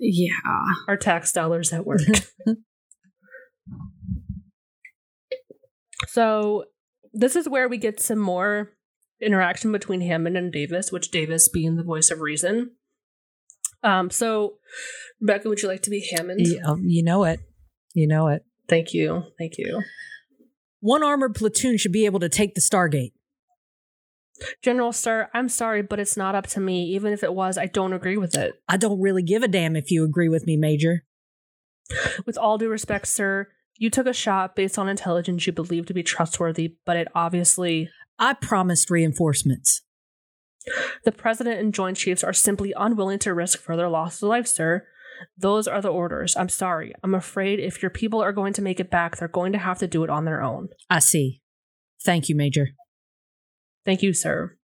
[0.00, 0.32] Yeah.
[0.88, 2.00] Our tax dollars at work.
[6.14, 6.66] so
[7.12, 8.70] this is where we get some more
[9.20, 12.70] interaction between Hammond and Davis, which Davis being the voice of reason.
[13.82, 14.58] Um, so
[15.20, 16.38] Rebecca, would you like to be Hammond?
[16.44, 17.40] Y- oh, you know it.
[17.94, 18.44] You know it.
[18.68, 19.24] Thank you.
[19.40, 19.82] Thank you.
[20.78, 23.10] One armored platoon should be able to take the Stargate.
[24.62, 26.84] General Sir, I'm sorry, but it's not up to me.
[26.94, 28.54] Even if it was, I don't agree with it.
[28.68, 31.04] I don't really give a damn if you agree with me, Major.
[32.24, 35.94] With all due respect, sir, you took a shot based on intelligence you believe to
[35.94, 39.82] be trustworthy, but it obviously I promised reinforcements.
[41.04, 44.86] the president and joint chiefs are simply unwilling to risk further loss of life, sir.
[45.36, 46.36] Those are the orders.
[46.36, 46.94] I'm sorry.
[47.02, 49.78] I'm afraid if your people are going to make it back, they're going to have
[49.78, 50.68] to do it on their own.
[50.90, 51.40] I see.
[52.02, 52.70] Thank you, Major.
[53.84, 54.56] Thank you, sir.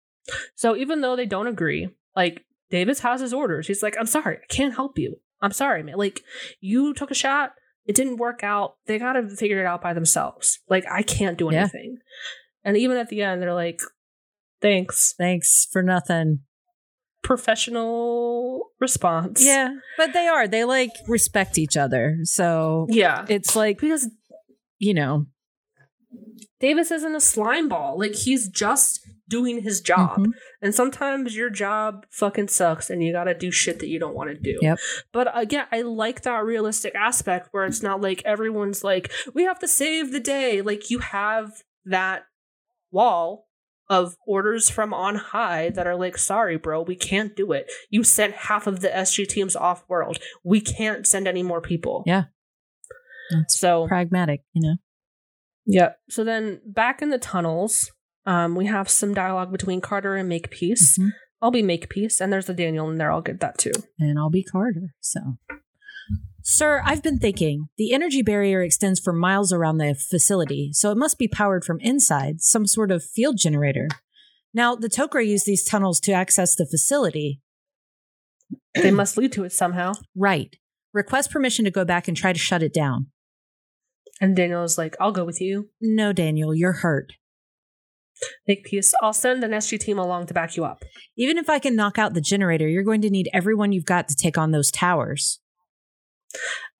[0.56, 3.68] So even though they don't agree, like Davis has his orders.
[3.68, 5.19] He's like, I'm sorry, I can't help you.
[5.41, 5.95] I'm sorry, man.
[5.98, 6.22] Like
[6.60, 7.53] you took a shot,
[7.90, 8.76] it didn't work out.
[8.86, 10.60] They gotta figure it out by themselves.
[10.70, 11.61] Like I can't do Yeah.
[11.61, 11.98] anything.
[12.64, 13.80] And even at the end, they're like,
[14.61, 15.16] thanks.
[15.18, 16.41] Thanks for nothing.
[17.24, 19.44] Professional response.
[19.44, 20.48] Yeah, but they are.
[20.48, 22.18] They like respect each other.
[22.24, 23.26] So Yeah.
[23.28, 24.07] it's like, because
[24.78, 25.26] you know,
[26.60, 27.98] Davis isn't a slime ball.
[27.98, 30.18] Like he's just doing his job.
[30.18, 30.31] mhm.
[30.61, 34.30] And sometimes your job fucking sucks and you gotta do shit that you don't want
[34.31, 34.57] to do.
[34.61, 34.80] Yep.
[35.14, 39.60] But again, I like that realistic aspect where it's not like everyone's like, we have
[39.60, 40.61] to save the day.
[40.61, 42.23] Like you have that
[42.91, 43.48] wall
[43.90, 47.72] of orders from on high that are like, sorry, bro, we can't do it.
[47.90, 50.19] You sent half of the SG teams off world.
[50.44, 52.03] We can't send any more people.
[52.06, 52.26] Yeah.
[53.31, 54.76] That's So pragmatic, you know.
[55.72, 55.94] Yeah.
[56.10, 57.91] So then back in the tunnels,
[58.26, 60.98] um, we have some dialogue between Carter and Makepeace.
[60.98, 61.12] Mhm.
[61.41, 63.12] I'll be Makepeace, and there's a Daniel in there.
[63.12, 63.72] I'll get that too.
[64.00, 64.94] and I'll be Carter.
[65.00, 65.38] So,
[66.44, 70.98] sir, I've been thinking the energy barrier extends for miles around the facility, so it
[70.98, 73.88] must be powered from inside, some sort of field generator.
[74.54, 77.41] Now, the Tok'ra use these tunnels to access the facility.
[78.74, 79.94] they must lead to it somehow.
[80.16, 80.56] Right.
[80.91, 83.08] Request permission to go back and try to shut it down.
[84.22, 85.70] And Daniel's like, I'll go with you.
[85.80, 87.14] No, Daniel, you're hurt.
[88.48, 88.94] Makepeace.
[89.02, 90.84] I'll send an SG team along to back you up.
[91.18, 94.10] Even if I can knock out the generator, you're going to need everyone you've got
[94.10, 95.40] to take on those towers.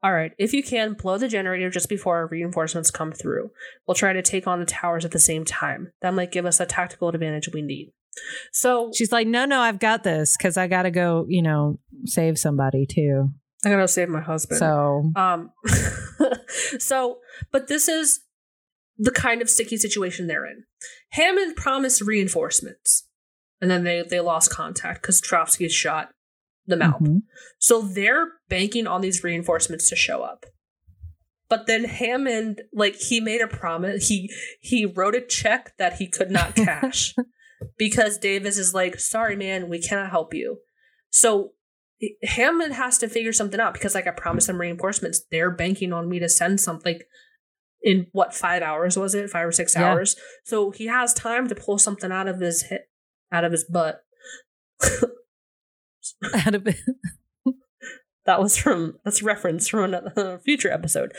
[0.02, 3.52] All right, if you can, blow the generator just before our reinforcements come through.
[3.86, 5.92] We'll try to take on the towers at the same time.
[6.02, 7.92] That might give us a tactical advantage we need.
[8.54, 11.80] So She's like, no, no, I've got this because I got to go, you know,
[12.06, 13.30] save somebody too.
[13.66, 14.60] I'm gonna save my husband.
[14.60, 15.52] So, Um,
[16.80, 17.20] so,
[17.52, 18.22] but this is
[18.98, 20.64] the kind of sticky situation they're in.
[21.12, 23.08] Hammond promised reinforcements,
[23.62, 26.10] and then they they lost contact because Trofsky shot
[26.68, 27.02] them out.
[27.04, 27.22] mhm.
[27.60, 30.46] So they're banking on these reinforcements to show up.
[31.50, 34.30] But then Hammond, like he made a promise, he
[34.62, 37.16] he wrote a check that he could not cash
[37.78, 40.60] because Davis is like, sorry, man, we cannot help you.
[41.10, 41.54] So
[42.24, 45.22] Hammond has to figure something out because, like, I promised them reinforcements.
[45.32, 47.08] They're banking on me to send something like,
[47.82, 49.30] in what five hours was it?
[49.30, 49.92] Five or six Yeah.
[49.92, 50.16] hours.
[50.44, 52.90] So he has time to pull something out of his hit,
[53.32, 54.02] out of his butt.
[56.36, 56.76] out of it.
[58.26, 61.14] that was from that's reference from another uh, future episode.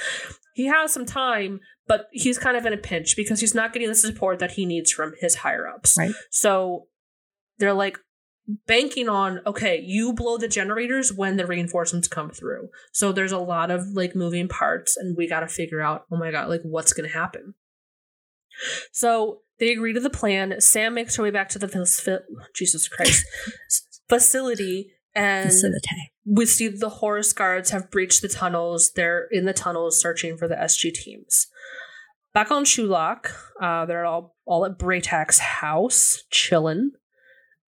[0.55, 3.89] He has some time, but he's kind of in a pinch because he's not getting
[3.89, 5.97] the support that he needs from his higher ups.
[5.99, 6.13] Right.
[6.31, 6.87] So
[7.59, 7.99] they're like
[8.67, 12.69] banking on okay, you blow the generators when the reinforcements come through.
[12.93, 16.17] So there's a lot of like moving parts, and we got to figure out oh
[16.17, 17.55] my god, like what's going to happen.
[18.93, 20.61] So they agree to the plan.
[20.61, 22.23] Sam makes her way back to the
[22.55, 23.25] Jesus Christ
[24.09, 26.13] facility, and Facility.
[26.25, 28.93] we see the Horus guards have breached the tunnels.
[28.95, 31.47] They're in the tunnels searching for the SG teams.
[32.33, 36.93] Back on Chulak, uh, they're all all at Bra'tac's house, chilling.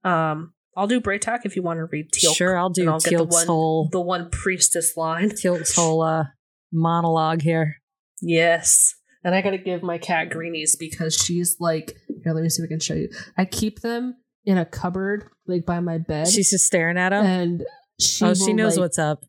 [0.04, 2.34] Um, I'll do Bra'tac if you want to read Teal'c.
[2.34, 5.30] Sure, I'll do and I'll get the Teal'c's one, whole the one priestess line.
[5.30, 6.24] Teal'c's whole uh,
[6.72, 7.76] monologue here.
[8.20, 8.94] Yes.
[9.24, 12.66] And I gotta give my cat greenies because she's like, here, let me see if
[12.66, 13.08] I can show you.
[13.36, 16.28] I keep them in a cupboard, like by my bed.
[16.28, 17.24] She's just staring at them.
[17.24, 17.66] and
[18.00, 19.24] she oh, she knows like, what's up.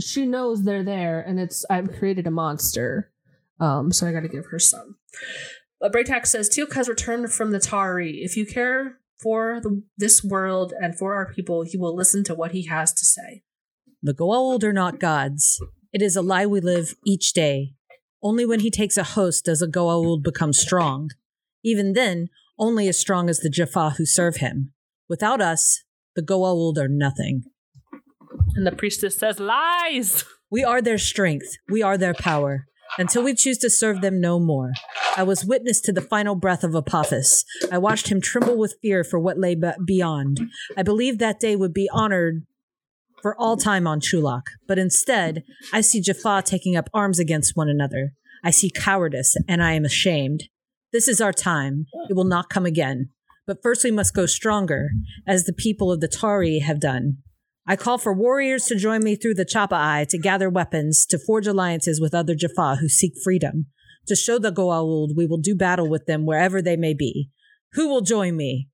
[0.00, 3.10] she knows they're there and it's I've created a monster.
[3.60, 4.96] Um, so I gotta give her some.
[5.80, 8.24] But Bra'tac says Teal'c has returned from the Tau'ri.
[8.24, 12.34] If you care for the, this world and for our people, he will listen to
[12.34, 13.42] what he has to say.
[14.02, 15.60] The Goa'uld are not gods.
[15.92, 17.74] It is a lie we live each day.
[18.22, 21.10] Only when he takes a host does a Goa'uld become strong.
[21.64, 22.28] Even then,
[22.58, 24.72] only as strong as the Jaffa who serve him.
[25.08, 25.82] Without us,
[26.14, 27.44] the Goa'uld are nothing.
[28.54, 30.24] And the priestess says, Lies!
[30.50, 31.56] We are their strength.
[31.68, 32.66] We are their power.
[32.96, 34.72] Until we choose to serve them no more.
[35.16, 37.44] I was witness to the final breath of Apophis.
[37.70, 40.40] I watched him tremble with fear for what lay be- beyond.
[40.76, 42.44] I believed that day would be honored
[43.22, 45.42] for all time on Chulak, but instead,
[45.72, 48.12] I see Jaffa taking up arms against one another.
[48.44, 50.44] I see cowardice, and I am ashamed.
[50.92, 51.86] This is our time.
[52.08, 53.10] It will not come again.
[53.46, 54.90] But first, we must go stronger,
[55.26, 57.18] as the people of the Tau'ri have done.
[57.70, 61.46] I call for warriors to join me through the Chappa'ai to gather weapons, to forge
[61.46, 63.66] alliances with other Jaffa who seek freedom,
[64.06, 67.28] to show the Goa'uld we will do battle with them wherever they may be.
[67.74, 68.68] Who will join me?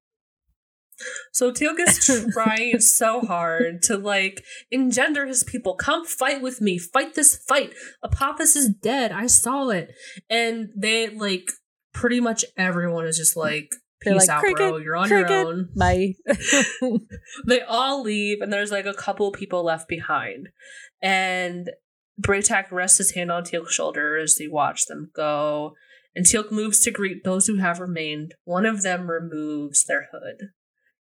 [1.32, 5.74] So Teal'c is trying so hard to like engender his people.
[5.74, 6.78] Come fight with me.
[6.78, 7.74] Fight this fight.
[8.04, 9.10] Apophis is dead.
[9.10, 9.92] I saw it.
[10.30, 11.50] And they like
[11.92, 13.74] pretty much everyone is just like
[14.04, 14.76] They're peace like, out, "Cricket, bro.
[14.78, 15.68] You're on cricket." your own.
[15.76, 16.14] Bye.
[17.46, 20.48] They all leave and there's like a couple people left behind.
[21.02, 21.70] And
[22.20, 25.74] Bra'tac rests his hand on Teal'c's shoulder as they watch them go.
[26.14, 28.34] And Teal'c moves to greet those who have remained.
[28.44, 30.50] One of them removes their hood.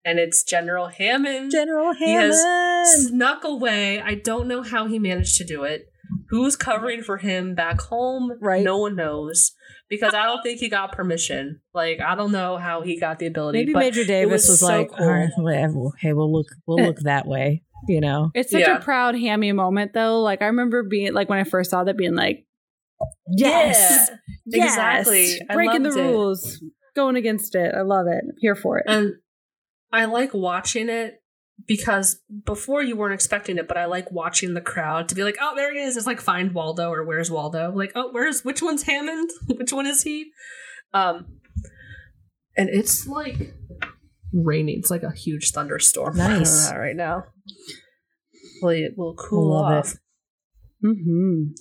[0.04, 1.50] And it's General Hammond.
[1.50, 1.98] General Hammond.
[2.06, 4.00] He has snuck away.
[4.00, 5.89] I don't know how he managed to do it.
[6.30, 8.32] Who's covering for him back home?
[8.40, 8.64] Right.
[8.64, 9.52] No one knows.
[9.88, 11.60] Because I don't think he got permission.
[11.74, 13.58] Like I don't know how he got the ability.
[13.58, 15.04] Maybe but Major Davis was was, so like, cool.
[15.06, 15.90] "All right, whatever.
[16.00, 18.30] hey, we'll look, we'll look that way, you know.
[18.34, 18.76] It's such Yeah.
[18.76, 20.20] a proud hammy moment though.
[20.20, 22.46] Like I remember being like when I first saw that being like,
[23.28, 24.10] Yeah, yes,
[24.46, 25.40] exactly.
[25.48, 26.02] I breaking the loved it.
[26.04, 26.62] rules.
[26.96, 27.72] going against it.
[27.74, 28.20] I love it.
[28.22, 28.84] I'm here for it.
[28.88, 29.14] And
[29.92, 31.19] I like watching it
[31.66, 35.36] because before you weren't expecting it, but I like watching the crowd to be like,
[35.40, 35.96] oh, there he is.
[35.96, 37.72] It's like find Waldo or where's Waldo?
[37.74, 39.30] Like, oh, where's which one's Hammond?
[39.48, 40.30] which one is he?
[40.92, 41.38] Um,
[42.56, 43.54] and it's like
[44.32, 44.78] raining.
[44.78, 46.16] It's like a huge thunderstorm.
[46.16, 46.72] Nice.
[46.72, 47.24] right now.
[48.54, 49.78] Hopefully, it will cool Love it.
[49.78, 49.94] off.
[50.84, 51.52] mm-hmm.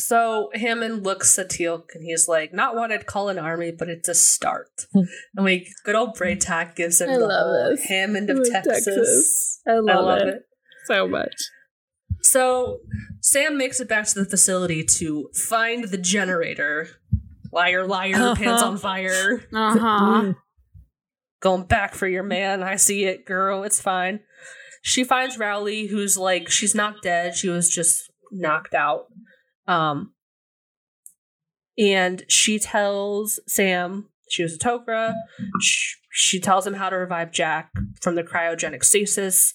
[0.00, 3.88] So Hammond looks at Teal'c and he's like, "Not what I'd call an army, but
[3.88, 5.00] it's a start." Hmm.
[5.36, 7.84] and we good old Bra'tac gives him I the love whole this.
[7.84, 8.84] Hammond of Texas.
[8.84, 9.60] Texas.
[9.68, 10.28] I I love, love it.
[10.28, 10.42] it.
[10.86, 11.34] so much.
[12.22, 12.78] So
[13.20, 16.88] Sam makes it back to the facility to find the generator.
[17.52, 18.34] Liar, liar, Uh-huh.
[18.36, 19.44] pants on fire.
[19.54, 20.32] Uh huh.
[21.40, 22.62] Going back for your man.
[22.62, 23.64] I see it, girl.
[23.64, 24.20] It's fine.
[24.82, 27.34] She finds Raully, who's like, she's not dead.
[27.34, 29.06] She was just knocked out.
[29.66, 30.14] Um,
[31.78, 35.14] and she tells Sam she was a Tok'ra.
[35.60, 37.70] She, she tells him how to revive Jack
[38.00, 39.54] from the cryogenic stasis.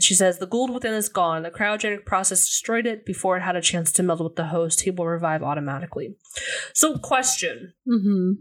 [0.00, 1.42] She says the Goa'uld within is gone.
[1.42, 4.82] The cryogenic process destroyed it before it had a chance to meld with the host.
[4.82, 6.16] He will revive automatically.
[6.74, 8.32] So, question: Mm-hmm.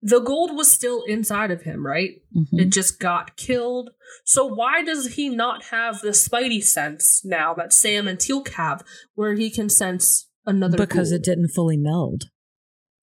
[0.00, 2.22] The Goa'uld was still inside of him, right?
[2.36, 2.46] Mhm.
[2.60, 3.90] It just got killed.
[4.24, 8.84] So why does he not have the Spidey sense now that Sam and Teal'c have,
[9.14, 10.76] where he can sense another?
[10.78, 11.16] because Goa'uld?
[11.16, 12.24] it didn't fully meld.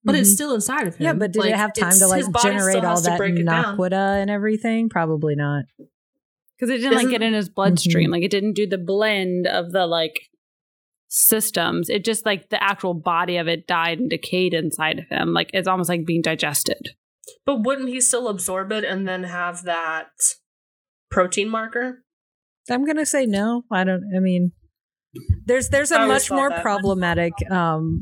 [0.07, 0.33] but it's Mhm.
[0.35, 1.03] still inside of him.
[1.03, 3.01] Yeah, but did Like, it have time to like his body still generate all has
[3.05, 3.75] to that break it down.
[3.75, 4.87] naquadah and everything?
[4.87, 5.63] Probably not.
[5.79, 8.11] Because it didn't like Isn't- get in his bloodstream.
[8.11, 10.29] Like it didn't do the blend of the like
[11.07, 11.89] systems.
[11.89, 15.33] It just like the actual body of it died and decayed inside of him.
[15.33, 16.89] Like it's almost like being digested.
[17.45, 20.09] But wouldn't he still absorb it and then have that
[21.09, 22.03] protein marker?
[22.69, 23.63] I'm gonna say no.
[23.71, 24.03] I don't.
[24.15, 24.51] I mean,
[25.45, 26.61] there's there's a much more that.
[26.61, 28.01] problematic um,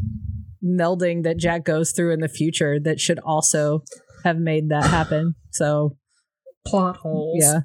[0.64, 3.84] melding that Jack goes through in the future that should also
[4.24, 5.36] have made that happen.
[5.52, 5.98] So
[6.66, 7.40] Plot holes.
[7.42, 7.62] yeah,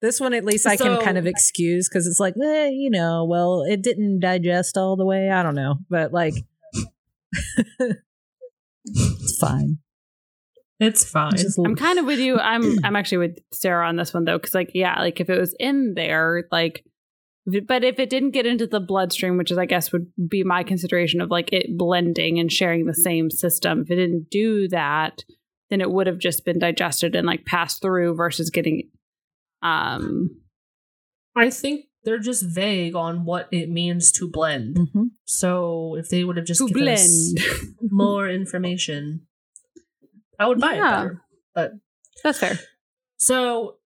[0.00, 3.24] this one at least I can kind of excuse because it's like, eh, you know,
[3.24, 5.30] well, it didn't digest all the way.
[5.30, 6.34] I don't know, but like,
[8.84, 9.78] it's fine.
[10.80, 11.36] It's fine.
[11.36, 12.38] Just- I'm kind of with you.
[12.40, 15.38] I'm I'm actually with Sarah on this one though, because like yeah, like if it
[15.38, 16.84] was in there, like,
[17.66, 20.62] but if it didn't get into the bloodstream, which is I guess would be my
[20.62, 23.82] consideration of like it blending and sharing the same system.
[23.82, 25.24] If it didn't do that,
[25.70, 28.88] then it would have just been digested and like passed through versus getting,
[29.62, 30.30] um,
[31.36, 34.76] I think they're just vague on what it means to blend.
[34.76, 35.10] Mhm.
[35.26, 37.74] So if they would have just to given us blend.
[37.90, 39.26] more information,
[40.38, 40.78] I would buy Yeah.
[40.88, 41.22] it better.
[41.54, 41.72] But
[42.24, 42.58] That's fair.
[43.16, 43.78] so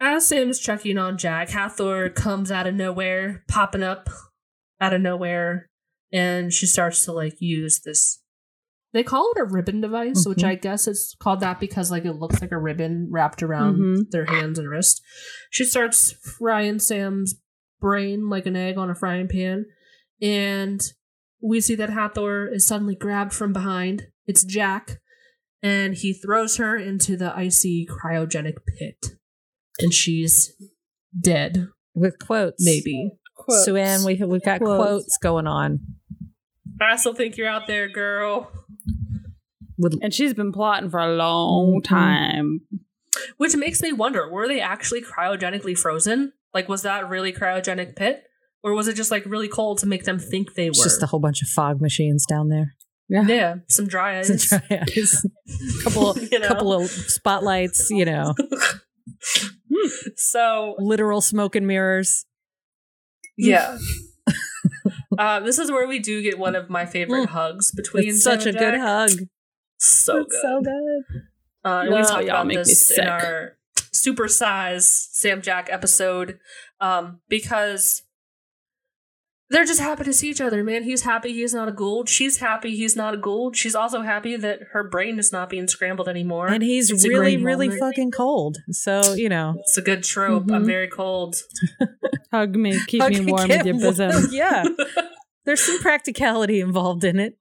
[0.00, 4.08] as Sam's checking on Jack, Hathor comes out of nowhere, popping up
[4.80, 5.70] out of nowhere,
[6.12, 8.21] and she starts to like use this.
[8.92, 10.48] They call it a ribbon device, which Mhm.
[10.48, 14.10] I guess it's called that because like it looks like a ribbon wrapped around Mhm.
[14.10, 15.00] their hands and wrist.
[15.50, 17.36] She starts frying Sam's
[17.80, 19.64] brain like an egg on a frying pan,
[20.20, 20.80] and
[21.40, 24.08] we see that Hathor is suddenly grabbed from behind.
[24.26, 25.00] It's Jack,
[25.62, 29.16] and he throws her into the icy cryogenic pit,
[29.80, 30.52] and she's
[31.18, 31.68] dead.
[31.94, 33.10] with quotes, Maybe.
[33.64, 34.82] Suanne, we we've got Quotes.
[34.82, 35.80] quotes going on.
[36.80, 38.50] I still think you're out there, girl.
[39.78, 41.84] With And she's been plotting for a long Mhm.
[41.84, 42.60] time.
[43.36, 46.32] Which makes me wonder: were they actually cryogenically frozen?
[46.54, 48.24] Like, was that really cryogenic pit,
[48.62, 50.70] or was it just like really cold to make them think they were?
[50.70, 52.74] it's just a whole bunch of fog machines down there.
[53.08, 53.22] Yeah.
[53.26, 54.48] yeah, some dry ice.
[54.48, 55.26] Some dry ice.
[55.84, 56.48] couple You know?
[56.48, 58.34] couple of spotlights, you know,
[60.16, 62.24] so literal smoke and mirrors.
[63.36, 63.78] yeah.
[65.18, 68.08] Uh, this is where we do get one of my favorite hugs between.
[68.08, 69.10] It's such a good hug.
[69.78, 70.32] So good.
[70.42, 71.22] So good.
[71.64, 73.56] Uh, and we talked y'all about make me this in our
[73.92, 76.38] super size Sam Jack episode
[76.80, 78.02] um, because
[79.50, 80.82] they're just happy to see each other, man.
[80.84, 82.08] He's happy he's not a Goa'uld.
[82.08, 83.54] She's happy he's not a Goa'uld.
[83.54, 86.48] She's also happy that her brain is not being scrambled anymore.
[86.48, 87.80] And he's It's really, really moment.
[87.80, 88.56] fucking cold.
[88.70, 89.56] So, you know.
[89.58, 90.50] It's a good trope.
[90.50, 90.66] I'm Mhm.
[90.66, 91.36] very cold.
[92.32, 94.10] Hug me, keep hug me warm get with your warm.
[94.10, 94.28] bosom.
[94.32, 94.64] yeah.
[95.44, 97.36] There's some practicality involved in it.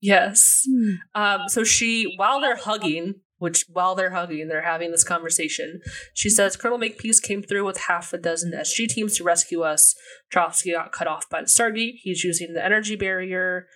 [0.00, 0.66] yes.
[1.14, 5.80] Um, so she, while they're hugging, which while they're hugging, they're having this conversation.
[6.14, 9.94] She says, Colonel Makepeace came through with half a dozen SG teams to rescue us.
[10.32, 11.94] Trofsky got cut off by the Stargate.
[12.02, 13.66] He's using the energy barrier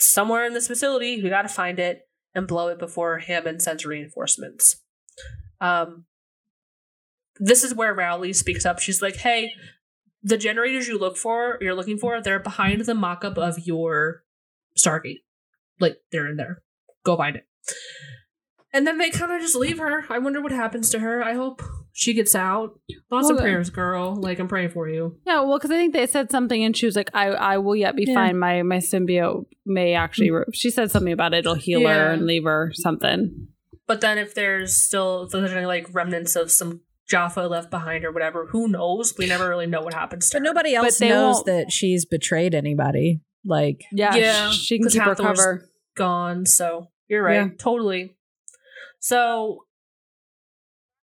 [0.00, 1.22] somewhere in this facility.
[1.22, 4.80] We got to find it and blow it before Hammond sends reinforcements.
[5.60, 6.06] Um,
[7.38, 8.78] this is where Raully speaks up.
[8.78, 9.52] She's like, "Hey,
[10.24, 14.24] the generators you look for, you're looking for, they're behind the mock-up of your
[14.76, 15.20] Stargate.
[15.78, 16.62] Like they're in there.
[17.04, 17.44] Go find it."
[18.72, 20.04] And then they kind of just leave her.
[20.10, 21.22] I wonder what happens to her.
[21.22, 22.80] I hope she gets out.
[23.08, 24.16] Lots of uh, prayers, girl.
[24.16, 25.16] Like I'm praying for you.
[25.24, 27.76] Yeah, well, because I think they said something, and she was like, "I, I will
[27.76, 28.14] yet be Yeah.
[28.14, 28.36] fine.
[28.38, 30.38] My, my symbiote may actually." Mm.
[30.46, 30.52] Re-.
[30.54, 31.38] She said something about it.
[31.38, 33.46] it'll heal her and leave her something.
[33.86, 38.04] But then if there's still if there's any like remnants of some Jaffa left behind
[38.04, 39.14] or whatever, who knows?
[39.18, 40.44] We never really know what happens to But her.
[40.44, 43.20] nobody else they knows won't- that she's betrayed anybody.
[43.44, 45.68] Like, Yeah, Yeah, she can 'cause keep her cover.
[45.96, 46.46] gone.
[46.46, 47.34] So you're right.
[47.34, 47.48] Yeah.
[47.58, 48.16] Totally.
[49.00, 49.66] So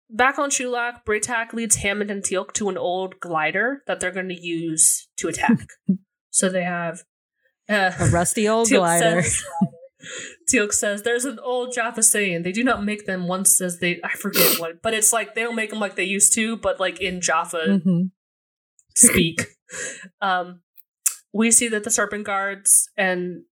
[0.09, 4.29] back on Chulak, Bra'tac leads Hammond and Teal'c to an old glider that they're going
[4.29, 5.67] to use to attack.
[6.31, 7.03] so they have
[7.69, 9.21] uh, a rusty old Teal'c glider.
[9.21, 9.43] Says,
[10.49, 13.99] Teal'c says, "There's an old Jaffa saying they do not make them once as they
[14.03, 16.79] I forget what, but it's like they don't make them like they used to, but
[16.79, 18.01] like in Jaffa hmm
[18.95, 19.45] speak.
[20.21, 20.61] um,
[21.33, 23.43] we see that the serpent guards and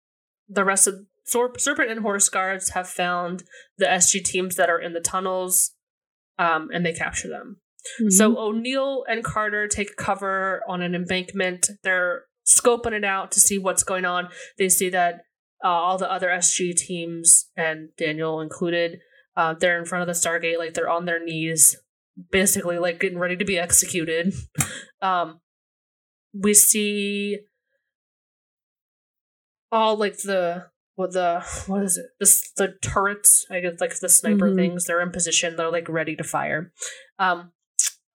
[0.49, 0.95] the rest of
[1.25, 3.45] Sor- serpent and horse guards have found
[3.77, 5.73] the SG teams that are in the tunnels,
[6.39, 7.61] um, and they capture them.
[8.01, 8.11] Mm-hmm.
[8.11, 11.71] So O'Neill and Carter take cover on an embankment.
[11.83, 14.29] They're scoping it out to see what's going on.
[14.57, 15.21] They see that
[15.65, 18.99] uh, all the other SG teams and Daniel included,
[19.37, 21.77] uh, they're in front of the Stargate, like they're on their knees,
[22.31, 24.33] basically like getting ready to be executed.
[25.03, 25.41] um,
[26.33, 27.39] we see
[29.71, 32.07] all like the what the what is it?
[32.19, 34.57] This the turrets, I guess like the sniper Mhm.
[34.57, 34.85] things.
[34.85, 35.57] They're in position.
[35.57, 36.73] They're like ready to fire.
[37.19, 37.53] Um,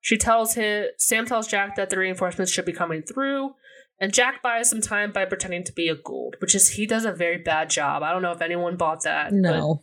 [0.01, 3.51] she tells him Sam tells Jack that the reinforcements should be coming through,
[4.03, 7.05] and Jack buys some time by pretending to be a Goa'uld, which is he does
[7.05, 8.03] a very bad job.
[8.03, 9.29] I don't know if anyone bought that.
[9.29, 9.81] but No,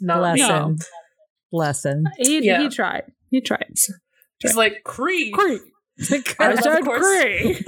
[0.00, 0.44] not bless me.
[0.46, 0.76] him.
[1.50, 2.04] Bless him.
[2.18, 2.60] he, Yeah.
[2.62, 3.04] he tried.
[3.30, 3.72] He tried.
[4.38, 5.30] He's like Cree.
[5.32, 5.60] Cree.
[6.10, 7.64] I I love, said of course- Cree.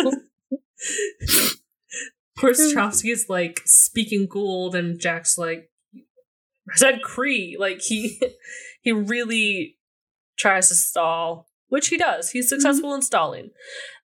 [2.36, 7.57] Of course, Trofsky's like speaking Goa'uld, and Jack's like, I said Cree.
[7.59, 8.19] Like he,
[8.82, 9.77] he really
[10.39, 12.30] tries to stall, which he does.
[12.30, 13.51] He's successful in stalling.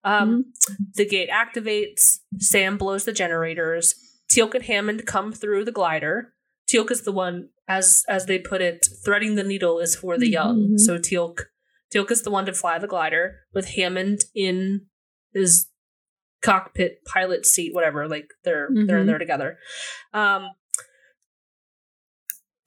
[0.03, 0.53] Um,
[0.95, 2.19] The gate activates.
[2.39, 3.95] Sam blows the generators.
[4.33, 6.33] Teal'c and Hammond come through the glider.
[6.69, 10.29] Teal'c is the one, as as they put it, threading the needle is for the
[10.29, 10.71] young.
[10.73, 10.79] Mhm.
[10.81, 11.45] So Teal'c,
[11.95, 14.87] Teal'c is the one to fly the glider with Hammond in
[15.33, 15.69] his
[16.43, 18.09] cockpit pilot seat, whatever.
[18.09, 19.07] Like they're they're in Mhm.
[19.07, 19.59] there together.
[20.13, 20.51] Um,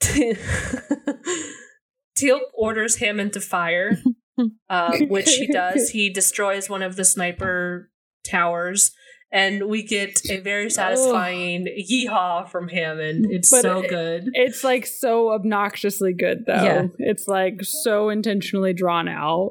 [2.16, 3.98] Teal'c orders Hammond to fire,
[4.68, 5.90] uh, which he does.
[5.90, 7.90] He destroys one of the sniper
[8.28, 8.92] towers,
[9.32, 13.26] and we get a very satisfying yeehaw from Hammond.
[13.30, 14.24] It's But so it- good.
[14.34, 16.62] It's like so obnoxiously good though.
[16.62, 16.86] Yeah.
[16.98, 19.50] It's like so intentionally drawn out.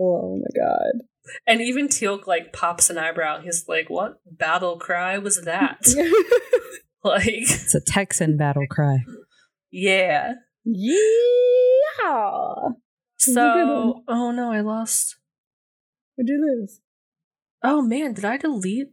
[0.00, 1.02] Oh my god.
[1.46, 3.40] And even Teal'c like pops an eyebrow.
[3.42, 5.78] He's like, "What battle cry was that?"
[7.04, 8.98] like, It's a Texan battle cry.
[9.70, 10.32] yeah.
[10.64, 10.96] yeah.
[13.20, 15.16] So, oh no, I lost.
[16.16, 16.80] What'd you lose?
[17.62, 18.88] Oh man, did I delete?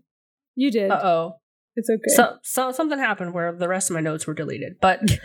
[0.56, 0.92] You did.
[0.92, 1.36] Uh oh.
[1.76, 2.02] It's okay.
[2.08, 4.78] So, so something happened where the rest of my notes were deleted.
[4.82, 5.02] But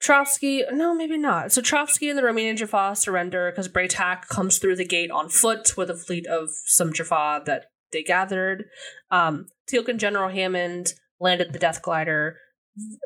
[0.00, 1.50] Trofsky, no, maybe not.
[1.52, 5.76] So Trofsky and the Romanian Jaffa surrender because Bra'tac comes through the gate on foot
[5.76, 8.66] with a fleet of some Jaffa that they gathered.
[9.10, 12.36] Um, Teal'c and General Hammond landed the Death Glider.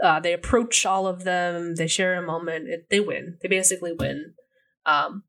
[0.02, 1.74] Uh, they approach all of them.
[1.76, 2.68] They share a moment.
[2.68, 3.36] It, they win.
[3.42, 4.34] They basically win.
[4.86, 5.24] Um,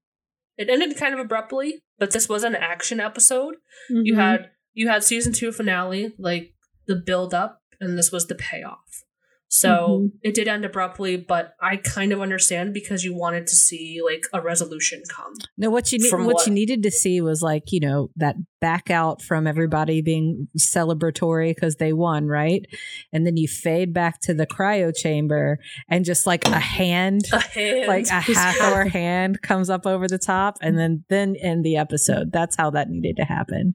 [0.57, 3.55] it ended kind of abruptly, but this was an action episode
[3.89, 4.17] you Mhm.
[4.17, 6.53] had you had season two finale like
[6.87, 9.03] the build up and this was the payoff
[9.53, 10.11] so Mhm.
[10.23, 14.23] it did end abruptly but i kind of understand because you wanted to see like
[14.33, 16.47] a resolution come No, what you need, what, what?
[16.47, 21.49] you needed to see was like you know that back out from everybody being celebratory
[21.49, 22.63] because they won, right?
[23.11, 25.57] And then you fade back to the cryo chamber
[25.89, 30.19] and just like a hand, a hand like a Hathor hand comes up over the
[30.19, 32.31] top, and then then end the episode.
[32.31, 33.73] That's how that needed to happen.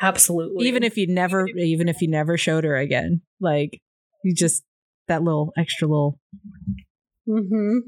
[0.00, 3.80] absolutely Even if you never, even if you never showed her again, like
[4.24, 4.62] you just
[5.08, 6.20] that little extra little.
[7.28, 7.78] Mm-hmm.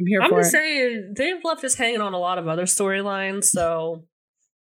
[0.00, 0.58] I'm here i'm for just it.
[0.58, 4.04] saying they've left us hanging on a lot of other storylines so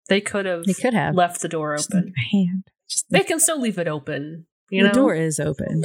[0.08, 2.64] they could have They could have left the door open hand.
[2.88, 5.84] Just they can still leave it open you the know door is open.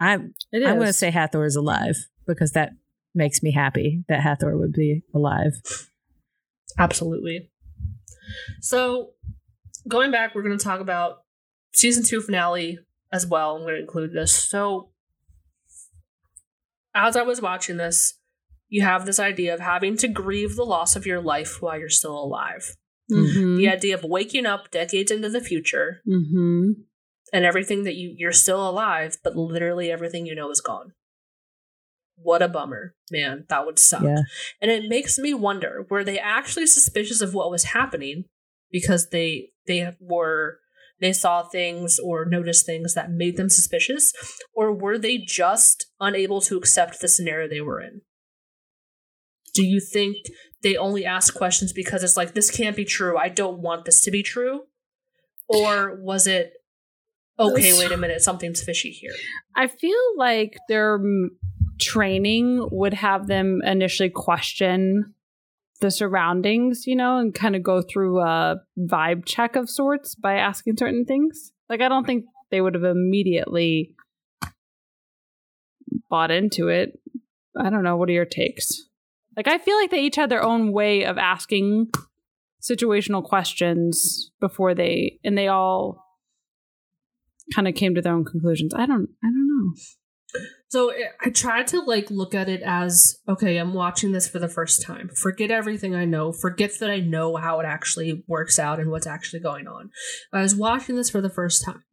[0.00, 1.96] I'm It I'm going to say Hathor is alive
[2.26, 2.72] because that
[3.14, 5.52] makes me happy that Hathor would be alive.
[6.78, 7.50] Absolutely.
[8.60, 9.10] So,
[9.86, 11.22] going back, we're going to talk about
[11.72, 12.78] season two finale
[13.14, 13.54] as well.
[13.56, 14.32] I'm going to include this.
[14.34, 14.90] So,
[16.94, 18.18] as I was watching this,
[18.68, 21.88] you have this idea of having to grieve the loss of your life while you're
[21.88, 22.76] still alive.
[23.10, 23.56] Mhm.
[23.58, 26.84] The idea of waking up decades into the future Mhm.
[27.32, 30.92] and everything that you you're still alive, but literally everything you know is gone.
[32.16, 33.44] what a bummer, man.
[33.48, 34.04] That would suck.
[34.04, 34.22] Yeah.
[34.62, 38.26] And it makes me wonder, were they actually suspicious of what was happening
[38.70, 40.60] because they they were
[41.04, 44.12] they saw things or noticed things that made them suspicious
[44.54, 48.00] or were they just unable to accept the scenario they were in?
[49.54, 50.16] Do you think
[50.64, 53.16] they only asked questions because it's like this can't be true.
[53.16, 54.62] I don't want this to be true?
[55.46, 56.54] Or was it
[57.38, 59.12] okay, wait a minute, something's fishy here.
[59.54, 60.98] I feel like their
[61.80, 65.13] training would have them initially question
[65.84, 70.36] the surroundings, you know, and kind of go through a vibe check of sorts by
[70.36, 71.52] asking certain things.
[71.68, 73.94] Like, I don't think they would have immediately
[76.08, 76.98] bought into it.
[77.54, 77.96] I don't know.
[77.96, 78.84] What are your takes?
[79.36, 81.90] Like, I feel like they each had their own way of asking
[82.62, 86.02] situational questions before they, and they all
[87.54, 88.72] kind of came to their own conclusions.
[88.72, 89.74] I don't, I don't know.
[90.68, 94.38] So eh, I tried to like look at it as okay, I'm watching this for
[94.38, 95.08] the first time.
[95.08, 96.32] Forget everything I know.
[96.32, 99.90] Forget that I know how it actually works out and what's actually going on.
[100.32, 101.84] I was watching this for the first time.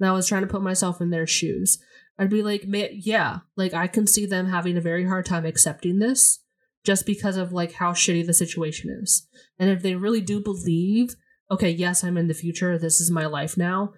[0.00, 1.78] And I was trying to put myself in their shoes.
[2.18, 5.46] I'd be like, "Ma- yeah, like I can see them having a very hard time
[5.46, 6.40] accepting this
[6.86, 9.26] just because of like how shitty the situation is.
[9.58, 11.16] And if they really do believe,
[11.50, 13.92] okay, yes, I'm in the future, this is my life now,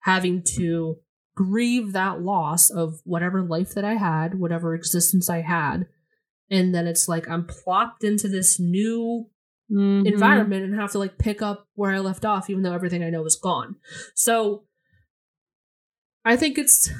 [0.00, 0.96] having to
[1.34, 5.86] grieve that loss of whatever life that I had, whatever existence I had.
[6.50, 9.28] And then it's like I'm plopped into this new
[9.70, 10.06] Mhm.
[10.06, 13.08] environment and have to like pick up where I left off, even though everything I
[13.10, 13.76] know is gone.
[14.14, 14.64] So
[16.24, 16.90] I think it's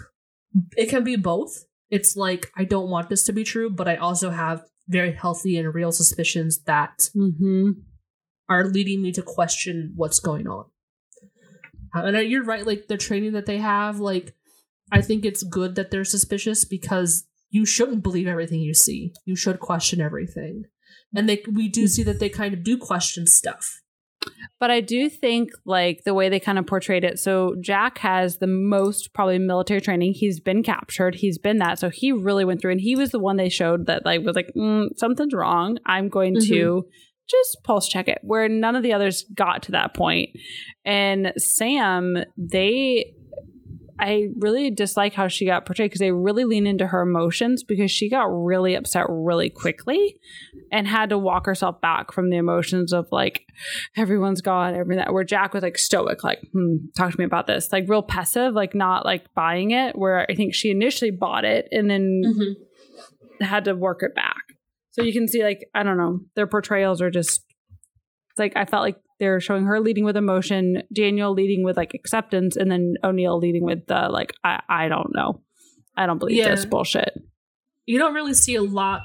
[0.76, 1.64] it can be both.
[1.90, 5.56] It's like I don't want this to be true, but I also have very healthy
[5.58, 7.82] and real suspicions that Mhm.
[8.48, 10.66] are leading me to question what's going on.
[11.94, 14.34] Uh, And uh, you're right, like the training that they have, like
[14.90, 19.12] I think it's good that they're suspicious because you shouldn't believe everything you see.
[19.24, 20.64] You should question everything.
[21.14, 23.82] And they we do see that they kind of do question stuff.
[24.60, 27.18] But I do think like the way they kind of portrayed it.
[27.18, 30.12] So Jack has the most probably military training.
[30.14, 31.16] He's been captured.
[31.16, 31.78] He's been that.
[31.78, 34.36] So he really went through, and he was the one they showed that like was
[34.36, 35.78] like mm, something's wrong.
[35.86, 36.84] I'm going to
[37.28, 38.18] just pulse check it.
[38.22, 40.30] Where none of the others got to that point.
[40.84, 43.14] And Sam, they.
[43.98, 47.90] I really dislike how she got portrayed because they really lean into her emotions because
[47.90, 50.16] she got really upset really quickly
[50.72, 53.46] and had to walk herself back from the emotions of like
[53.96, 57.46] everyone's gone, everything that where Jack was like stoic, like, hmm, talk to me about
[57.46, 57.70] this.
[57.70, 61.68] Like real passive, like not like buying it, where I think she initially bought it
[61.70, 62.56] and then
[63.40, 64.51] had to work it back.
[64.92, 67.42] So you can see like, I don't know, their portrayals are just
[68.32, 71.94] it's like I felt like they're showing her leading with emotion, Daniel leading with like
[71.94, 75.42] acceptance, and then O'Neill leading with the like, I, I don't know.
[75.96, 77.12] I don't believe this bullshit.
[77.84, 79.02] You don't really see a lot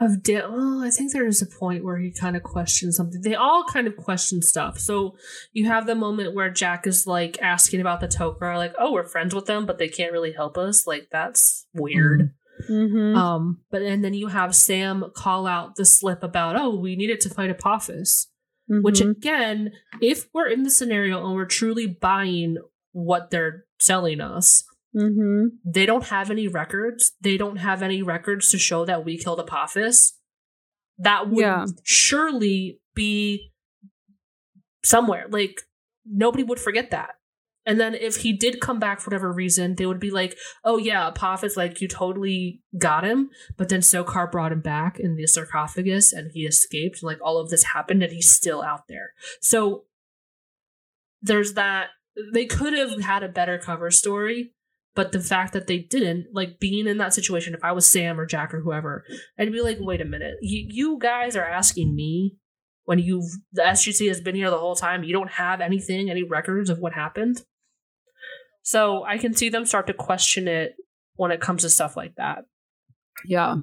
[0.00, 0.52] of Dan.
[0.52, 3.20] Well, I think there is a point where he kind of questions something.
[3.20, 4.78] They all kind of question stuff.
[4.80, 5.14] So
[5.52, 9.04] you have the moment where Jack is like asking about the Tok'ra, like, "Oh, we're
[9.04, 12.20] friends with them, but they can't really help us." Like that's weird.
[12.20, 12.41] Mm-hmm.
[12.68, 13.16] Mm-hmm.
[13.16, 17.20] Um, but and then you have Sam call out the slip about, "Oh, we needed
[17.22, 18.28] to fight Apophis."
[18.68, 19.10] Which Mm-hmm.
[19.10, 22.56] again, if we're in the scenario and we're truly buying
[22.92, 24.64] what they're selling us,
[24.96, 25.48] mm-hmm.
[25.64, 27.12] they don't have any records.
[27.20, 30.14] They don't have any records to show that we killed Apophis.
[30.98, 31.66] That would Yeah.
[31.82, 33.52] surely be
[34.84, 35.26] somewhere.
[35.28, 35.62] Like
[36.06, 37.10] nobody would forget that.
[37.64, 40.78] And then if he did come back for whatever reason, they would be like, "Oh
[40.78, 45.26] yeah, Apophis, like you totally got him." But then Sokar brought him back in the
[45.26, 47.02] sarcophagus, and he escaped.
[47.02, 49.12] Like all of this happened, and he's still out there.
[49.40, 49.84] So
[51.20, 51.90] there's that.
[52.32, 54.52] They could have had a better cover story,
[54.94, 58.20] but the fact that they didn't, like being in that situation, if I was Sam
[58.20, 59.04] or Jack or whoever,
[59.38, 62.36] I'd be like, wait a minute, you, you guys are asking me
[62.84, 63.22] when you
[63.52, 66.78] the SGC has been here the whole time, you don't have anything, any records of
[66.78, 67.42] what happened.
[68.62, 70.74] So I can see them start to question it
[71.16, 72.44] when it comes to stuff like that.
[73.26, 73.56] Yeah.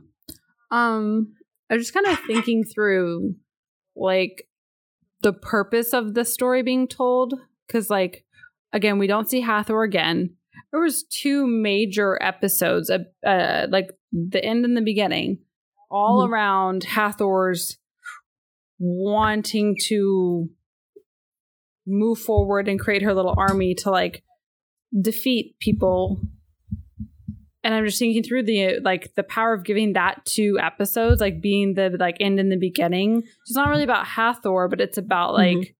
[0.71, 1.33] Um,
[1.69, 3.35] I was just kind of thinking through
[3.95, 4.47] like
[5.21, 7.33] the purpose of the story being told.
[7.71, 8.25] Cause like
[8.73, 10.35] again, we don't see Hathor again.
[10.71, 15.39] There was two major episodes, uh, uh like the end and the beginning,
[15.89, 16.29] all Mhm.
[16.29, 17.77] around Hathor's
[18.79, 20.49] wanting to
[21.85, 24.23] move forward and create her little army to like
[25.01, 26.19] defeat people
[27.63, 31.41] and i'm just thinking through the like the power of giving that two episodes like
[31.41, 35.33] being the like end and the beginning it's not really about hathor but it's about
[35.33, 35.73] like Mhm.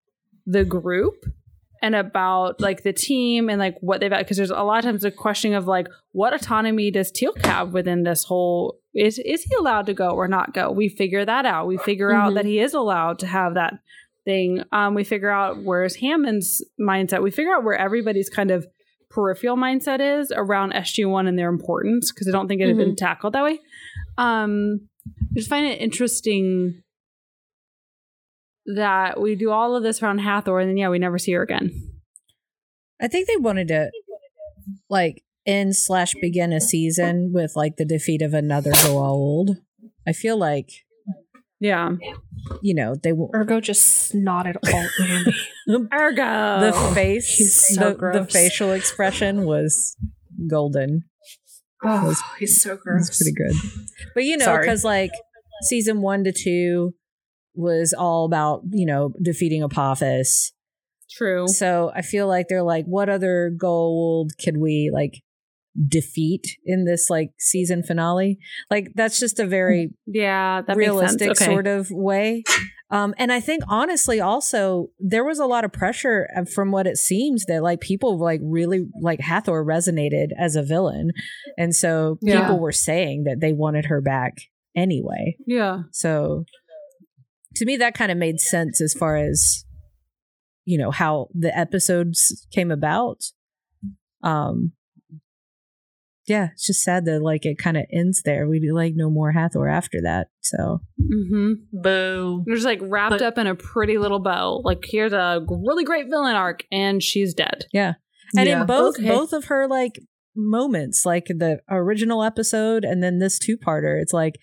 [0.46, 1.24] the group
[1.82, 5.04] and about like the team and like what they've because there's a lot of times
[5.04, 9.54] a question of like what autonomy does Teal'c have within this whole is is he
[9.54, 10.70] allowed to go or not go?
[10.72, 11.66] We figure that out.
[11.68, 12.34] We figure out Mhm.
[12.34, 13.74] that he is allowed to have that
[14.24, 14.62] thing.
[14.72, 17.22] Um, we figure out where's Hammond's mindset.
[17.22, 18.66] We figure out where everybody's kind of
[19.10, 22.76] peripheral mindset is around SG one and their importance because I don't think it had
[22.76, 23.58] been tackled that way.
[24.16, 26.82] Um, I just find it interesting
[28.66, 31.42] that we do all of this around Hathor and then yeah, we never see her
[31.42, 31.70] again.
[33.00, 33.90] I think they wanted to
[34.88, 39.56] like end slash begin a season with like the defeat of another Goa'uld.
[40.06, 40.68] I feel like
[41.60, 41.90] Yeah.
[42.62, 45.24] you know they will Ergo just snotted all over
[45.78, 45.88] me.
[45.92, 46.60] Ergo.
[46.70, 49.94] the face he's so the, the facial expression was
[50.48, 51.02] golden.
[51.84, 53.08] Oh, he's so It gross.
[53.08, 53.86] was pretty good.
[54.14, 55.12] But you know, because like
[55.62, 56.94] season one to two
[57.54, 60.52] was all about you know defeating Apophis.
[61.10, 61.46] True.
[61.48, 65.22] So I feel like they're like, what other Goa'uld could we like
[65.88, 68.38] defeat in this like season finale?
[68.70, 71.30] Like that's just a very Yeah, that realistic.
[71.30, 71.44] Okay.
[71.44, 72.42] sort of way.
[72.92, 76.88] Um, and I think honestly, also there was a lot of pressure uh, from what
[76.88, 81.12] it seems that like people like really like Hathor resonated as a villain,
[81.56, 82.40] and so Yeah.
[82.40, 84.38] people were saying that they wanted her back
[84.74, 85.36] anyway.
[85.46, 85.82] Yeah.
[85.92, 86.46] So
[87.56, 89.64] to me, that kind of made sense as far as
[90.64, 93.18] you know how the episodes came about.
[94.24, 94.72] Um,
[96.30, 98.48] yeah, it's just sad that like it kind of ends there.
[98.48, 100.28] We do like no more Hathor after that.
[100.40, 101.52] So Mm-hmm.
[101.82, 102.44] Boo.
[102.46, 104.62] They're just like wrapped But- up in a pretty little bow.
[104.64, 107.64] Like here's a really great villain arc, and she's dead.
[107.72, 107.94] yeah,
[108.36, 108.60] and Yeah.
[108.60, 109.08] in both Okay.
[109.08, 110.00] both of her like
[110.36, 114.36] moments, like the original episode and then this two parter, it's like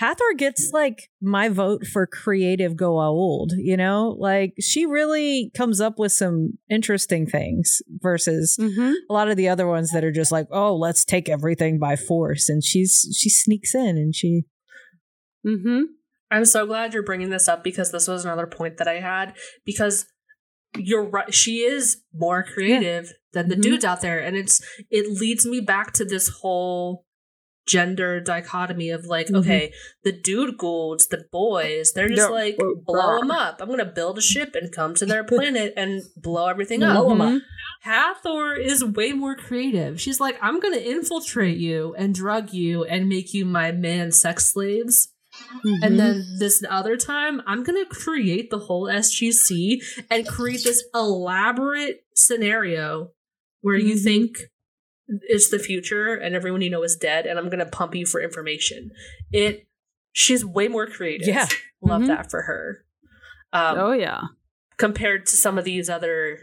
[0.00, 4.16] Hathor gets like my vote for creative Goa'uld, you know?
[4.18, 8.92] Like she really comes up with some interesting things versus Mm-hmm.
[9.10, 11.96] a lot of the other ones that are just like, oh, let's take everything by
[11.96, 12.48] force.
[12.48, 14.44] And she's she sneaks in and she
[15.46, 15.82] Mm-hmm.
[16.30, 19.34] I'm so glad you're bringing this up because this was another point that I had.
[19.66, 20.06] Because
[20.76, 23.62] you're right, she is more creative than the Mhm.
[23.62, 24.60] dudes out there, and it's
[24.90, 27.04] it leads me back to this whole
[27.70, 29.38] gender dichotomy of like, Mhm.
[29.40, 29.72] okay,
[30.02, 32.40] the dude Goa'ulds, the boys, they're just Yeah.
[32.42, 33.60] like blow them up.
[33.60, 36.96] I'm gonna build a ship and come to their planet and blow everything up.
[37.04, 37.42] Blow 'em up.
[37.82, 40.00] Hathor is way more creative.
[40.00, 44.52] She's like, I'm gonna infiltrate you and drug you and make you my man sex
[44.52, 45.12] slaves.
[45.64, 45.82] Mm-hmm.
[45.84, 49.80] And then this other time, I'm gonna create the whole SGC
[50.10, 53.12] and create this elaborate scenario
[53.60, 54.04] where you Mhm.
[54.04, 54.38] think
[55.22, 58.20] it's the future and everyone you know is dead, and I'm gonna pump you for
[58.22, 58.90] information.
[59.32, 59.66] It
[60.12, 61.28] she's way more creative.
[61.28, 61.46] Yeah.
[61.82, 62.06] Love Mhm.
[62.08, 62.84] that for her.
[63.52, 64.20] Um, oh yeah.
[64.76, 66.38] compared to some of these other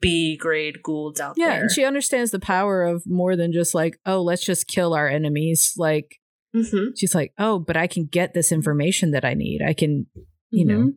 [0.00, 1.54] B grade Goa'ulds out Yeah, there.
[1.56, 4.94] Yeah, and she understands the power of more than just like, oh, let's just kill
[4.94, 5.74] our enemies.
[5.76, 6.20] Like
[6.54, 6.92] Mhm.
[6.96, 9.62] she's like, oh, but I can get this information that I need.
[9.62, 10.06] I can,
[10.50, 10.92] you know,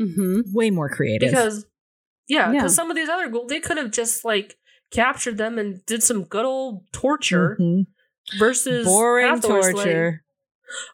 [0.00, 0.52] Mm-hmm.
[0.54, 1.30] way more creative.
[1.30, 1.66] because
[2.28, 2.52] yeah, Yeah.
[2.52, 4.56] because some of these other Goa'uld they could have just like
[4.90, 7.86] captured them and did some good old torture Mhm.
[8.38, 10.22] versus boring Hathor's, like, torture.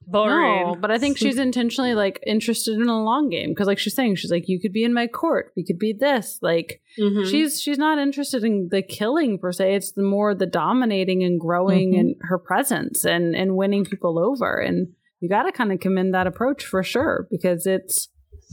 [0.06, 0.66] boring.
[0.66, 3.94] No, but I think she's intentionally like interested in a long game because, like she's
[3.94, 6.39] saying, she's like, you could be in my court, we could be this.
[6.43, 7.28] Like Mhm.
[7.31, 9.74] she's she's not interested in the killing per se.
[9.74, 12.01] It's the more the dominating and growing Mhm.
[12.01, 14.56] and her presence and and winning people over.
[14.59, 14.89] And
[15.20, 18.09] you got to kind of commend that approach for sure because it's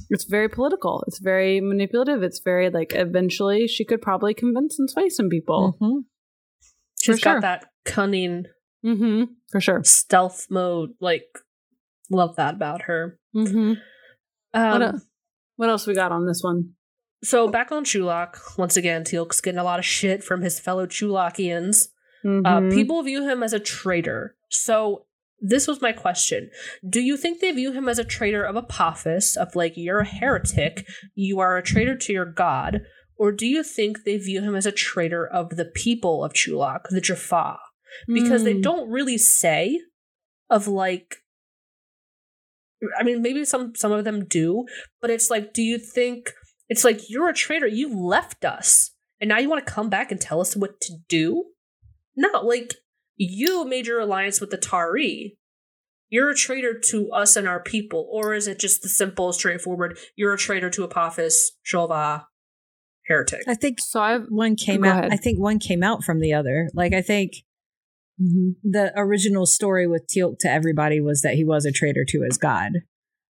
[0.10, 1.04] it's very political.
[1.08, 2.24] It's very manipulative.
[2.24, 5.78] It's very like eventually she could probably convince and sway some people.
[5.82, 6.04] Mhm.
[7.02, 8.46] she's for got that cunning
[8.86, 9.26] Mm-hmm.
[9.52, 9.84] For sure.
[9.84, 10.92] stealth mode.
[11.00, 11.26] Like,
[12.10, 13.20] love that about her.
[13.36, 13.74] Mm-hmm.
[14.56, 15.02] Um, what, el-
[15.58, 16.72] what else we got on this one?
[17.24, 20.88] So back on Chulak, once again, Teal'c's getting a lot of shit from his fellow
[20.88, 21.90] Chulakians.
[22.26, 22.74] Uh, Mhm.
[22.74, 24.36] people view him as a traitor.
[24.50, 25.06] So
[25.42, 26.50] this was my question:
[26.88, 30.06] Do you think they view him as a traitor of Apophis, of like you're a
[30.08, 32.82] heretic, you are a traitor to your god,
[33.18, 36.82] or do you think they view him as a traitor of the people of Chulak,
[36.90, 37.58] the Jaffa?
[38.08, 38.62] Because they Mm.
[38.62, 39.82] don't really say
[40.50, 41.18] of like.
[42.98, 44.66] I mean, maybe some some of them do,
[45.02, 46.32] but it's like, do you think
[46.70, 47.68] it's like you're a traitor?
[47.68, 50.94] You left us, and now you want to come back and tell us what to
[51.08, 51.46] do?
[52.16, 52.74] No, like
[53.16, 55.38] you made your alliance with the Tau'ri.
[56.10, 59.98] You're a traitor to us and our people, or is it just the simple, straightforward?
[60.18, 62.26] You're a traitor to Apophis, shol'va,
[63.08, 63.42] heretic.
[63.48, 65.00] I think So I've one came Go out.
[65.06, 65.14] ahead.
[65.14, 66.70] I think one came out from the other.
[66.74, 67.34] Like I think
[68.22, 68.70] Mm-hmm.
[68.70, 72.38] the original story with Teal'c to everybody was that he was a traitor to his
[72.38, 72.74] god.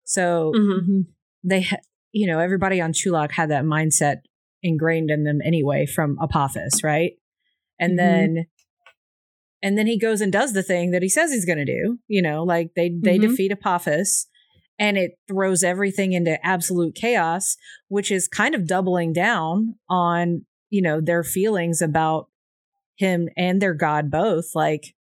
[0.05, 1.07] So Mhm.
[1.43, 1.81] they ha-
[2.13, 4.17] you know, everybody on Chulak had that mindset
[4.63, 7.13] ingrained in them anyway from Apophis, right?
[7.79, 7.97] And Mhm.
[7.97, 8.45] then
[9.61, 11.99] and then he goes and does the thing that he says he's going to do,
[12.07, 13.21] you know, like they they Mhm.
[13.21, 14.27] defeat Apophis
[14.79, 17.55] and it throws everything into absolute chaos,
[17.87, 22.27] which is kind of doubling down on, you know, their feelings about
[22.97, 24.93] him and their god both like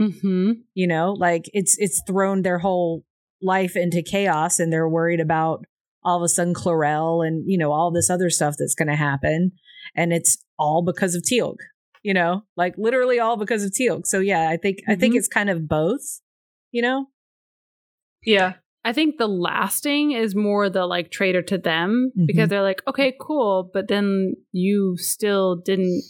[0.00, 0.52] Mm-hmm.
[0.74, 3.04] you know like it's it's thrown their whole
[3.40, 5.64] life into chaos and they're worried about
[6.02, 8.96] all of a sudden Klorel and you know all this other stuff that's going to
[8.96, 9.52] happen
[9.94, 11.58] and it's all because of teal'c
[12.04, 15.18] you know like literally all because of teal'c so yeah i think i think Mhm.
[15.18, 16.20] it's kind of both
[16.70, 17.06] you know
[18.24, 18.54] Yeah.
[18.86, 22.50] I think the lasting is more the like traitor to them because Mhm.
[22.50, 26.02] they're like, okay, cool, but then you still didn't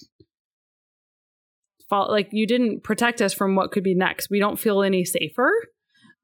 [1.88, 4.30] fall like you didn't protect us from what could be next.
[4.30, 5.52] We don't feel any safer.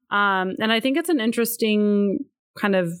[0.09, 2.25] Um, and I think it's an interesting
[2.57, 2.91] kind of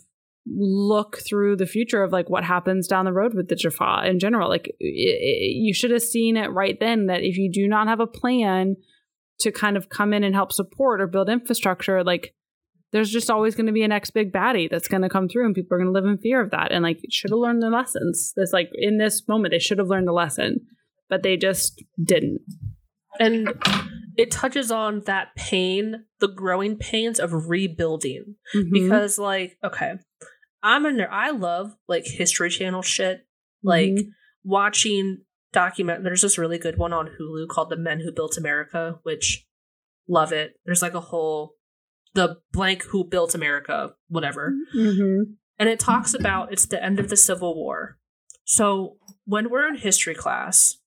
[0.47, 4.19] look through the future of like what happens down the road with the Jaffa in
[4.19, 4.49] general.
[4.49, 7.87] Like i i you should have seen it right then that if you do not
[7.87, 8.75] have a plan
[9.39, 12.33] to kind of come in and help support or build infrastructure, like
[12.91, 15.45] there's just always going to be a next big baddie that's going to come through
[15.45, 16.71] and people are going to live in fear of that.
[16.71, 18.33] And like should have learned their lessons.
[18.35, 20.67] This like in this moment they should have learned the lesson
[21.11, 22.41] but they just didn't
[23.19, 23.53] And
[24.17, 28.35] it touches on that pain, the growing pains of rebuilding.
[28.55, 28.71] Mm-hmm.
[28.71, 29.93] Because, like, okay,
[30.63, 31.11] I'm in there.
[31.11, 33.25] I love, like, History Channel shit.
[33.63, 34.07] Like, Mhm.
[34.43, 35.23] watching
[35.53, 39.45] document, there's this really good one on Hulu called The Men Who Built America, which
[40.07, 40.53] love it.
[40.65, 41.55] There's like a whole,
[42.13, 44.53] the blank who built America, whatever.
[44.75, 45.35] Mhm.
[45.59, 47.99] and it talks about it's the end of the Civil War.
[48.45, 50.77] So when we're in history class,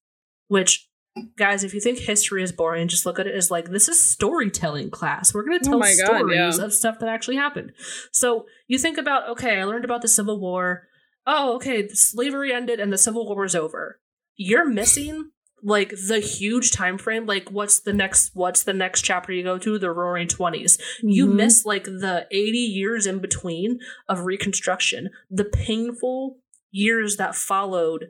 [0.48, 0.88] which
[1.36, 4.00] guys, if you think history is boring, just look at it as like this is
[4.00, 5.32] storytelling class.
[5.34, 6.64] We're going to Oh tell God, stories yeah.
[6.64, 7.72] of stuff that actually happened.
[8.12, 10.88] So you think about okay, I learned about the Civil War.
[11.26, 14.00] Oh, okay, slavery ended and the Civil War was over.
[14.36, 15.30] You're missing
[15.66, 19.56] like the huge time frame like what's the next what's the next chapter you go
[19.56, 21.36] to the roaring 20s you Mhm.
[21.36, 26.36] miss like the 80 years in between of reconstruction the painful
[26.70, 28.08] years that followed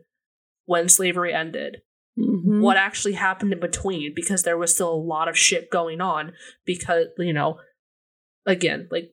[0.65, 1.83] when slavery ended
[2.19, 2.61] Mhm.
[2.61, 6.33] what actually happened in between because there was still a lot of shit going on
[6.65, 7.59] because you know
[8.47, 9.11] again like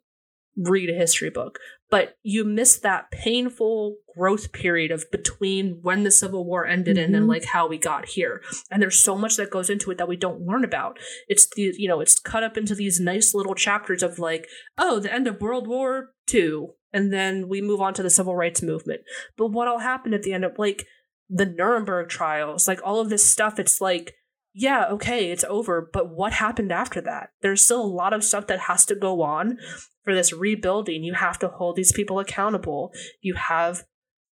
[0.57, 1.57] read a history book
[1.89, 7.15] but you miss that painful growth period of between when the civil war ended and
[7.15, 7.29] then Mhm.
[7.29, 10.17] like how we got here and there's so much that goes into it that we
[10.17, 14.03] don't learn about it's the you know it's cut up into these nice little chapters
[14.03, 14.47] of like
[14.77, 18.35] oh the end of world war ii and then we move on to the civil
[18.35, 19.01] rights movement
[19.37, 20.85] but what all happened at the end of like
[21.33, 24.13] the nuremberg trials like all of this stuff it's like
[24.53, 27.29] yeah okay it's over but what happened after that?
[27.41, 29.57] There's still a lot of stuff that has to go on
[30.03, 31.03] for this rebuilding.
[31.05, 32.91] You have to hold these people accountable.
[33.21, 33.83] You have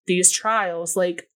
[0.08, 0.96] these trials.
[0.96, 1.30] Like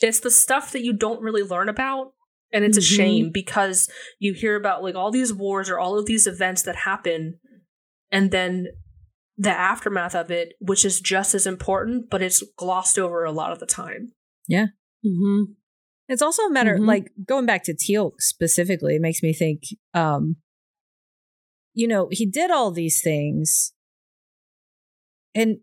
[0.00, 2.14] it's the stuff that you don't really learn about
[2.52, 2.96] and it's a Mhm.
[2.96, 6.76] shame because you hear about like all these wars or all of these events that
[6.76, 7.38] happen
[8.10, 8.68] and then
[9.36, 13.52] the aftermath of it which is just as important but it's glossed over a lot
[13.52, 14.12] of the time
[14.48, 15.54] Mhm.
[16.08, 16.86] It's also a matter Mhm.
[16.86, 19.62] like going back to Teal specifically, it makes me think
[19.94, 20.36] um
[21.76, 23.72] you know, he did all these things
[25.34, 25.58] and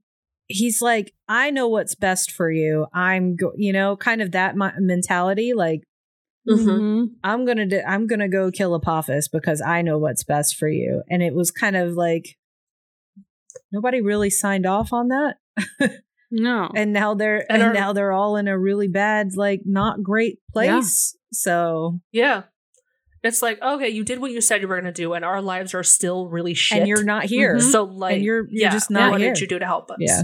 [0.47, 2.87] he's like I know what's best for you.
[2.93, 5.83] I'm go- you know, kind of that mentality like
[6.49, 7.15] Mhm.
[7.23, 10.55] I'm going to do- I'm going to go kill Apophis because I know what's best
[10.57, 11.03] for you.
[11.07, 12.35] And it was kind of like
[13.71, 15.37] nobody really signed off on that.
[16.31, 19.61] no and now they're And and, our- now they're all in a really bad like
[19.65, 20.53] not great Yeah.
[20.53, 22.43] place so yeah
[23.23, 25.41] it's like okay you did what you said you were going to do and our
[25.41, 27.71] lives are still really shit and you're not here Mhm.
[27.71, 29.33] so like you're- you're yeah, just not what here.
[29.33, 30.23] did you do to help us Yeah.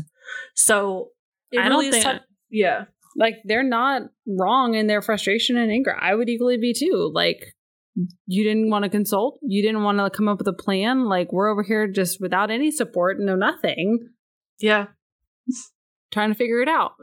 [0.55, 1.09] so
[1.51, 2.85] it I really don't is think tou- yeah
[3.15, 5.95] like they're not wrong in their frustration and anger.
[5.99, 7.09] I would equally be too.
[7.11, 7.39] Like
[8.27, 11.05] you didn't want to consult, you didn't want to come up with a plan.
[11.05, 14.09] Like we're over here just without any support, no nothing,
[14.59, 14.85] yeah
[16.11, 16.93] trying to figure it out.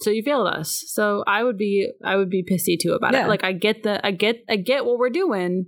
[0.00, 0.82] So you failed us.
[0.88, 3.26] So I would be I would be pissy too about Yeah.
[3.26, 3.28] it.
[3.28, 5.66] Like I get the I get I get what we're doing,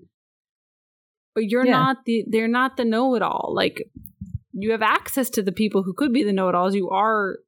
[1.35, 1.73] but you're Yeah.
[1.73, 3.53] not the they're not the know it all.
[3.55, 3.83] Like
[4.53, 6.75] you have access to the people who could be the know it alls.
[6.75, 7.39] You are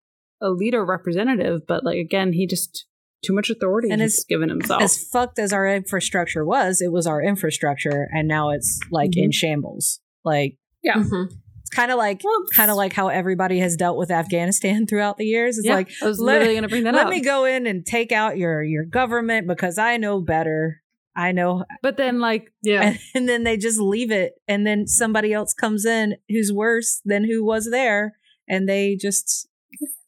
[0.40, 2.86] a leader representative, but like again, he just
[3.24, 4.80] too much authority And he's as- given himself.
[4.80, 9.32] as fucked as our infrastructure was it was our infrastructure and now it's like in
[9.32, 10.98] shambles like Yeah.
[11.02, 11.32] Mhm.
[11.68, 12.22] It's kind of like
[12.54, 15.90] kind of like how everybody has dealt with afghanistan throughout the years it's yeah, like
[16.02, 17.08] I was let- literally going to bring that let up.
[17.08, 20.80] Let me go in and take out your your government because i know better
[21.14, 24.86] i know but then, like, yeah and, and then they just leave it and then
[24.86, 28.14] somebody else comes in who's worse than who was there
[28.48, 29.48] and they just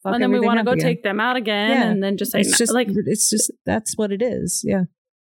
[0.03, 0.85] fuck and then we want to go again.
[0.85, 1.91] take them out again, Yeah.
[1.91, 4.63] and then just say It's no- just like it's just that's what it is.
[4.65, 4.85] Yeah.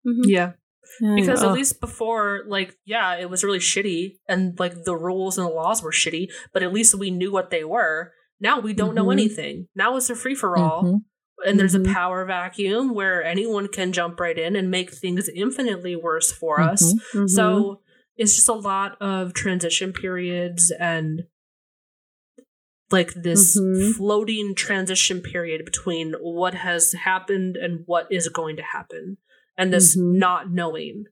[0.05, 0.23] mhm.
[0.25, 0.51] Yeah.
[0.99, 5.47] Because at least before, like, yeah, it was really shitty and like the rules and
[5.47, 8.13] the laws were shitty, but at least we knew what they were.
[8.39, 9.13] Now we don't know Mhm.
[9.13, 9.67] anything.
[9.75, 10.83] Now it's a free for all.
[10.83, 10.99] Mhm.
[11.45, 11.89] And there's Mhm.
[11.89, 16.59] a power vacuum where anyone can jump right in and make things infinitely worse for
[16.59, 16.93] us.
[16.93, 17.21] Mhm.
[17.23, 17.29] Mhm.
[17.29, 17.81] So
[18.15, 21.23] it's just a lot of transition periods and
[22.89, 23.95] like this Mhm.
[23.95, 29.17] floating transition period between what has happened and what is going to happen.
[29.57, 30.19] And this Mhm.
[30.19, 31.05] not knowing,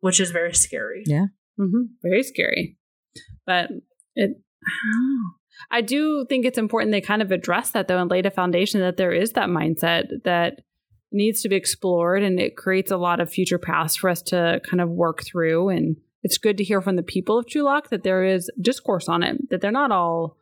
[0.00, 1.02] which is very scary.
[1.06, 1.26] Yeah.
[1.56, 2.78] hmm Very scary.
[3.46, 3.70] But
[4.14, 4.30] it,
[4.64, 5.34] I don't.
[5.70, 8.80] I do think it's important they kind of address that though and laid a foundation
[8.80, 10.60] that there is that mindset that
[11.12, 14.60] needs to be explored and it creates a lot of future paths for us to
[14.64, 15.68] kind of work through.
[15.68, 19.22] And it's good to hear from the people of Chulak that there is discourse on
[19.22, 20.36] it, that they're not all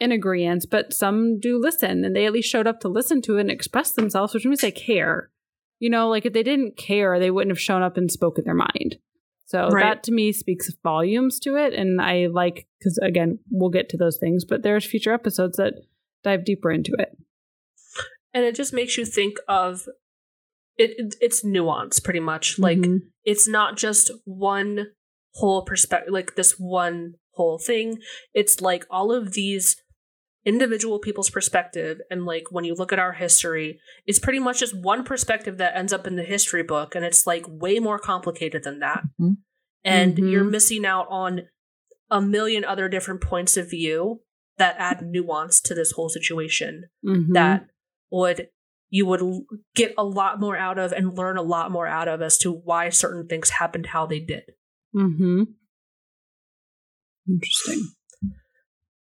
[0.00, 3.38] in agreement, but some do listen and they at least showed up to listen to
[3.38, 5.30] it and express themselves, which means they care.
[5.78, 8.54] You know, like if they didn't care, they wouldn't have shown up and spoken their
[8.54, 8.96] mind.
[9.46, 9.82] So Right.
[9.94, 11.72] that to me speaks volumes to it.
[11.72, 15.74] And I like, because again, we'll get to those things, but there's future episodes that
[16.22, 17.16] dive deeper into it.
[18.34, 19.88] And it just makes you think of
[20.76, 22.58] it, it it's nuance pretty much.
[22.58, 23.00] Like Mhm.
[23.24, 24.88] it's not just one
[25.34, 28.00] whole perspective like this one whole thing.
[28.34, 29.76] It's like all of these
[30.48, 34.74] individual people's perspective and like when you look at our history it's pretty much just
[34.92, 38.62] one perspective that ends up in the history book and it's like way more complicated
[38.64, 39.36] than that Mhm.
[39.84, 40.30] and Mhm.
[40.30, 41.42] you're missing out on
[42.10, 44.22] a million other different points of view
[44.56, 46.72] that add nuance to this whole situation
[47.04, 47.34] Mhm.
[47.34, 47.68] that
[48.10, 48.48] would
[48.90, 49.22] you would
[49.74, 52.50] get a lot more out of and learn a lot more out of as to
[52.50, 54.44] why certain things happened how they did
[54.96, 55.42] Mm-hmm.
[57.28, 57.82] Interesting.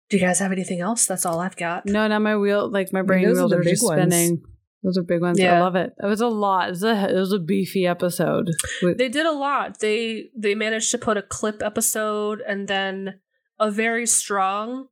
[0.10, 2.70] Do you guys have anything else that's all i've got No, not my wheel.
[2.70, 4.02] Like my brain those are wheels the are, big just ones.
[4.02, 4.42] spinning.
[4.82, 5.40] Those are big ones.
[5.42, 5.92] I love it.
[6.02, 6.68] It was a lot.
[6.68, 8.50] It was a, it was a beefy episode.
[8.82, 13.20] With- they did a lot they they managed to put a clip episode and then
[13.60, 14.88] a very strong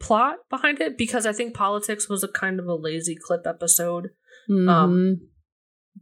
[0.00, 4.10] plot behind it because i think politics was a kind of a lazy clip episode
[4.48, 4.68] Mhm.
[4.70, 5.20] um,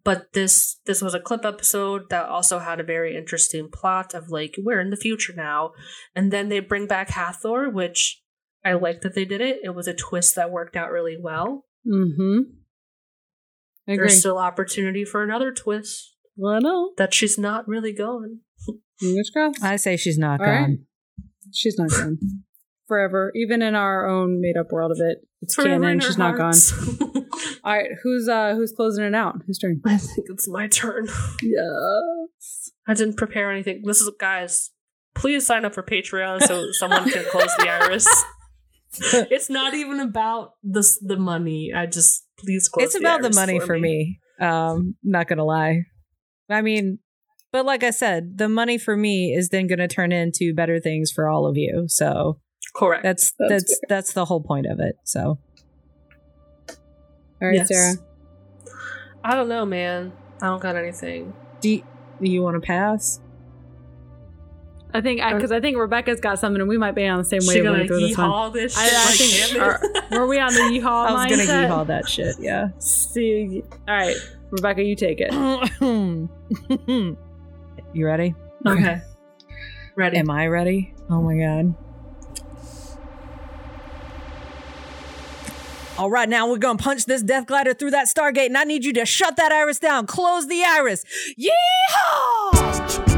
[0.04, 4.28] but this this was a clip episode that also had a very interesting plot of
[4.28, 5.72] like we're in the future now
[6.14, 8.22] and then they bring back hathor which
[8.66, 11.64] i like that they did it it was a twist that worked out really well
[11.86, 12.38] Mm-hmm.
[13.88, 14.08] I agree.
[14.08, 18.40] there's still opportunity for another twist well, know that she's not really going
[18.98, 19.62] Fingers crossed.
[19.62, 20.62] I say she's not All gone.
[20.62, 20.78] right.
[21.52, 22.18] She's not gone
[22.88, 23.30] forever.
[23.36, 26.00] Even in our own made up world of it, it's Forever canon.
[26.00, 26.54] She's our not gone.
[27.64, 29.42] All right, who's uh who's closing it out?
[29.46, 29.80] Whose turn?
[29.86, 31.06] i think it's my turn
[31.42, 32.70] Yes.
[32.88, 34.70] i didn't prepare anything this is guys
[35.14, 38.06] please sign up for patreon so someone can close the iris
[39.30, 43.58] it's not even about this the money i just please close it's about the money
[43.60, 44.20] for me.
[44.40, 45.84] Um, not gonna lie.
[46.50, 46.98] I mean,
[47.52, 51.10] but like I said, the money for me is then gonna turn into better things
[51.10, 51.84] for all of you.
[51.88, 52.40] So
[52.74, 54.96] correct that's That's that's that's, the whole point of it.
[55.04, 55.38] So
[56.68, 56.78] All
[57.40, 57.68] right, Yes.
[57.68, 57.94] Sarah.
[59.24, 60.12] I don't know, man.
[60.40, 61.32] I don't got anything.
[61.60, 61.82] do you,
[62.20, 63.20] do you want to pass?
[64.96, 67.24] I think because uh, I think Rebecca's got something, and we might be on the
[67.24, 68.30] same She gonna wavelength with this one.
[68.30, 71.30] yeehaw this I, shit I like think are, were we on the yeehaw I was
[71.30, 71.68] gonna mindset?
[71.68, 72.36] yeehaw that shit.
[72.38, 72.68] Yeah.
[72.78, 74.16] See, all right,
[74.50, 75.32] Rebecca, you take it.
[77.92, 78.34] you ready?
[78.66, 79.00] okay.
[79.96, 80.18] Ready.
[80.18, 80.92] Am I ready?
[81.08, 81.74] Oh my god.
[85.98, 88.84] All right, now we're gonna punch this death glider through that Stargate, and I need
[88.84, 90.06] you to shut that iris down.
[90.06, 91.02] Close the iris.
[91.38, 93.15] Yeehaw!